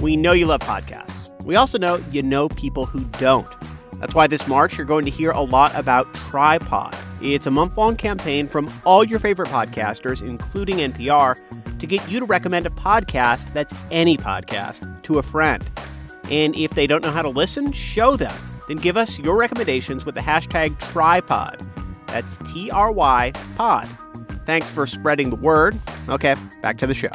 We 0.00 0.16
know 0.16 0.30
you 0.30 0.46
love 0.46 0.60
podcasts. 0.60 1.44
We 1.44 1.56
also 1.56 1.76
know 1.76 2.00
you 2.12 2.22
know 2.22 2.48
people 2.50 2.86
who 2.86 3.00
don't. 3.18 3.48
That's 3.98 4.14
why 4.14 4.28
this 4.28 4.46
March 4.46 4.78
you're 4.78 4.86
going 4.86 5.04
to 5.06 5.10
hear 5.10 5.32
a 5.32 5.40
lot 5.40 5.74
about 5.74 6.14
Trypod. 6.14 6.94
It's 7.20 7.48
a 7.48 7.50
month 7.50 7.76
long 7.76 7.96
campaign 7.96 8.46
from 8.46 8.72
all 8.84 9.02
your 9.02 9.18
favorite 9.18 9.48
podcasters, 9.48 10.22
including 10.22 10.76
NPR, 10.76 11.34
to 11.80 11.86
get 11.88 12.08
you 12.08 12.20
to 12.20 12.26
recommend 12.26 12.64
a 12.64 12.70
podcast 12.70 13.52
that's 13.52 13.74
any 13.90 14.16
podcast 14.16 15.02
to 15.02 15.18
a 15.18 15.22
friend. 15.24 15.68
And 16.30 16.54
if 16.54 16.70
they 16.70 16.86
don't 16.86 17.02
know 17.02 17.10
how 17.10 17.22
to 17.22 17.28
listen, 17.28 17.72
show 17.72 18.16
them. 18.16 18.36
Then 18.68 18.78
give 18.78 18.96
us 18.96 19.18
your 19.18 19.36
recommendations 19.36 20.04
with 20.04 20.14
the 20.14 20.20
hashtag 20.20 20.76
trypod. 20.78 21.68
That's 22.08 22.38
T 22.50 22.70
R 22.70 22.90
Y 22.90 23.32
pod. 23.56 23.88
Thanks 24.46 24.70
for 24.70 24.86
spreading 24.86 25.30
the 25.30 25.36
word. 25.36 25.78
Okay, 26.08 26.34
back 26.62 26.78
to 26.78 26.86
the 26.86 26.94
show. 26.94 27.10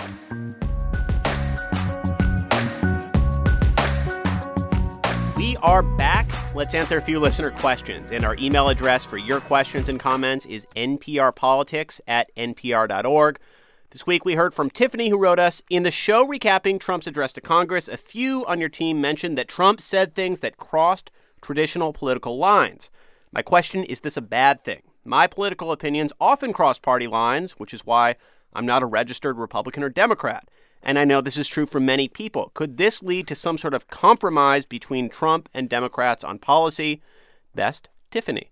We 5.38 5.58
are 5.58 5.82
back. 5.82 6.30
Let's 6.54 6.76
answer 6.76 6.98
a 6.98 7.02
few 7.02 7.20
listener 7.20 7.52
questions. 7.52 8.12
And 8.12 8.26
our 8.26 8.36
email 8.36 8.68
address 8.70 9.06
for 9.06 9.18
your 9.18 9.40
questions 9.40 9.90
and 9.90 10.00
comments 10.00 10.46
is 10.46 10.68
nprpolitics 10.76 12.02
at 12.08 12.34
npr.org. 12.36 13.40
This 13.92 14.06
week 14.06 14.24
we 14.24 14.36
heard 14.36 14.54
from 14.54 14.70
Tiffany, 14.70 15.10
who 15.10 15.18
wrote 15.18 15.40
us 15.40 15.62
In 15.70 15.84
the 15.84 15.92
show 15.92 16.26
recapping 16.26 16.80
Trump's 16.80 17.08
address 17.08 17.34
to 17.34 17.42
Congress, 17.42 17.88
a 17.88 17.98
few 17.98 18.46
on 18.46 18.60
your 18.60 18.70
team 18.70 19.02
mentioned 19.02 19.38
that 19.38 19.48
Trump 19.48 19.82
said 19.82 20.14
things 20.14 20.40
that 20.40 20.58
crossed 20.58 21.12
traditional 21.42 21.94
political 21.94 22.38
lines. 22.38 22.90
My 23.32 23.42
question 23.42 23.84
is 23.84 24.02
this 24.02 24.18
a 24.18 24.22
bad 24.22 24.64
thing? 24.64 24.82
My 25.04 25.28
political 25.28 25.72
opinions 25.72 26.14
often 26.20 26.54
cross 26.54 26.80
party 26.80 27.08
lines, 27.08 27.54
which 27.54 27.74
is 27.74 27.86
why 27.86 28.16
I'm 28.54 28.66
not 28.66 28.84
a 28.84 28.88
registered 28.88 29.38
Republican 29.38 29.84
or 29.84 29.90
Democrat. 29.90 30.48
And 30.84 30.98
I 30.98 31.06
know 31.06 31.22
this 31.22 31.38
is 31.38 31.48
true 31.48 31.66
for 31.66 31.80
many 31.80 32.08
people. 32.08 32.52
Could 32.54 32.78
this 32.78 33.04
lead 33.04 33.28
to 33.28 33.36
some 33.36 33.58
sort 33.58 33.74
of 33.74 33.88
compromise 33.88 34.66
between 34.66 35.10
Trump 35.10 35.48
and 35.54 35.70
Democrats 35.70 36.24
on 36.24 36.40
policy? 36.40 37.02
Best, 37.54 37.90
Tiffany. 38.10 38.52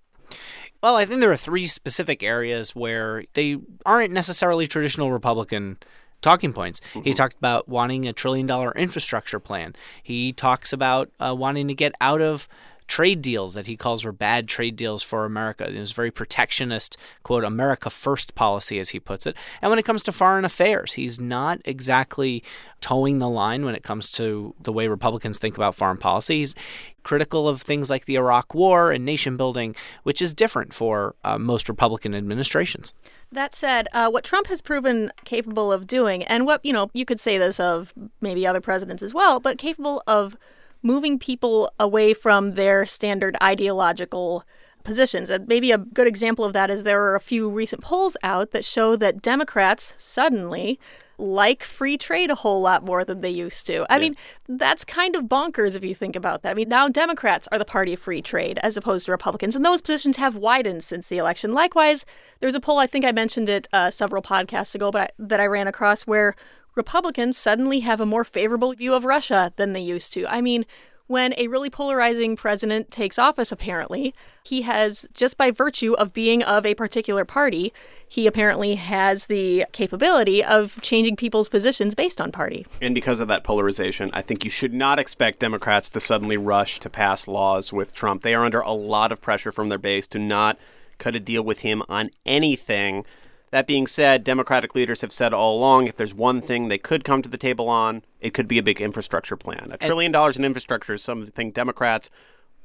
Well, 0.81 0.95
I 0.95 1.05
think 1.05 1.19
there 1.19 1.31
are 1.31 1.37
three 1.37 1.67
specific 1.67 2.23
areas 2.23 2.75
where 2.75 3.25
they 3.33 3.57
aren't 3.85 4.13
necessarily 4.13 4.67
traditional 4.67 5.11
Republican 5.11 5.77
talking 6.21 6.53
points. 6.53 6.81
Mm-hmm. 6.93 7.01
He 7.01 7.13
talked 7.13 7.37
about 7.37 7.67
wanting 7.67 8.07
a 8.07 8.13
trillion 8.13 8.45
dollar 8.45 8.71
infrastructure 8.75 9.39
plan. 9.39 9.75
He 10.03 10.31
talks 10.31 10.71
about 10.71 11.09
uh, 11.19 11.35
wanting 11.37 11.67
to 11.67 11.73
get 11.73 11.93
out 11.99 12.21
of 12.21 12.47
trade 12.89 13.21
deals 13.21 13.53
that 13.53 13.67
he 13.67 13.77
calls 13.77 14.03
were 14.03 14.11
bad 14.11 14.47
trade 14.47 14.75
deals 14.75 15.03
for 15.03 15.23
America. 15.23 15.69
It 15.69 15.79
was 15.79 15.91
very 15.91 16.09
protectionist, 16.11 16.97
quote, 17.23 17.43
America 17.43 17.89
first 17.89 18.33
policy, 18.33 18.79
as 18.79 18.89
he 18.89 18.99
puts 18.99 19.27
it. 19.27 19.37
And 19.61 19.69
when 19.69 19.77
it 19.77 19.85
comes 19.85 20.01
to 20.03 20.11
foreign 20.11 20.43
affairs, 20.43 20.93
he's 20.93 21.19
not 21.19 21.61
exactly 21.65 22.43
toeing 22.81 23.19
the 23.19 23.29
line 23.29 23.63
when 23.63 23.75
it 23.75 23.83
comes 23.83 24.09
to 24.11 24.55
the 24.59 24.73
way 24.73 24.87
Republicans 24.87 25.37
think 25.37 25.55
about 25.55 25.75
foreign 25.75 25.97
policy. 25.97 26.39
He's 26.39 26.55
critical 27.03 27.47
of 27.47 27.61
things 27.61 27.89
like 27.89 28.05
the 28.05 28.15
Iraq 28.15 28.55
War 28.55 28.91
and 28.91 29.05
nation 29.05 29.37
building, 29.37 29.75
which 30.01 30.21
is 30.21 30.33
different 30.33 30.73
for 30.73 31.15
uh, 31.23 31.37
most 31.37 31.69
Republican 31.69 32.15
administrations. 32.15 32.95
That 33.31 33.53
said, 33.53 33.87
uh, 33.93 34.09
what 34.09 34.23
Trump 34.23 34.47
has 34.47 34.61
proven 34.61 35.11
capable 35.25 35.71
of 35.71 35.85
doing, 35.85 36.23
and 36.23 36.47
what, 36.47 36.65
you 36.65 36.73
know, 36.73 36.89
you 36.93 37.05
could 37.05 37.19
say 37.19 37.37
this 37.37 37.59
of 37.59 37.93
maybe 38.19 38.47
other 38.47 38.61
presidents 38.61 39.03
as 39.03 39.13
well, 39.13 39.39
but 39.39 39.59
capable 39.59 40.01
of 40.07 40.35
moving 40.81 41.19
people 41.19 41.71
away 41.79 42.13
from 42.13 42.49
their 42.49 42.85
standard 42.85 43.35
ideological 43.41 44.45
positions. 44.83 45.29
And 45.29 45.47
maybe 45.47 45.71
a 45.71 45.77
good 45.77 46.07
example 46.07 46.45
of 46.45 46.53
that 46.53 46.69
is 46.69 46.83
there 46.83 47.03
are 47.03 47.15
a 47.15 47.21
few 47.21 47.49
recent 47.49 47.81
polls 47.81 48.15
out 48.23 48.51
that 48.51 48.65
show 48.65 48.95
that 48.95 49.21
Democrats 49.21 49.93
suddenly 49.97 50.79
like 51.19 51.63
free 51.63 51.97
trade 51.97 52.31
a 52.31 52.35
whole 52.35 52.61
lot 52.61 52.85
more 52.85 53.03
than 53.03 53.21
they 53.21 53.29
used 53.29 53.65
to. 53.67 53.85
I 53.89 53.95
yeah. 53.95 53.99
mean, 53.99 54.15
that's 54.47 54.85
kind 54.85 55.15
of 55.15 55.25
bonkers 55.25 55.75
if 55.75 55.83
you 55.83 55.93
think 55.93 56.15
about 56.15 56.41
that. 56.43 56.51
I 56.51 56.53
mean, 56.53 56.69
now 56.69 56.87
Democrats 56.87 57.47
are 57.51 57.59
the 57.59 57.65
party 57.65 57.93
of 57.93 57.99
free 57.99 58.21
trade 58.21 58.57
as 58.63 58.77
opposed 58.77 59.05
to 59.05 59.11
Republicans, 59.11 59.55
and 59.55 59.65
those 59.65 59.81
positions 59.81 60.17
have 60.17 60.35
widened 60.35 60.83
since 60.83 61.07
the 61.07 61.17
election. 61.17 61.53
Likewise, 61.53 62.05
there's 62.39 62.55
a 62.55 62.59
poll, 62.59 62.79
I 62.79 62.87
think 62.87 63.03
I 63.03 63.11
mentioned 63.11 63.49
it 63.49 63.67
uh, 63.73 63.91
several 63.91 64.21
podcasts 64.21 64.73
ago, 64.75 64.91
but 64.91 65.01
I, 65.01 65.09
that 65.19 65.39
I 65.41 65.45
ran 65.45 65.67
across 65.67 66.03
where 66.03 66.35
Republicans 66.75 67.37
suddenly 67.37 67.81
have 67.81 67.99
a 67.99 68.05
more 68.05 68.23
favorable 68.23 68.73
view 68.73 68.93
of 68.93 69.05
Russia 69.05 69.51
than 69.55 69.73
they 69.73 69.81
used 69.81 70.13
to. 70.13 70.25
I 70.27 70.41
mean, 70.41 70.65
when 71.07 71.33
a 71.37 71.47
really 71.47 71.71
polarizing 71.71 72.35
president 72.35 72.91
takes 72.91 73.17
office, 73.17 73.51
apparently, 73.51 74.13
he 74.43 74.61
has, 74.61 75.07
just 75.15 75.37
by 75.37 75.49
virtue 75.49 75.93
of 75.93 76.13
being 76.13 76.43
of 76.43 76.67
a 76.67 76.75
particular 76.75 77.25
party, 77.25 77.73
he 78.07 78.27
apparently 78.27 78.75
has 78.75 79.25
the 79.25 79.65
capability 79.71 80.43
of 80.43 80.79
changing 80.83 81.15
people's 81.15 81.49
positions 81.49 81.95
based 81.95 82.21
on 82.21 82.31
party. 82.31 82.63
And 82.79 82.93
because 82.93 83.19
of 83.19 83.27
that 83.27 83.43
polarization, 83.43 84.11
I 84.13 84.21
think 84.21 84.43
you 84.43 84.51
should 84.51 84.73
not 84.73 84.99
expect 84.99 85.39
Democrats 85.39 85.89
to 85.89 85.99
suddenly 85.99 86.37
rush 86.37 86.79
to 86.81 86.91
pass 86.91 87.27
laws 87.27 87.73
with 87.73 87.91
Trump. 87.91 88.21
They 88.21 88.35
are 88.35 88.45
under 88.45 88.61
a 88.61 88.73
lot 88.73 89.11
of 89.11 89.19
pressure 89.19 89.51
from 89.51 89.69
their 89.69 89.79
base 89.79 90.05
to 90.07 90.19
not 90.19 90.59
cut 90.99 91.15
a 91.15 91.19
deal 91.19 91.41
with 91.43 91.61
him 91.61 91.81
on 91.89 92.11
anything. 92.23 93.03
That 93.51 93.67
being 93.67 93.87
said, 93.87 94.23
Democratic 94.23 94.75
leaders 94.75 95.01
have 95.01 95.11
said 95.11 95.33
all 95.33 95.57
along 95.57 95.87
if 95.87 95.95
there's 95.95 96.13
one 96.13 96.41
thing 96.41 96.67
they 96.67 96.77
could 96.77 97.03
come 97.03 97.21
to 97.21 97.29
the 97.29 97.37
table 97.37 97.67
on, 97.67 98.03
it 98.19 98.33
could 98.33 98.47
be 98.47 98.57
a 98.57 98.63
big 98.63 98.79
infrastructure 98.79 99.35
plan. 99.35 99.69
A 99.71 99.77
trillion 99.77 100.11
dollars 100.11 100.37
in 100.37 100.45
infrastructure 100.45 100.93
is 100.93 101.03
something 101.03 101.51
Democrats 101.51 102.09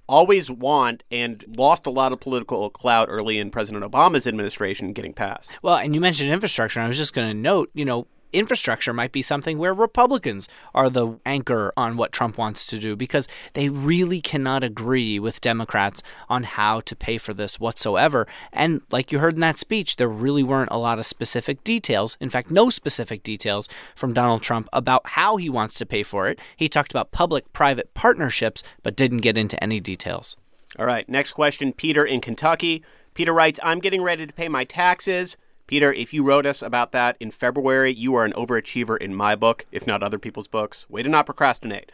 always 0.06 0.50
want 0.50 1.02
and 1.10 1.44
lost 1.56 1.86
a 1.86 1.90
lot 1.90 2.12
of 2.12 2.20
political 2.20 2.68
clout 2.70 3.06
early 3.08 3.38
in 3.38 3.50
President 3.50 3.84
Obama's 3.84 4.26
administration 4.26 4.92
getting 4.92 5.14
passed. 5.14 5.52
Well, 5.62 5.76
and 5.76 5.94
you 5.94 6.00
mentioned 6.00 6.30
infrastructure, 6.30 6.78
and 6.80 6.84
I 6.84 6.88
was 6.88 6.98
just 6.98 7.14
going 7.14 7.28
to 7.28 7.34
note, 7.34 7.70
you 7.72 7.84
know, 7.84 8.06
infrastructure 8.34 8.92
might 8.92 9.12
be 9.12 9.22
something 9.22 9.58
where 9.58 9.72
Republicans 9.72 10.48
are 10.74 10.90
the 10.90 11.18
anchor 11.24 11.72
on 11.76 11.96
what 11.96 12.12
Trump 12.12 12.36
wants 12.36 12.66
to 12.66 12.78
do 12.78 12.96
because 12.96 13.28
they 13.54 13.68
really 13.68 14.20
cannot 14.20 14.64
agree 14.64 15.18
with 15.18 15.40
Democrats 15.40 16.02
on 16.28 16.42
how 16.44 16.80
to 16.80 16.96
pay 16.96 17.18
for 17.18 17.32
this 17.32 17.60
whatsoever. 17.60 18.26
And 18.52 18.82
like 18.90 19.12
you 19.12 19.18
heard 19.18 19.34
in 19.34 19.40
that 19.40 19.58
speech, 19.58 19.96
there 19.96 20.08
really 20.08 20.42
weren't 20.42 20.70
a 20.70 20.78
lot 20.78 20.98
of 20.98 21.06
specific 21.06 21.64
details. 21.64 22.16
In 22.20 22.30
fact, 22.30 22.50
no 22.50 22.70
specific 22.70 23.22
details 23.22 23.68
from 23.94 24.12
Donald 24.12 24.42
Trump 24.42 24.68
about 24.72 25.06
how 25.08 25.36
he 25.36 25.48
wants 25.48 25.78
to 25.78 25.86
pay 25.86 26.02
for 26.02 26.28
it. 26.28 26.38
He 26.56 26.68
talked 26.68 26.90
about 26.90 27.12
public 27.12 27.52
private 27.52 27.94
partnerships, 27.94 28.62
but 28.82 28.96
didn't 28.96 29.18
get 29.18 29.38
into 29.38 29.62
any 29.62 29.80
details. 29.80 30.36
All 30.78 30.86
right, 30.86 31.08
next 31.08 31.32
question 31.32 31.72
Peter 31.72 32.04
in 32.04 32.20
Kentucky. 32.20 32.82
Peter 33.14 33.32
writes, 33.32 33.60
I'm 33.62 33.78
getting 33.78 34.02
ready 34.02 34.26
to 34.26 34.32
pay 34.32 34.48
my 34.48 34.64
taxes. 34.64 35.36
Peter, 35.66 35.92
if 35.92 36.12
you 36.12 36.22
wrote 36.22 36.44
us 36.44 36.62
about 36.62 36.92
that 36.92 37.16
in 37.20 37.30
February, 37.30 37.92
you 37.92 38.14
are 38.14 38.24
an 38.24 38.32
overachiever 38.34 38.98
in 38.98 39.14
my 39.14 39.34
book, 39.34 39.64
if 39.72 39.86
not 39.86 40.02
other 40.02 40.18
people's 40.18 40.48
books. 40.48 40.88
Way 40.90 41.02
to 41.02 41.08
not 41.08 41.26
procrastinate. 41.26 41.90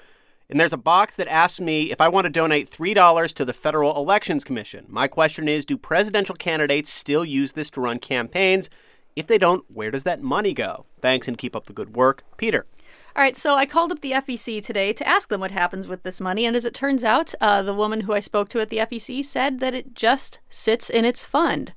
And 0.49 0.59
there's 0.59 0.73
a 0.73 0.77
box 0.77 1.15
that 1.15 1.29
asks 1.29 1.61
me 1.61 1.93
if 1.93 2.01
I 2.01 2.09
want 2.09 2.25
to 2.25 2.31
donate 2.31 2.69
$3 2.69 3.33
to 3.35 3.45
the 3.45 3.53
Federal 3.53 3.97
Elections 3.97 4.43
Commission. 4.43 4.87
My 4.89 5.07
question 5.07 5.47
is 5.47 5.65
Do 5.65 5.79
presidential 5.79 6.35
candidates 6.35 6.91
still 6.91 7.25
use 7.25 7.53
this 7.53 7.71
to 7.71 7.81
run 7.81 8.01
campaigns? 8.01 8.69
If 9.15 9.29
they 9.29 9.39
don't, 9.39 9.65
where 9.69 9.93
does 9.93 10.03
that 10.05 10.23
money 10.23 10.53
go? 10.53 10.87
Thanks 11.01 11.29
and 11.29 11.39
keep 11.39 11.55
up 11.55 11.67
the 11.67 11.73
good 11.73 11.95
work. 11.95 12.25
Peter. 12.37 12.65
All 13.15 13.23
right, 13.23 13.37
so 13.37 13.55
I 13.55 13.67
called 13.67 13.93
up 13.93 14.01
the 14.01 14.13
FEC 14.13 14.63
today 14.63 14.93
to 14.93 15.07
ask 15.07 15.29
them 15.29 15.41
what 15.41 15.51
happens 15.51 15.87
with 15.87 16.03
this 16.03 16.21
money, 16.21 16.45
and 16.45 16.57
as 16.57 16.65
it 16.65 16.75
turns 16.75 17.05
out, 17.05 17.35
uh, 17.41 17.63
the 17.63 17.75
woman 17.75 18.03
who 18.03 18.13
I 18.13 18.21
spoke 18.21 18.49
to 18.51 18.61
at 18.61 18.71
the 18.71 18.79
FEC 18.79 19.25
said 19.25 19.61
that 19.61 19.75
it 19.75 19.95
just 19.95 20.41
sits 20.49 20.91
in 20.91 21.05
its 21.05 21.25
fund. 21.25 21.73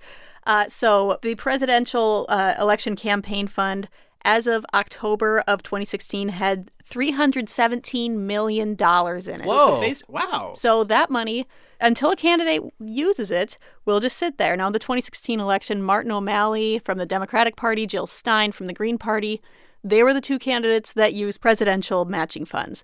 Uh, 0.46 0.68
so 0.68 1.18
the 1.22 1.36
presidential 1.36 2.26
uh, 2.30 2.56
election 2.60 2.96
campaign 2.96 3.48
fund, 3.48 3.90
as 4.26 4.48
of 4.48 4.66
October 4.74 5.44
of 5.48 5.64
2016, 5.64 6.30
had 6.30 6.70
317 6.84 8.28
million 8.28 8.76
dollars 8.76 9.28
in 9.28 9.42
it. 9.42 9.48
Whoa! 9.48 9.92
So 9.92 10.06
wow. 10.08 10.54
So 10.56 10.84
that 10.84 11.10
money, 11.10 11.48
until 11.80 12.12
a 12.12 12.16
candidate 12.16 12.62
uses 12.80 13.32
it, 13.32 13.58
will 13.86 14.00
just 14.00 14.18
sit 14.18 14.38
there. 14.38 14.56
Now, 14.56 14.68
in 14.68 14.74
the 14.74 14.80
2016 14.80 15.40
election, 15.40 15.82
Martin 15.82 16.12
O'Malley 16.12 16.80
from 16.80 16.98
the 16.98 17.06
Democratic 17.06 17.56
Party, 17.56 17.86
Jill 17.86 18.08
Stein 18.08 18.52
from 18.52 18.68
the 18.68 18.74
Green 18.74 18.98
Party, 18.98 19.42
they 19.84 20.04
were 20.04 20.14
the 20.14 20.22
two 20.22 20.40
candidates 20.40 20.94
that 20.94 21.14
used 21.14 21.42
presidential 21.42 22.06
matching 22.06 22.46
funds. 22.46 22.84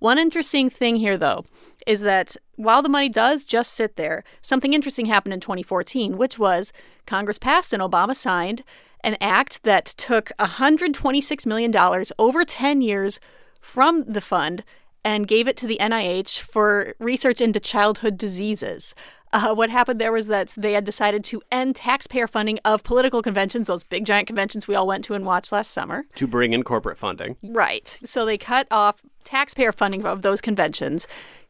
One 0.00 0.18
interesting 0.18 0.70
thing 0.70 0.96
here, 0.96 1.18
though, 1.18 1.44
is 1.86 2.00
that 2.00 2.36
while 2.62 2.82
the 2.82 2.88
money 2.88 3.08
does 3.08 3.44
just 3.44 3.72
sit 3.72 3.96
there, 3.96 4.22
something 4.42 4.74
interesting 4.74 5.06
happened 5.06 5.32
in 5.32 5.40
2014, 5.40 6.16
which 6.16 6.38
was 6.38 6.72
Congress 7.06 7.38
passed 7.38 7.72
and 7.72 7.82
Obama 7.82 8.14
signed 8.14 8.62
an 9.02 9.16
act 9.20 9.62
that 9.62 9.86
took 9.86 10.30
$126 10.38 11.46
million 11.46 11.74
over 12.18 12.44
10 12.44 12.82
years 12.82 13.18
from 13.60 14.04
the 14.04 14.20
fund 14.20 14.62
and 15.02 15.26
gave 15.26 15.48
it 15.48 15.56
to 15.56 15.66
the 15.66 15.78
NIH 15.80 16.40
for 16.40 16.94
research 16.98 17.40
into 17.40 17.58
childhood 17.58 18.18
diseases. 18.18 18.94
Uh, 19.32 19.54
what 19.54 19.70
happened 19.70 20.00
there 20.00 20.12
was 20.12 20.26
that 20.26 20.52
they 20.56 20.72
had 20.72 20.84
decided 20.84 21.22
to 21.22 21.40
end 21.52 21.76
taxpayer 21.76 22.26
funding 22.26 22.58
of 22.64 22.82
political 22.82 23.22
conventions, 23.22 23.68
those 23.68 23.84
big 23.84 24.04
giant 24.04 24.26
conventions 24.26 24.66
we 24.66 24.74
all 24.74 24.86
went 24.86 25.04
to 25.04 25.14
and 25.14 25.24
watched 25.24 25.52
last 25.52 25.70
summer. 25.70 26.04
To 26.16 26.26
bring 26.26 26.52
in 26.52 26.64
corporate 26.64 26.98
funding. 26.98 27.36
Right. 27.42 28.00
So 28.04 28.24
they 28.24 28.36
cut 28.36 28.66
off 28.70 29.02
taxpayer 29.24 29.72
funding 29.72 30.04
of 30.04 30.22
those 30.22 30.40
conventions. 30.40 31.06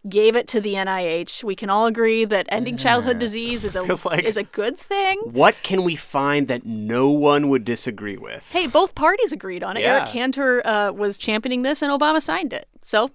Gave 0.09 0.35
it 0.35 0.49
to 0.49 0.61
the 0.63 0.75
NIH. 0.75 1.45
We 1.45 1.55
can 1.55 1.69
all 1.69 1.87
agree 1.87 2.25
that 2.25 2.47
ending 2.49 2.79
childhood 2.79 3.19
disease 3.19 3.65
is 3.65 3.77
a 3.77 3.83
like, 4.09 4.25
is 4.25 4.39
a 4.39 4.45
good 4.45 4.79
thing. 4.79 5.21
What 5.25 5.63
can 5.63 5.85
we 5.85 5.95
find 5.95 6.49
that 6.49 6.65
no 6.65 7.11
one 7.11 7.51
would 7.51 7.67
disagree 7.67 8.17
with? 8.17 8.51
Hey, 8.51 8.67
both 8.67 8.95
parties 8.95 9.33
agreed 9.33 9.63
on 9.63 9.77
it. 9.77 9.81
Yeah. 9.81 9.99
Eric 9.99 10.09
Cantor 10.09 10.67
uh, 10.67 10.93
was 10.93 11.19
championing 11.19 11.63
this, 11.63 11.83
and 11.83 11.93
Obama 11.93 12.23
signed 12.23 12.55
it. 12.55 12.67
So 12.83 13.11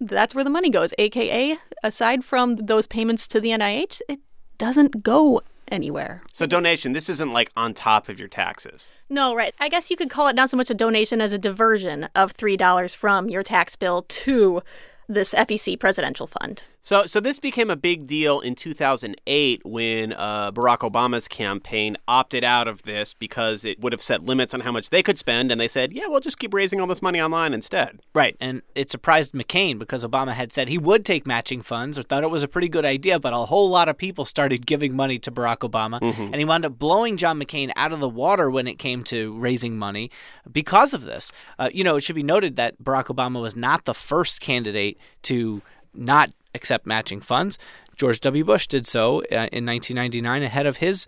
that's 0.00 0.34
where 0.34 0.44
the 0.44 0.50
money 0.50 0.68
goes. 0.68 0.92
AKA, 0.98 1.58
aside 1.82 2.24
from 2.24 2.56
those 2.56 2.86
payments 2.86 3.26
to 3.28 3.40
the 3.40 3.48
NIH, 3.48 4.02
it 4.08 4.20
doesn't 4.58 5.02
go 5.02 5.40
anywhere. 5.70 6.22
So 6.32 6.46
donation, 6.46 6.92
this 6.92 7.08
isn't 7.08 7.32
like 7.32 7.50
on 7.56 7.74
top 7.74 8.08
of 8.08 8.18
your 8.18 8.28
taxes. 8.28 8.90
No, 9.08 9.34
right. 9.34 9.54
I 9.60 9.68
guess 9.68 9.90
you 9.90 9.96
could 9.96 10.10
call 10.10 10.28
it 10.28 10.36
not 10.36 10.50
so 10.50 10.56
much 10.56 10.70
a 10.70 10.74
donation 10.74 11.20
as 11.20 11.32
a 11.32 11.38
diversion 11.38 12.08
of 12.14 12.34
$3 12.34 12.94
from 12.94 13.28
your 13.28 13.42
tax 13.42 13.76
bill 13.76 14.02
to 14.02 14.62
this 15.08 15.32
FEC 15.34 15.80
presidential 15.80 16.26
fund. 16.26 16.64
So, 16.88 17.04
so 17.04 17.20
this 17.20 17.38
became 17.38 17.68
a 17.68 17.76
big 17.76 18.06
deal 18.06 18.40
in 18.40 18.54
2008 18.54 19.60
when 19.66 20.14
uh, 20.14 20.52
Barack 20.52 20.78
Obama's 20.78 21.28
campaign 21.28 21.98
opted 22.08 22.44
out 22.44 22.66
of 22.66 22.80
this 22.84 23.12
because 23.12 23.66
it 23.66 23.78
would 23.78 23.92
have 23.92 24.00
set 24.00 24.24
limits 24.24 24.54
on 24.54 24.60
how 24.60 24.72
much 24.72 24.88
they 24.88 25.02
could 25.02 25.18
spend, 25.18 25.52
and 25.52 25.60
they 25.60 25.68
said, 25.68 25.92
"Yeah, 25.92 26.06
we'll 26.06 26.20
just 26.20 26.38
keep 26.38 26.54
raising 26.54 26.80
all 26.80 26.86
this 26.86 27.02
money 27.02 27.20
online 27.20 27.52
instead." 27.52 28.00
Right, 28.14 28.38
and 28.40 28.62
it 28.74 28.88
surprised 28.90 29.34
McCain 29.34 29.78
because 29.78 30.02
Obama 30.02 30.32
had 30.32 30.50
said 30.50 30.70
he 30.70 30.78
would 30.78 31.04
take 31.04 31.26
matching 31.26 31.60
funds 31.60 31.98
or 31.98 32.02
thought 32.04 32.24
it 32.24 32.30
was 32.30 32.42
a 32.42 32.48
pretty 32.48 32.70
good 32.70 32.86
idea, 32.86 33.20
but 33.20 33.34
a 33.34 33.36
whole 33.36 33.68
lot 33.68 33.90
of 33.90 33.98
people 33.98 34.24
started 34.24 34.64
giving 34.64 34.96
money 34.96 35.18
to 35.18 35.30
Barack 35.30 35.58
Obama, 35.58 36.00
and 36.00 36.36
he 36.36 36.46
wound 36.46 36.64
up 36.64 36.78
blowing 36.78 37.18
John 37.18 37.38
McCain 37.38 37.70
out 37.76 37.92
of 37.92 38.00
the 38.00 38.08
water 38.08 38.50
when 38.50 38.66
it 38.66 38.78
came 38.78 39.04
to 39.04 39.38
raising 39.38 39.76
money 39.76 40.10
because 40.50 40.94
of 40.94 41.02
this. 41.02 41.32
Uh, 41.58 41.68
you 41.70 41.84
know, 41.84 41.96
it 41.96 42.00
should 42.00 42.16
be 42.16 42.22
noted 42.22 42.56
that 42.56 42.82
Barack 42.82 43.14
Obama 43.14 43.42
was 43.42 43.54
not 43.54 43.84
the 43.84 43.92
first 43.92 44.40
candidate 44.40 44.96
to 45.24 45.60
not 45.92 46.30
accept 46.58 46.86
matching 46.86 47.20
funds. 47.20 47.56
George 47.96 48.20
W. 48.20 48.44
Bush 48.44 48.66
did 48.66 48.86
so 48.86 49.20
uh, 49.22 49.48
in 49.52 49.64
1999 49.64 50.42
ahead 50.42 50.66
of 50.66 50.78
his 50.78 51.06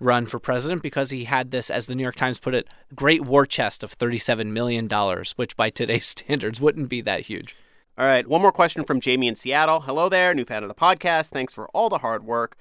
run 0.00 0.26
for 0.26 0.38
president 0.38 0.82
because 0.82 1.10
he 1.10 1.24
had 1.24 1.50
this, 1.50 1.70
as 1.70 1.86
the 1.86 1.94
New 1.94 2.02
York 2.02 2.16
Times 2.16 2.38
put 2.38 2.54
it, 2.54 2.66
great 2.94 3.22
war 3.22 3.46
chest 3.46 3.82
of 3.82 3.98
$37 3.98 4.46
million, 4.48 4.88
which 5.36 5.56
by 5.56 5.70
today's 5.70 6.06
standards 6.18 6.60
wouldn't 6.60 6.88
be 6.88 7.00
that 7.00 7.22
huge. 7.22 7.56
All 7.98 8.06
right, 8.06 8.26
one 8.26 8.40
more 8.40 8.52
question 8.52 8.84
from 8.84 9.00
Jamie 9.00 9.28
in 9.28 9.36
Seattle. 9.36 9.80
Hello 9.80 10.08
there, 10.08 10.34
new 10.34 10.44
fan 10.44 10.62
of 10.62 10.68
the 10.68 10.74
podcast. 10.74 11.30
Thanks 11.30 11.52
for 11.52 11.68
all 11.68 11.88
the 11.88 11.98
hard 11.98 12.24
work. 12.24 12.56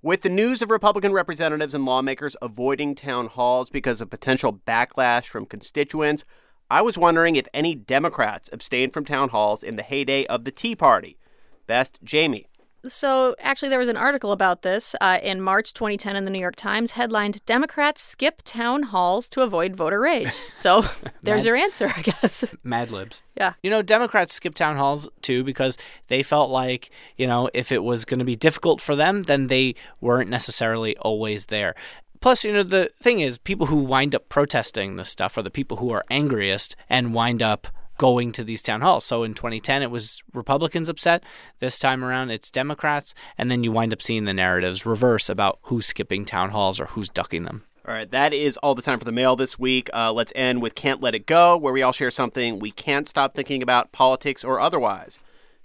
With 0.00 0.22
the 0.22 0.28
news 0.28 0.62
of 0.62 0.70
Republican 0.70 1.12
representatives 1.12 1.74
and 1.74 1.84
lawmakers 1.84 2.36
avoiding 2.40 2.94
town 2.94 3.26
halls 3.26 3.70
because 3.70 4.00
of 4.00 4.10
potential 4.10 4.60
backlash 4.66 5.26
from 5.26 5.46
constituents, 5.46 6.24
I 6.70 6.82
was 6.82 6.96
wondering 6.96 7.36
if 7.36 7.48
any 7.52 7.74
Democrats 7.74 8.48
abstained 8.52 8.92
from 8.92 9.04
town 9.04 9.30
halls 9.30 9.62
in 9.62 9.76
the 9.76 9.82
heyday 9.82 10.24
of 10.26 10.44
the 10.44 10.52
Tea 10.52 10.76
Party. 10.76 11.18
Best, 11.66 11.98
Jamie. 12.04 12.46
So, 12.88 13.34
actually, 13.40 13.70
there 13.70 13.78
was 13.78 13.88
an 13.88 13.96
article 13.96 14.32
about 14.32 14.62
this 14.62 14.94
uh, 15.00 15.18
in 15.22 15.40
March 15.40 15.72
2010 15.72 16.14
in 16.14 16.24
the 16.24 16.30
New 16.30 16.38
York 16.38 16.56
Times, 16.56 16.92
headlined 16.92 17.44
Democrats 17.44 18.00
Skip 18.02 18.42
Town 18.44 18.84
Halls 18.84 19.28
to 19.30 19.42
Avoid 19.42 19.74
Voter 19.74 20.00
Rage. 20.00 20.34
So, 20.54 20.84
there's 21.22 21.44
your 21.44 21.56
answer, 21.56 21.92
I 21.94 22.02
guess. 22.02 22.44
Mad 22.62 22.90
Libs. 22.90 23.22
Yeah. 23.36 23.54
You 23.62 23.70
know, 23.70 23.82
Democrats 23.82 24.34
skip 24.34 24.54
town 24.54 24.76
halls 24.76 25.08
too 25.20 25.42
because 25.42 25.76
they 26.06 26.22
felt 26.22 26.50
like, 26.50 26.90
you 27.16 27.26
know, 27.26 27.50
if 27.52 27.72
it 27.72 27.82
was 27.82 28.04
going 28.04 28.18
to 28.20 28.24
be 28.24 28.36
difficult 28.36 28.80
for 28.80 28.94
them, 28.94 29.24
then 29.24 29.48
they 29.48 29.74
weren't 30.00 30.30
necessarily 30.30 30.96
always 30.98 31.46
there. 31.46 31.74
Plus, 32.20 32.44
you 32.44 32.52
know, 32.52 32.62
the 32.62 32.90
thing 33.00 33.20
is, 33.20 33.38
people 33.38 33.66
who 33.66 33.76
wind 33.76 34.14
up 34.14 34.28
protesting 34.28 34.96
this 34.96 35.10
stuff 35.10 35.36
are 35.36 35.42
the 35.42 35.50
people 35.50 35.78
who 35.78 35.90
are 35.90 36.04
angriest 36.10 36.76
and 36.88 37.14
wind 37.14 37.42
up 37.42 37.68
going 37.98 38.32
to 38.32 38.44
these 38.44 38.62
town 38.62 38.80
halls. 38.80 39.04
So 39.04 39.22
in 39.22 39.34
2010, 39.34 39.82
it 39.82 39.90
was 39.90 40.22
Republicans 40.32 40.88
upset. 40.88 41.22
This 41.58 41.78
time 41.78 42.04
around, 42.04 42.30
it's 42.30 42.50
Democrats. 42.50 43.14
And 43.38 43.50
then 43.50 43.64
you 43.64 43.72
wind 43.72 43.92
up 43.92 44.02
seeing 44.02 44.24
the 44.24 44.34
narratives 44.34 44.86
reverse 44.86 45.28
about 45.28 45.58
who's 45.62 45.86
skipping 45.86 46.24
town 46.24 46.50
halls 46.50 46.80
or 46.80 46.86
who's 46.86 47.08
ducking 47.08 47.44
them. 47.44 47.62
All 47.86 47.94
right, 47.94 48.10
that 48.10 48.32
is 48.34 48.56
all 48.58 48.74
the 48.74 48.82
time 48.82 48.98
for 48.98 49.04
the 49.04 49.12
mail 49.12 49.36
this 49.36 49.60
week. 49.60 49.88
Uh, 49.94 50.12
let's 50.12 50.32
end 50.34 50.60
with 50.60 50.74
Can't 50.74 51.00
Let 51.00 51.14
It 51.14 51.24
Go, 51.26 51.56
where 51.56 51.72
we 51.72 51.82
all 51.82 51.92
share 51.92 52.10
something 52.10 52.58
we 52.58 52.72
can't 52.72 53.06
stop 53.06 53.32
thinking 53.34 53.62
about, 53.62 53.92
politics 53.92 54.42
or 54.42 54.58
otherwise. 54.58 55.20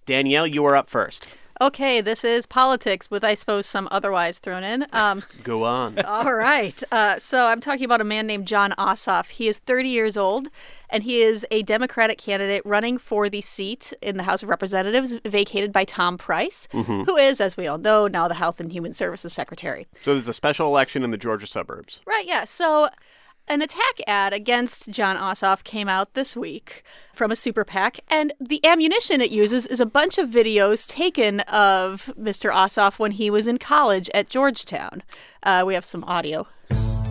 Danielle, 0.05 0.45
you 0.45 0.63
are 0.65 0.75
up 0.75 0.87
first. 0.87 1.25
Okay, 1.59 2.01
this 2.01 2.23
is 2.23 2.47
politics 2.47 3.11
with, 3.11 3.23
I 3.23 3.35
suppose, 3.35 3.67
some 3.67 3.87
otherwise 3.91 4.39
thrown 4.39 4.63
in. 4.63 4.85
Um, 4.93 5.21
Go 5.43 5.63
on. 5.63 5.99
all 5.99 6.33
right. 6.33 6.81
Uh, 6.91 7.19
so 7.19 7.45
I'm 7.45 7.61
talking 7.61 7.85
about 7.85 8.01
a 8.01 8.03
man 8.03 8.25
named 8.25 8.47
Jon 8.47 8.71
Ossoff. 8.79 9.29
He 9.29 9.47
is 9.47 9.59
30 9.59 9.89
years 9.89 10.17
old, 10.17 10.49
and 10.91 11.03
he 11.03 11.21
is 11.21 11.45
a 11.51 11.63
Democratic 11.63 12.17
candidate 12.17 12.61
running 12.65 12.97
for 12.97 13.29
the 13.29 13.41
seat 13.41 13.93
in 14.01 14.17
the 14.17 14.23
House 14.23 14.43
of 14.43 14.49
Representatives 14.49 15.15
vacated 15.25 15.71
by 15.71 15.85
Tom 15.85 16.17
Price, 16.17 16.67
Mhm. 16.73 17.05
who 17.05 17.15
is, 17.17 17.39
as 17.41 17.57
we 17.57 17.67
all 17.67 17.77
know, 17.77 18.07
now 18.07 18.27
the 18.27 18.35
Health 18.35 18.59
and 18.59 18.71
Human 18.71 18.93
Services 18.93 19.33
Secretary. 19.33 19.87
So 20.03 20.13
there's 20.13 20.27
a 20.27 20.33
special 20.33 20.67
election 20.67 21.03
in 21.03 21.11
the 21.11 21.17
Georgia 21.17 21.47
suburbs. 21.47 21.99
Right, 22.05 22.25
yeah. 22.25 22.43
So 22.43 22.89
an 23.47 23.61
attack 23.61 23.95
ad 24.05 24.33
against 24.33 24.91
Jon 24.91 25.17
Ossoff 25.17 25.63
came 25.63 25.89
out 25.89 26.13
this 26.13 26.35
week 26.35 26.83
from 27.13 27.31
a 27.31 27.35
super 27.35 27.65
PAC, 27.65 27.99
and 28.07 28.33
the 28.39 28.63
ammunition 28.65 29.19
it 29.19 29.31
uses 29.31 29.65
is 29.67 29.79
a 29.79 29.85
bunch 29.85 30.17
of 30.19 30.29
videos 30.29 30.87
taken 30.87 31.39
of 31.41 32.13
Mr. 32.19 32.51
Ossoff 32.53 32.99
when 32.99 33.11
he 33.11 33.29
was 33.31 33.47
in 33.47 33.57
college 33.57 34.09
at 34.13 34.29
Georgetown. 34.29 35.01
Uh, 35.43 35.63
we 35.65 35.73
have 35.73 35.83
some 35.83 36.03
audio. 36.03 36.47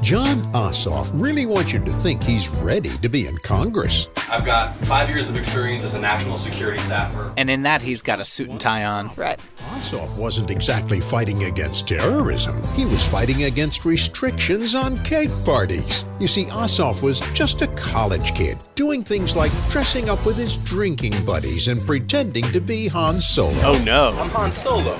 Jon 0.02 0.38
Ossoff 0.54 1.10
really 1.12 1.44
wants 1.44 1.74
you 1.74 1.78
to 1.84 1.90
think 1.90 2.22
he's 2.22 2.48
ready 2.48 2.88
to 2.88 3.08
be 3.08 3.26
in 3.26 3.36
Congress. 3.38 4.10
I've 4.30 4.46
got 4.46 4.74
five 4.86 5.10
years 5.10 5.28
of 5.28 5.36
experience 5.36 5.84
as 5.84 5.92
a 5.92 6.00
national 6.00 6.38
security 6.38 6.80
staffer. 6.80 7.32
And 7.36 7.50
in 7.50 7.62
that, 7.62 7.82
he's 7.82 8.00
got 8.00 8.18
a 8.18 8.24
suit 8.24 8.48
and 8.48 8.58
tie 8.58 8.84
on. 8.84 9.10
Right. 9.14 9.38
Ossoff 9.74 10.16
wasn't 10.16 10.50
exactly 10.50 11.00
fighting 11.00 11.44
against 11.44 11.86
terrorism. 11.86 12.62
He 12.74 12.86
was 12.86 13.06
fighting 13.06 13.44
against 13.44 13.84
restrictions 13.84 14.74
on 14.74 15.02
cake 15.04 15.30
parties. 15.44 16.06
You 16.18 16.28
see, 16.28 16.44
Ossoff 16.46 17.02
was 17.02 17.20
just 17.32 17.60
a 17.60 17.66
college 17.68 18.34
kid, 18.34 18.56
doing 18.74 19.04
things 19.04 19.36
like 19.36 19.52
dressing 19.68 20.08
up 20.08 20.24
with 20.24 20.38
his 20.38 20.56
drinking 20.56 21.24
buddies 21.26 21.68
and 21.68 21.80
pretending 21.82 22.50
to 22.52 22.60
be 22.60 22.88
Han 22.88 23.20
Solo. 23.20 23.52
Oh 23.62 23.82
no. 23.84 24.18
I'm 24.18 24.30
Han 24.30 24.50
Solo, 24.50 24.96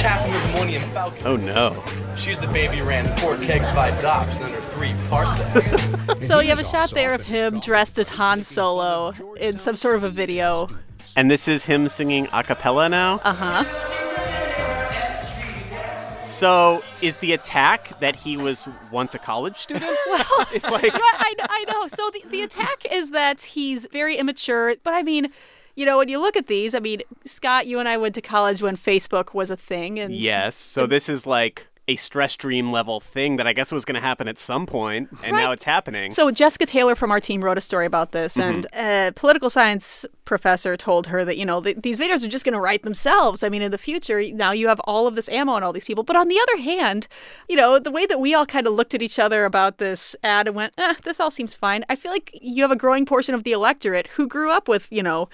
captain 0.00 0.34
of 0.34 0.42
the 0.42 0.48
Millennium 0.48 0.82
Falcon. 0.90 1.26
Oh 1.26 1.36
no. 1.36 1.82
She's 2.16 2.38
the 2.38 2.46
baby 2.48 2.76
who 2.76 2.84
ran 2.84 3.06
four 3.18 3.36
kegs 3.38 3.68
by 3.70 3.90
docks 4.00 4.40
under 4.40 4.60
three 4.60 4.94
parsecs. 5.08 5.74
So 6.26 6.40
you 6.40 6.48
have 6.50 6.60
a 6.60 6.64
shot 6.64 6.90
there 6.90 7.14
of 7.14 7.22
him 7.22 7.58
dressed 7.60 7.98
as 7.98 8.08
Han 8.10 8.44
Solo 8.44 9.12
in 9.40 9.58
some 9.58 9.74
sort 9.74 9.96
of 9.96 10.04
a 10.04 10.08
video. 10.08 10.68
And 11.16 11.30
this 11.30 11.48
is 11.48 11.64
him 11.64 11.88
singing 11.88 12.28
a 12.32 12.44
cappella 12.44 12.88
now? 12.88 13.20
Uh 13.24 13.34
huh. 13.34 13.88
So 16.28 16.82
is 17.02 17.16
the 17.16 17.32
attack 17.32 17.98
that 18.00 18.16
he 18.16 18.36
was 18.36 18.66
once 18.90 19.14
a 19.14 19.18
college 19.18 19.56
student? 19.56 19.90
Well, 20.06 20.46
it's 20.54 20.70
like 20.70 20.90
I, 20.92 21.34
I 21.40 21.64
know. 21.68 21.86
So 21.86 22.10
the, 22.10 22.22
the 22.28 22.42
attack 22.42 22.86
is 22.90 23.10
that 23.10 23.40
he's 23.42 23.86
very 23.90 24.16
immature. 24.16 24.76
But 24.82 24.94
I 24.94 25.02
mean, 25.02 25.28
you 25.74 25.86
know, 25.86 25.98
when 25.98 26.08
you 26.08 26.20
look 26.20 26.36
at 26.36 26.46
these, 26.46 26.74
I 26.74 26.80
mean, 26.80 27.02
Scott, 27.24 27.66
you 27.66 27.78
and 27.78 27.88
I 27.88 27.96
went 27.96 28.14
to 28.16 28.20
college 28.20 28.60
when 28.62 28.76
Facebook 28.76 29.34
was 29.34 29.50
a 29.50 29.56
thing, 29.56 29.98
and 29.98 30.14
Yes. 30.14 30.54
So 30.54 30.86
this 30.86 31.08
is 31.08 31.26
like 31.26 31.66
a 31.88 31.96
stress 31.96 32.36
dream 32.36 32.70
level 32.70 33.00
thing 33.00 33.38
that 33.38 33.46
I 33.48 33.52
guess 33.52 33.72
was 33.72 33.84
going 33.84 33.96
to 33.96 34.00
happen 34.00 34.28
at 34.28 34.38
some 34.38 34.66
point, 34.66 35.08
and 35.24 35.34
Right. 35.34 35.42
now 35.42 35.50
it's 35.50 35.64
happening. 35.64 36.12
So 36.12 36.30
Jessica 36.30 36.64
Taylor 36.64 36.94
from 36.94 37.10
our 37.10 37.18
team 37.18 37.42
wrote 37.42 37.58
a 37.58 37.60
story 37.60 37.86
about 37.86 38.12
this, 38.12 38.36
and 38.38 38.66
a 38.72 39.12
political 39.16 39.50
science 39.50 40.06
professor 40.24 40.76
told 40.76 41.08
her 41.08 41.24
that 41.24 41.36
you 41.36 41.44
know 41.44 41.60
th- 41.60 41.78
these 41.82 41.98
videos 41.98 42.24
are 42.24 42.28
just 42.28 42.44
going 42.44 42.52
to 42.54 42.60
write 42.60 42.84
themselves. 42.84 43.42
I 43.42 43.48
mean, 43.48 43.62
in 43.62 43.72
the 43.72 43.78
future, 43.78 44.22
now 44.32 44.52
you 44.52 44.68
have 44.68 44.78
all 44.84 45.08
of 45.08 45.16
this 45.16 45.28
ammo 45.28 45.56
and 45.56 45.64
all 45.64 45.72
these 45.72 45.84
people. 45.84 46.04
But 46.04 46.14
on 46.14 46.28
the 46.28 46.38
other 46.40 46.62
hand, 46.62 47.08
you 47.48 47.56
know 47.56 47.80
the 47.80 47.90
way 47.90 48.06
that 48.06 48.20
we 48.20 48.32
all 48.32 48.46
kind 48.46 48.68
of 48.68 48.74
looked 48.74 48.94
at 48.94 49.02
each 49.02 49.18
other 49.18 49.44
about 49.44 49.78
this 49.78 50.14
ad 50.22 50.46
and 50.46 50.54
went, 50.54 50.74
eh, 50.78 50.94
"This 51.02 51.18
all 51.18 51.32
seems 51.32 51.56
fine." 51.56 51.84
I 51.88 51.96
feel 51.96 52.12
like 52.12 52.30
you 52.40 52.62
have 52.62 52.70
a 52.70 52.76
growing 52.76 53.04
portion 53.06 53.34
of 53.34 53.42
the 53.42 53.50
electorate 53.52 54.06
who 54.16 54.28
grew 54.28 54.52
up 54.52 54.68
with 54.68 54.86
you 54.92 55.02
know 55.02 55.28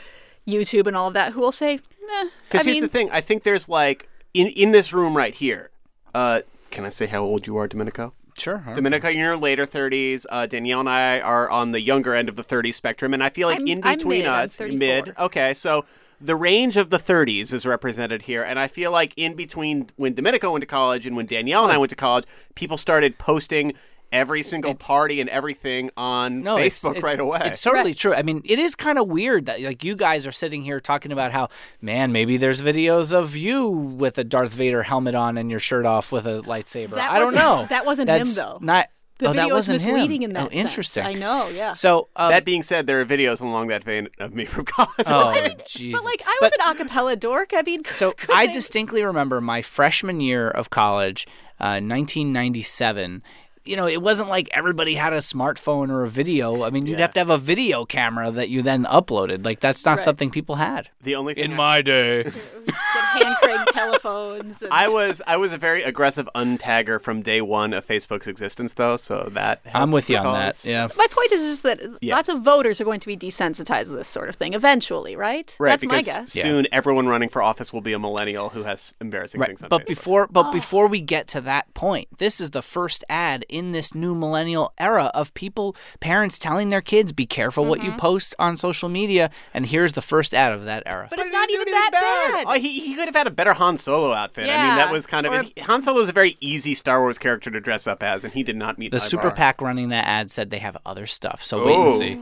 YouTube 0.46 0.86
and 0.86 0.96
all 0.96 1.08
of 1.08 1.14
that 1.14 1.32
who 1.32 1.40
will 1.42 1.52
say, 1.52 1.74
eh, 1.74 2.24
Because 2.48 2.62
I 2.66 2.70
here's 2.70 2.76
mean, 2.76 2.82
the 2.84 2.88
thing: 2.88 3.10
I 3.12 3.20
think 3.20 3.42
there's 3.42 3.68
like 3.68 4.08
in 4.32 4.46
in 4.48 4.70
this 4.72 4.94
room 4.94 5.14
right 5.14 5.34
here. 5.34 5.68
Uh, 6.14 6.40
can 6.70 6.84
I 6.84 6.88
say 6.90 7.06
how 7.06 7.22
old 7.22 7.46
you 7.46 7.56
are, 7.56 7.66
Domenico? 7.68 8.12
Sure. 8.38 8.62
Domenico, 8.74 9.08
you're 9.08 9.12
in 9.12 9.18
your 9.18 9.36
later 9.36 9.66
30s. 9.66 10.24
Uh, 10.30 10.46
Danielle 10.46 10.80
and 10.80 10.88
I 10.88 11.18
are 11.20 11.50
on 11.50 11.72
the 11.72 11.80
younger 11.80 12.14
end 12.14 12.28
of 12.28 12.36
the 12.36 12.44
30s 12.44 12.74
spectrum, 12.76 13.12
and 13.12 13.22
I 13.22 13.30
feel 13.30 13.48
like 13.48 13.58
I'm- 13.58 13.66
in 13.66 13.80
I'm 13.84 13.96
between 13.98 14.20
mid, 14.20 14.28
I'm 14.28 14.44
us, 14.44 14.60
mid. 14.60 15.14
Okay, 15.18 15.52
so 15.54 15.84
the 16.20 16.36
range 16.36 16.76
of 16.76 16.90
the 16.90 16.98
30s 16.98 17.52
is 17.52 17.66
represented 17.66 18.22
here, 18.22 18.42
and 18.44 18.58
I 18.58 18.68
feel 18.68 18.92
like 18.92 19.12
in 19.16 19.34
between 19.34 19.88
when 19.96 20.14
Domenico 20.14 20.52
went 20.52 20.62
to 20.62 20.66
college 20.66 21.04
and 21.06 21.16
when 21.16 21.26
Danielle 21.26 21.64
and 21.64 21.72
I 21.72 21.78
went 21.78 21.90
to 21.90 21.96
college, 21.96 22.24
people 22.54 22.76
started 22.76 23.18
posting 23.18 23.72
every 24.12 24.42
single 24.42 24.74
party 24.74 25.20
and 25.20 25.28
everything 25.30 25.90
on 25.96 26.42
No, 26.42 26.56
Facebook 26.56 26.96
it's- 26.96 27.02
right 27.02 27.20
away. 27.20 27.40
It's 27.44 27.60
totally 27.62 27.94
true. 27.94 28.14
I 28.14 28.22
mean, 28.22 28.42
it 28.44 28.58
is 28.58 28.74
kind 28.74 28.98
of 28.98 29.08
weird 29.08 29.46
that 29.46 29.60
like 29.60 29.84
you 29.84 29.96
guys 29.96 30.26
are 30.26 30.32
sitting 30.32 30.62
here 30.62 30.80
talking 30.80 31.12
about 31.12 31.32
how, 31.32 31.48
man, 31.82 32.10
maybe 32.12 32.36
there's 32.36 32.62
videos 32.62 33.12
of 33.12 33.36
you 33.36 33.68
with 33.68 34.16
a 34.18 34.24
Darth 34.24 34.52
Vader 34.54 34.82
helmet 34.84 35.14
on 35.14 35.36
and 35.36 35.50
your 35.50 35.60
shirt 35.60 35.84
off 35.86 36.10
with 36.10 36.26
a 36.26 36.40
lightsaber. 36.40 36.90
That 36.90 37.10
I 37.10 37.18
don't 37.18 37.34
know. 37.34 37.66
that 37.68 37.84
wasn't 37.84 38.08
him, 38.10 38.26
though. 38.34 38.58
Not. 38.62 38.88
the 39.18 39.26
oh, 39.26 39.32
video 39.32 39.42
that 39.42 39.48
is 39.48 39.52
wasn't 39.68 39.82
him. 39.82 39.94
misleading 39.94 40.22
in 40.22 40.32
that 40.34 40.40
Oh, 40.46 40.48
sense. 40.48 40.56
interesting. 40.56 41.04
I 41.04 41.12
know, 41.14 41.48
yeah. 41.48 41.72
So 41.72 42.08
um, 42.16 42.30
that 42.30 42.44
being 42.44 42.62
said, 42.62 42.86
there 42.86 43.00
are 43.00 43.04
videos 43.04 43.40
along 43.40 43.66
that 43.66 43.82
vein 43.82 44.08
of 44.20 44.32
me 44.32 44.44
from 44.46 44.64
college. 44.64 45.06
Oh, 45.06 45.34
Jesus. 45.66 46.00
but 46.00 46.04
like 46.06 46.22
I 46.24 46.38
was 46.40 46.52
an 46.52 46.86
acapella 46.88 47.18
dork. 47.18 47.50
I 47.52 47.62
mean, 47.62 47.82
So 47.90 48.12
could 48.12 48.30
I 48.30 48.46
they- 48.46 48.52
distinctly 48.52 49.02
remember 49.04 49.40
my 49.40 49.60
freshman 49.60 50.20
year 50.20 50.48
of 50.48 50.70
college, 50.70 51.26
uh, 51.60 51.80
1997. 51.82 53.22
You 53.68 53.76
know, 53.76 53.86
it 53.86 54.00
wasn't 54.02 54.28
like 54.30 54.48
everybody 54.52 54.94
had 54.94 55.12
a 55.12 55.18
smartphone 55.18 55.90
or 55.90 56.02
a 56.02 56.08
video. 56.08 56.64
I 56.64 56.70
mean, 56.70 56.86
you'd 56.86 56.98
have 57.00 57.12
to 57.14 57.20
have 57.20 57.30
a 57.30 57.38
video 57.38 57.84
camera 57.84 58.30
that 58.30 58.48
you 58.48 58.62
then 58.62 58.84
uploaded. 58.84 59.44
Like 59.44 59.60
that's 59.60 59.84
not 59.84 59.98
Right. 59.98 60.04
something 60.04 60.30
people 60.30 60.54
had. 60.56 60.88
The 61.02 61.14
only 61.16 61.34
thing 61.34 61.44
in 61.50 61.54
my 61.54 61.82
day. 61.82 62.22
hand 62.68 63.36
cranked 63.42 63.72
telephones. 63.72 64.62
And... 64.62 64.72
I 64.72 64.88
was 64.88 65.20
I 65.26 65.36
was 65.36 65.52
a 65.52 65.58
very 65.58 65.82
aggressive 65.82 66.28
untagger 66.34 67.00
from 67.00 67.22
day 67.22 67.40
one 67.40 67.72
of 67.72 67.86
Facebook's 67.86 68.26
existence, 68.26 68.72
though. 68.74 68.96
So 68.96 69.28
that 69.32 69.60
I'm 69.74 69.90
with 69.90 70.06
the 70.06 70.14
you 70.14 70.18
on 70.20 70.32
that. 70.34 70.64
Yeah. 70.64 70.88
My 70.96 71.06
point 71.10 71.32
is 71.32 71.42
just 71.42 71.62
that 71.64 71.80
Yeah. 72.00 72.14
lots 72.16 72.28
of 72.28 72.40
voters 72.42 72.80
are 72.80 72.84
going 72.84 73.00
to 73.00 73.06
be 73.06 73.16
desensitized 73.16 73.86
to 73.86 73.92
this 73.92 74.08
sort 74.08 74.28
of 74.28 74.36
thing 74.36 74.54
eventually, 74.54 75.16
right? 75.16 75.54
Right, 75.58 75.70
That's 75.70 75.84
my 75.84 75.98
because 75.98 76.06
guess. 76.06 76.32
soon 76.32 76.66
everyone 76.72 77.06
running 77.08 77.28
for 77.28 77.42
office 77.42 77.72
will 77.72 77.80
be 77.80 77.92
a 77.92 77.98
millennial 77.98 78.50
who 78.50 78.62
has 78.62 78.94
embarrassing 79.00 79.42
things 79.42 79.62
on 79.62 79.68
But 79.68 79.82
Facebook. 79.82 79.86
before 79.88 80.26
but 80.30 80.46
Oh. 80.46 80.52
before 80.52 80.86
we 80.86 81.00
get 81.00 81.28
to 81.28 81.40
that 81.42 81.72
point, 81.74 82.08
this 82.18 82.40
is 82.40 82.50
the 82.50 82.62
first 82.62 83.04
ad 83.10 83.44
in 83.48 83.57
this 83.72 83.94
new 83.94 84.14
millennial 84.14 84.72
era 84.78 85.10
of 85.14 85.32
people 85.34 85.76
parents 86.00 86.38
telling 86.38 86.68
their 86.68 86.80
kids 86.80 87.12
be 87.12 87.26
careful 87.26 87.64
what 87.64 87.82
you 87.84 87.92
post 87.92 88.34
on 88.38 88.56
social 88.56 88.88
media 88.88 89.30
and 89.52 89.66
here's 89.66 89.92
the 89.92 90.00
first 90.02 90.32
ad 90.34 90.52
of 90.52 90.64
that 90.64 90.82
era. 90.86 91.06
but 91.10 91.18
it's 91.18 91.30
not 91.30 91.50
even 91.50 91.66
that 91.66 91.90
bad. 91.92 92.44
Oh, 92.48 92.58
he, 92.60 92.80
he 92.80 92.94
could 92.94 93.06
have 93.06 93.14
had 93.14 93.26
a 93.26 93.30
better 93.30 93.52
Han 93.54 93.76
Solo 93.78 94.12
outfit. 94.12 94.44
I 94.44 94.68
mean, 94.68 94.76
that 94.76 94.90
was 94.92 95.06
kind 95.06 95.26
of 95.26 95.32
or- 95.32 95.62
Han 95.64 95.82
Solo 95.82 95.98
was 96.00 96.08
a 96.08 96.12
very 96.12 96.36
easy 96.40 96.74
Star 96.74 97.00
Wars 97.00 97.18
character 97.18 97.50
to 97.50 97.60
dress 97.60 97.86
up 97.86 98.02
as, 98.02 98.24
and 98.24 98.32
he 98.34 98.42
did 98.42 98.56
not 98.56 98.78
meet 98.78 98.90
the 98.90 98.98
my 98.98 99.04
super 99.04 99.28
bar. 99.28 99.34
PAC 99.36 99.60
running 99.60 99.88
that 99.88 100.06
ad 100.06 100.30
said 100.30 100.50
they 100.50 100.58
have 100.58 100.76
other 100.86 101.06
stuff. 101.06 101.42
So 101.44 101.64
wait 101.64 101.74
and 101.74 101.82
Oh. 101.86 101.98
see. 101.98 102.12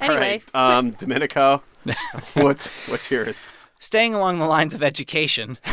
Anyway, 0.00 0.42
All 0.54 0.68
right, 0.70 0.76
um, 0.78 0.90
Domenico, 0.90 1.62
what's 2.34 2.68
what's 2.88 3.10
yours? 3.10 3.46
Staying 3.84 4.14
along 4.14 4.38
the 4.38 4.46
lines 4.46 4.74
of 4.74 4.82
education, 4.82 5.58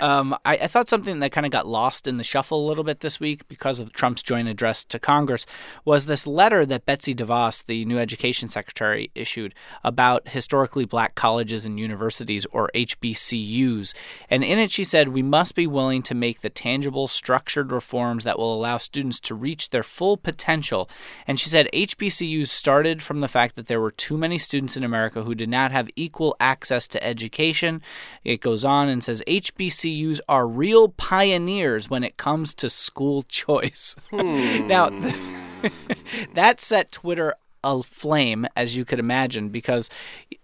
um, 0.00 0.36
I, 0.44 0.58
I 0.58 0.66
thought 0.66 0.90
something 0.90 1.20
that 1.20 1.32
kind 1.32 1.46
of 1.46 1.50
got 1.50 1.66
lost 1.66 2.06
in 2.06 2.18
the 2.18 2.22
shuffle 2.22 2.62
a 2.62 2.68
little 2.68 2.84
bit 2.84 3.00
this 3.00 3.18
week 3.18 3.48
because 3.48 3.78
of 3.78 3.94
Trump's 3.94 4.22
joint 4.22 4.48
address 4.48 4.84
to 4.84 4.98
Congress 4.98 5.46
was 5.86 6.04
this 6.04 6.26
letter 6.26 6.66
that 6.66 6.84
Betsy 6.84 7.14
DeVos, 7.14 7.64
the 7.64 7.86
new 7.86 7.98
education 7.98 8.48
secretary, 8.48 9.10
issued 9.14 9.54
about 9.82 10.28
historically 10.28 10.84
black 10.84 11.14
colleges 11.14 11.64
and 11.64 11.80
universities, 11.80 12.44
or 12.52 12.70
HBCUs. 12.74 13.94
And 14.28 14.44
in 14.44 14.58
it, 14.58 14.70
she 14.70 14.84
said, 14.84 15.08
We 15.08 15.22
must 15.22 15.54
be 15.54 15.66
willing 15.66 16.02
to 16.02 16.14
make 16.14 16.42
the 16.42 16.50
tangible, 16.50 17.06
structured 17.06 17.72
reforms 17.72 18.24
that 18.24 18.38
will 18.38 18.54
allow 18.54 18.76
students 18.76 19.20
to 19.20 19.34
reach 19.34 19.70
their 19.70 19.82
full 19.82 20.18
potential. 20.18 20.90
And 21.26 21.40
she 21.40 21.48
said, 21.48 21.70
HBCUs 21.72 22.48
started 22.48 23.02
from 23.02 23.20
the 23.20 23.28
fact 23.28 23.56
that 23.56 23.68
there 23.68 23.80
were 23.80 23.90
too 23.90 24.18
many 24.18 24.36
students 24.36 24.76
in 24.76 24.84
America 24.84 25.22
who 25.22 25.34
did 25.34 25.48
not 25.48 25.72
have 25.72 25.88
equal 25.96 26.36
access 26.38 26.86
to 26.88 27.05
education. 27.06 27.82
It 28.24 28.40
goes 28.40 28.64
on 28.64 28.88
and 28.88 29.02
says 29.02 29.22
HBCUs 29.26 30.20
are 30.28 30.46
real 30.46 30.88
pioneers 30.88 31.88
when 31.88 32.04
it 32.04 32.16
comes 32.16 32.54
to 32.54 32.68
school 32.68 33.22
choice. 33.28 33.96
Hmm. 34.10 34.66
now, 34.66 34.90
that 36.34 36.60
set 36.60 36.92
Twitter 36.92 37.34
aflame, 37.66 38.46
as 38.56 38.76
you 38.76 38.84
could 38.84 38.98
imagine, 39.00 39.48
because 39.48 39.90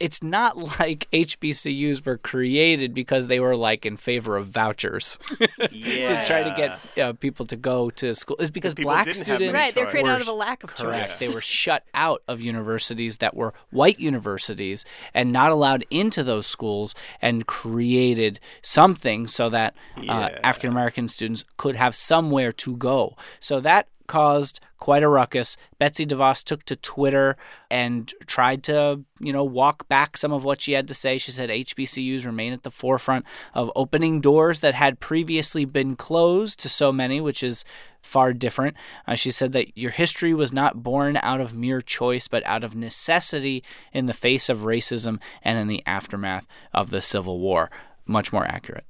it's 0.00 0.22
not 0.22 0.56
like 0.80 1.08
HBCUs 1.12 2.04
were 2.04 2.18
created 2.18 2.94
because 2.94 3.28
they 3.28 3.40
were 3.40 3.56
like 3.56 3.86
in 3.86 3.96
favor 3.96 4.36
of 4.36 4.48
vouchers 4.48 5.18
to 5.38 6.24
try 6.26 6.42
to 6.42 6.54
get 6.56 6.98
uh, 6.98 7.12
people 7.14 7.46
to 7.46 7.56
go 7.56 7.90
to 7.90 8.14
school. 8.14 8.36
It's 8.40 8.50
because 8.50 8.74
black 8.74 9.12
students 9.14 9.52
right, 9.54 9.74
they're 9.74 9.86
created 9.86 10.08
were 10.08 10.14
out 10.14 10.20
of 10.20 10.28
a 10.28 10.32
lack 10.32 10.64
of 10.64 10.74
Correct. 10.74 11.10
choice. 11.10 11.18
They 11.20 11.32
were 11.34 11.40
shut 11.40 11.84
out 11.94 12.22
of 12.28 12.40
universities 12.40 13.18
that 13.18 13.34
were 13.36 13.54
white 13.70 13.98
universities 14.00 14.84
and 15.14 15.32
not 15.32 15.52
allowed 15.52 15.84
into 15.90 16.22
those 16.24 16.46
schools 16.46 16.94
and 17.20 17.46
created 17.46 18.40
something 18.62 19.26
so 19.26 19.48
that 19.50 19.74
uh, 19.96 20.02
Yeah. 20.02 20.38
African 20.42 20.70
American 20.70 21.08
students 21.08 21.44
could 21.56 21.76
have 21.76 21.94
somewhere 21.94 22.52
to 22.52 22.76
go. 22.76 23.16
So 23.40 23.60
that 23.60 23.86
caused 24.06 24.60
quite 24.82 25.04
a 25.04 25.08
ruckus. 25.08 25.56
Betsy 25.78 26.04
DeVos 26.04 26.42
took 26.42 26.64
to 26.64 26.74
Twitter 26.74 27.36
and 27.70 28.12
tried 28.26 28.64
to, 28.64 29.00
you 29.20 29.32
know, 29.32 29.44
walk 29.44 29.86
back 29.86 30.16
some 30.16 30.32
of 30.32 30.44
what 30.44 30.60
she 30.60 30.72
had 30.72 30.88
to 30.88 30.94
say. 30.94 31.18
She 31.18 31.30
said 31.30 31.50
HBCUs 31.50 32.26
remain 32.26 32.52
at 32.52 32.64
the 32.64 32.70
forefront 32.72 33.24
of 33.54 33.70
opening 33.76 34.20
doors 34.20 34.58
that 34.58 34.74
had 34.74 34.98
previously 34.98 35.64
been 35.64 35.94
closed 35.94 36.58
to 36.58 36.68
so 36.68 36.90
many, 36.90 37.20
which 37.20 37.44
is 37.44 37.64
far 38.00 38.32
different. 38.32 38.76
Uh, 39.06 39.14
she 39.14 39.30
said 39.30 39.52
that 39.52 39.78
your 39.78 39.92
history 39.92 40.34
was 40.34 40.52
not 40.52 40.82
born 40.82 41.16
out 41.22 41.40
of 41.40 41.54
mere 41.54 41.80
choice, 41.80 42.26
but 42.26 42.44
out 42.44 42.64
of 42.64 42.74
necessity 42.74 43.62
in 43.92 44.06
the 44.06 44.12
face 44.12 44.48
of 44.48 44.64
racism 44.64 45.20
and 45.44 45.60
in 45.60 45.68
the 45.68 45.84
aftermath 45.86 46.44
of 46.74 46.90
the 46.90 47.00
Civil 47.00 47.38
War. 47.38 47.70
Much 48.04 48.32
more 48.32 48.44
accurate. 48.46 48.86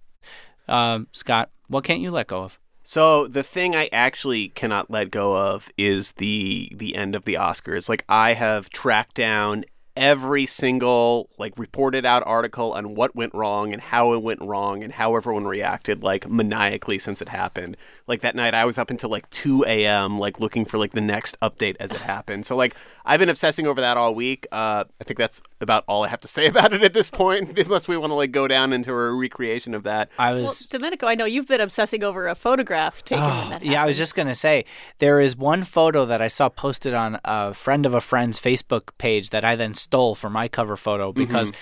Um, 0.67 1.09
Scott, 1.13 1.51
what 1.69 1.85
can't 1.85 2.01
you 2.01 2.11
let 2.11 2.29
go 2.29 2.45
of? 2.45 2.59
So 2.93 3.27
the 3.27 3.43
thing 3.43 3.75
I 3.75 3.89
actually 3.91 4.51
cannot 4.51 4.91
let 4.91 5.11
go 5.11 5.35
of 5.35 5.71
is 5.79 6.13
the 6.13 6.71
the 6.77 6.95
end 6.95 7.15
of 7.15 7.25
the 7.25 7.39
Oscars. 7.39 7.89
Like 7.89 8.05
I 8.07 8.35
have 8.35 8.69
tracked 8.69 9.15
down 9.15 9.65
every 9.97 10.47
single 10.47 11.29
like 11.39 11.59
reported 11.59 12.07
out 12.07 12.23
article 12.25 12.73
on 12.73 12.95
what 12.95 13.15
went 13.15 13.35
wrong 13.35 13.73
and 13.73 13.83
how 13.83 14.15
it 14.15 14.23
went 14.23 14.41
wrong 14.41 14.83
and 14.83 14.93
how 14.95 15.15
everyone 15.17 15.45
reacted 15.45 16.03
like 16.03 16.29
maniacally 16.29 16.99
since 16.99 17.21
it 17.21 17.29
happened. 17.29 17.77
Like 18.07 18.23
that 18.23 18.35
night 18.35 18.55
i 18.55 18.65
was 18.65 18.79
up 18.79 18.91
until 18.91 19.11
like 19.11 19.29
2 19.31 19.65
a.m 19.67 20.19
like 20.19 20.41
looking 20.41 20.65
for 20.65 20.79
like 20.79 20.93
the 20.93 21.01
next 21.01 21.39
update 21.41 21.77
as 21.79 21.93
it 21.93 22.01
happened. 22.01 22.47
So 22.47 22.57
like 22.57 22.75
i've 23.05 23.21
been 23.21 23.29
obsessing 23.29 23.67
over 23.67 23.81
that 23.83 23.97
all 23.97 24.15
week. 24.15 24.47
Uh, 24.51 24.85
i 25.01 25.05
think 25.05 25.19
that's 25.19 25.43
about 25.61 25.85
all 25.87 26.05
i 26.05 26.09
have 26.09 26.21
to 26.21 26.29
say 26.29 26.47
about 26.53 26.73
it 26.73 26.83
at 26.83 26.95
this 26.95 27.11
point 27.11 27.59
unless 27.59 27.87
we 27.87 27.97
want 27.97 28.11
to 28.11 28.15
like 28.15 28.33
go 28.33 28.49
down 28.49 28.73
into 28.73 28.93
a 28.93 29.13
recreation 29.13 29.75
of 29.75 29.83
that. 29.83 30.09
I 30.19 30.33
Well, 30.33 30.43
was 30.43 30.67
Domenico, 30.67 31.07
I 31.07 31.15
know 31.15 31.27
you've 31.27 31.49
been 31.49 31.61
obsessing 31.61 32.03
over 32.03 32.29
a 32.29 32.35
photograph 32.35 33.05
taken 33.05 33.25
when 33.25 33.51
that 33.51 33.63
yeah, 33.63 33.83
I 33.83 33.87
was 33.87 33.99
just 33.99 34.15
gonna 34.15 34.35
say 34.35 34.65
there 34.99 35.21
is 35.21 35.37
one 35.37 35.65
photo 35.65 36.07
that 36.07 36.23
I 36.23 36.29
saw 36.29 36.49
posted 36.49 36.95
on 36.95 37.21
a 37.25 37.53
friend 37.53 37.85
of 37.85 37.93
a 37.93 38.01
friend's 38.01 38.41
Facebook 38.41 38.91
page 38.97 39.31
that 39.31 39.45
I 39.45 39.55
then 39.55 39.75
stole 39.83 40.15
for 40.15 40.31
my 40.31 40.49
cover 40.49 40.77
photo 40.77 41.13
because 41.13 41.53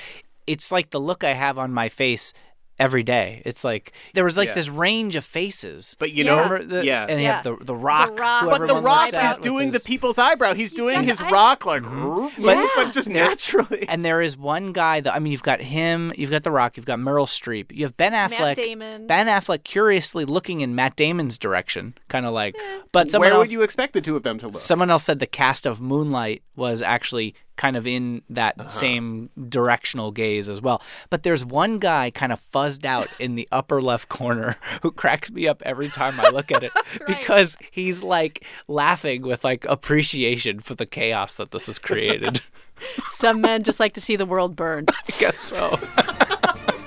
it's 0.46 0.70
like 0.70 0.90
the 0.90 1.00
look 1.00 1.24
I 1.24 1.32
have 1.32 1.58
on 1.58 1.72
my 1.72 1.88
face 1.88 2.32
every 2.78 3.02
day. 3.02 3.42
It's 3.44 3.62
like 3.62 3.92
there 4.14 4.24
was 4.24 4.38
like 4.38 4.48
Yeah. 4.48 4.54
this 4.54 4.70
range 4.70 5.14
of 5.14 5.22
faces. 5.22 5.96
but 5.98 6.12
you 6.12 6.24
Yeah. 6.24 6.30
know 6.34 6.42
Remember 6.44 6.64
the, 6.76 6.86
yeah 6.86 7.04
and 7.06 7.20
you 7.20 7.26
have 7.26 7.44
the 7.44 7.54
the 7.60 7.76
rock. 7.76 8.18
Rock. 8.18 8.46
But 8.48 8.58
but 8.60 8.68
the 8.68 8.76
rock 8.80 9.10
is 9.12 9.36
doing 9.36 9.66
his- 9.70 9.74
the 9.82 9.86
people's 9.86 10.16
eyebrow. 10.16 10.54
He's 10.54 10.72
doing 10.72 11.02
his 11.04 11.18
the 11.18 11.26
eyes- 11.26 11.30
rock 11.32 11.66
like, 11.66 11.82
Mm-hmm. 11.82 12.42
but, 12.42 12.56
Yeah. 12.56 12.66
but 12.76 12.92
just 12.94 13.06
naturally. 13.10 13.86
And 13.86 14.02
there 14.02 14.22
is 14.22 14.34
one 14.38 14.72
guy 14.72 15.02
that 15.02 15.14
I 15.14 15.18
mean, 15.18 15.30
you've 15.30 15.42
got 15.42 15.60
him, 15.60 16.10
you've 16.16 16.30
got 16.30 16.42
The 16.42 16.50
Rock, 16.50 16.78
you've 16.78 16.86
got 16.86 16.98
Meryl 16.98 17.26
Streep, 17.26 17.70
you 17.70 17.84
have 17.84 17.98
Ben 17.98 18.12
Affleck. 18.14 18.54
Damon. 18.54 19.06
Ben 19.06 19.26
Affleck 19.26 19.62
curiously 19.62 20.24
looking 20.24 20.62
in 20.62 20.74
Matt 20.74 20.96
Damon's 20.96 21.36
direction, 21.36 21.92
kind 22.08 22.24
of 22.24 22.32
like. 22.32 22.56
But 22.92 23.10
someone 23.10 23.26
Where 23.28 23.34
else, 23.34 23.48
would 23.48 23.52
you 23.52 23.60
expect 23.62 23.92
the 23.92 24.00
two 24.00 24.16
of 24.16 24.22
them 24.22 24.38
to 24.38 24.46
look? 24.46 24.56
someone 24.56 24.88
else 24.88 25.04
said 25.04 25.18
the 25.18 25.26
cast 25.26 25.66
of 25.66 25.82
Moonlight 25.82 26.42
was 26.56 26.80
actually 26.80 27.34
kind 27.60 27.76
of 27.76 27.86
in 27.86 28.22
that 28.30 28.54
Uh-huh. 28.58 28.68
same 28.70 29.28
directional 29.48 30.12
gaze 30.12 30.48
as 30.48 30.62
well. 30.62 30.80
But 31.10 31.24
there's 31.24 31.44
one 31.44 31.78
guy 31.78 32.10
kind 32.10 32.32
of 32.32 32.40
fuzzed 32.40 32.86
out 32.86 33.08
in 33.20 33.34
the 33.34 33.46
upper 33.52 33.82
left 33.82 34.08
corner 34.08 34.56
who 34.82 34.90
cracks 34.90 35.30
me 35.30 35.46
up 35.46 35.60
every 35.66 35.90
time 35.90 36.18
I 36.18 36.30
look 36.30 36.50
at 36.50 36.62
it 36.64 36.72
because 37.06 37.58
he's 37.70 38.02
like 38.02 38.44
laughing 38.66 39.20
with 39.22 39.44
like 39.44 39.66
appreciation 39.66 40.60
for 40.60 40.74
the 40.74 40.86
chaos 40.86 41.34
that 41.34 41.50
this 41.50 41.66
has 41.66 41.78
created. 41.78 42.40
Some 43.08 43.42
men 43.42 43.62
just 43.62 43.78
like 43.78 43.92
to 43.94 44.00
see 44.00 44.16
the 44.16 44.24
world 44.24 44.56
burn. 44.56 44.86
I 44.88 44.94
guess 45.18 45.38
so. 45.38 45.76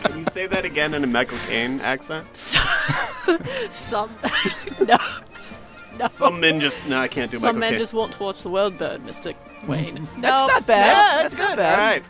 Can 0.03 0.17
you 0.17 0.25
say 0.25 0.47
that 0.47 0.65
again 0.65 0.95
in 0.95 1.03
a 1.03 1.07
Michael 1.07 1.37
Caine 1.47 1.79
accent? 1.81 2.25
Some 3.69 4.09
no, 4.87 4.97
no. 5.99 6.07
Some 6.07 6.39
men 6.39 6.59
just 6.59 6.79
no, 6.87 6.99
I 6.99 7.07
can't 7.07 7.29
do 7.29 7.37
Some 7.37 7.49
Michael 7.49 7.59
men 7.59 7.69
Caine. 7.73 7.79
just 7.79 7.93
want 7.93 8.13
to 8.13 8.23
watch 8.23 8.41
the 8.41 8.49
world 8.49 8.77
burn, 8.79 9.05
Mister 9.05 9.33
Wayne. 9.67 9.95
No, 9.95 10.01
That's 10.21 10.47
not 10.47 10.65
bad. 10.67 10.85
Yeah, 10.85 11.23
That's 11.23 11.35
that's 11.35 11.37
not 11.39 11.49
good. 11.49 11.55
bad. 11.57 11.79
All 11.79 11.85
right. 11.85 12.03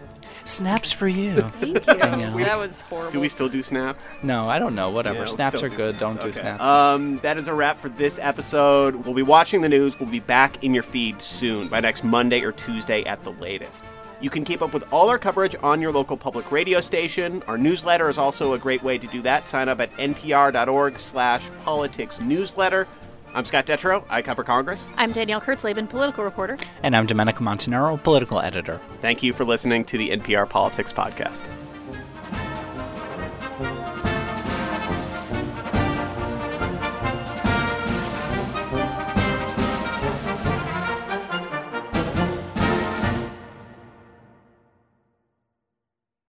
Snaps 0.46 0.92
for 0.92 1.08
you. 1.08 1.40
Thank 1.40 1.88
you. 1.88 1.94
Danielle. 1.98 2.38
That 2.38 2.60
was 2.60 2.82
horrible. 2.82 3.12
Do 3.12 3.20
we 3.22 3.30
still 3.30 3.48
do 3.48 3.64
snaps? 3.64 4.20
No, 4.24 4.50
I 4.50 4.60
don't 4.60 4.76
know. 4.76 4.90
Whatever. 4.90 5.16
Yeah, 5.16 5.20
let's 5.22 5.32
snaps 5.32 5.60
still 5.60 5.72
are 5.72 5.76
good. 5.76 5.98
Don't 5.98 6.20
do 6.20 6.34
snaps. 6.34 6.62
Um, 6.62 7.20
that 7.20 7.38
is 7.38 7.48
a 7.48 7.54
wrap 7.54 7.80
for 7.80 7.88
this 7.88 8.20
episode. 8.22 8.96
We'll 9.06 9.14
be 9.14 9.22
watching 9.22 9.62
the 9.62 9.70
news. 9.70 9.98
We'll 10.00 10.10
be 10.10 10.20
back 10.20 10.62
in 10.64 10.74
your 10.74 10.84
feed 10.84 11.22
soon, 11.22 11.70
by 11.70 11.80
next 11.80 12.04
Monday 12.04 12.42
or 12.42 12.52
Tuesday 12.52 13.04
at 13.06 13.24
the 13.24 13.32
latest. 13.34 13.86
You 14.20 14.30
can 14.30 14.44
keep 14.44 14.62
up 14.62 14.74
with 14.74 14.84
all 14.92 15.10
our 15.10 15.18
coverage 15.18 15.56
on 15.64 15.82
your 15.82 15.92
local 15.94 16.18
public 16.18 16.52
radio 16.52 16.82
station. 16.82 17.42
Our 17.48 17.58
newsletter 17.58 18.10
is 18.10 18.18
also 18.18 18.54
a 18.54 18.58
great 18.58 18.84
way 18.84 18.98
to 18.98 19.08
do 19.08 19.22
that. 19.22 19.48
Sign 19.48 19.70
up 19.70 19.80
at 19.80 19.92
npr.org 19.94 21.00
slash 21.00 21.50
politics 21.64 22.20
newsletter. 22.20 22.88
I'm 23.34 23.46
Scott 23.46 23.66
Detrow. 23.66 24.06
I 24.10 24.22
cover 24.22 24.44
Congress. 24.44 24.90
I'm 24.96 25.12
Danielle 25.12 25.42
Kurtzleben, 25.42 25.90
political 25.90 26.24
reporter. 26.24 26.58
and 26.84 26.96
I'm 26.96 27.06
Domenico 27.08 27.44
Montanaro, 27.44 28.02
political 28.04 28.40
editor. 28.40 28.80
Thank 29.02 29.24
you 29.24 29.34
for 29.34 29.44
listening 29.44 29.86
to 29.86 29.98
the 29.98 30.12
NPR 30.12 30.48
Politics 30.48 30.94
Podcast. 30.94 31.44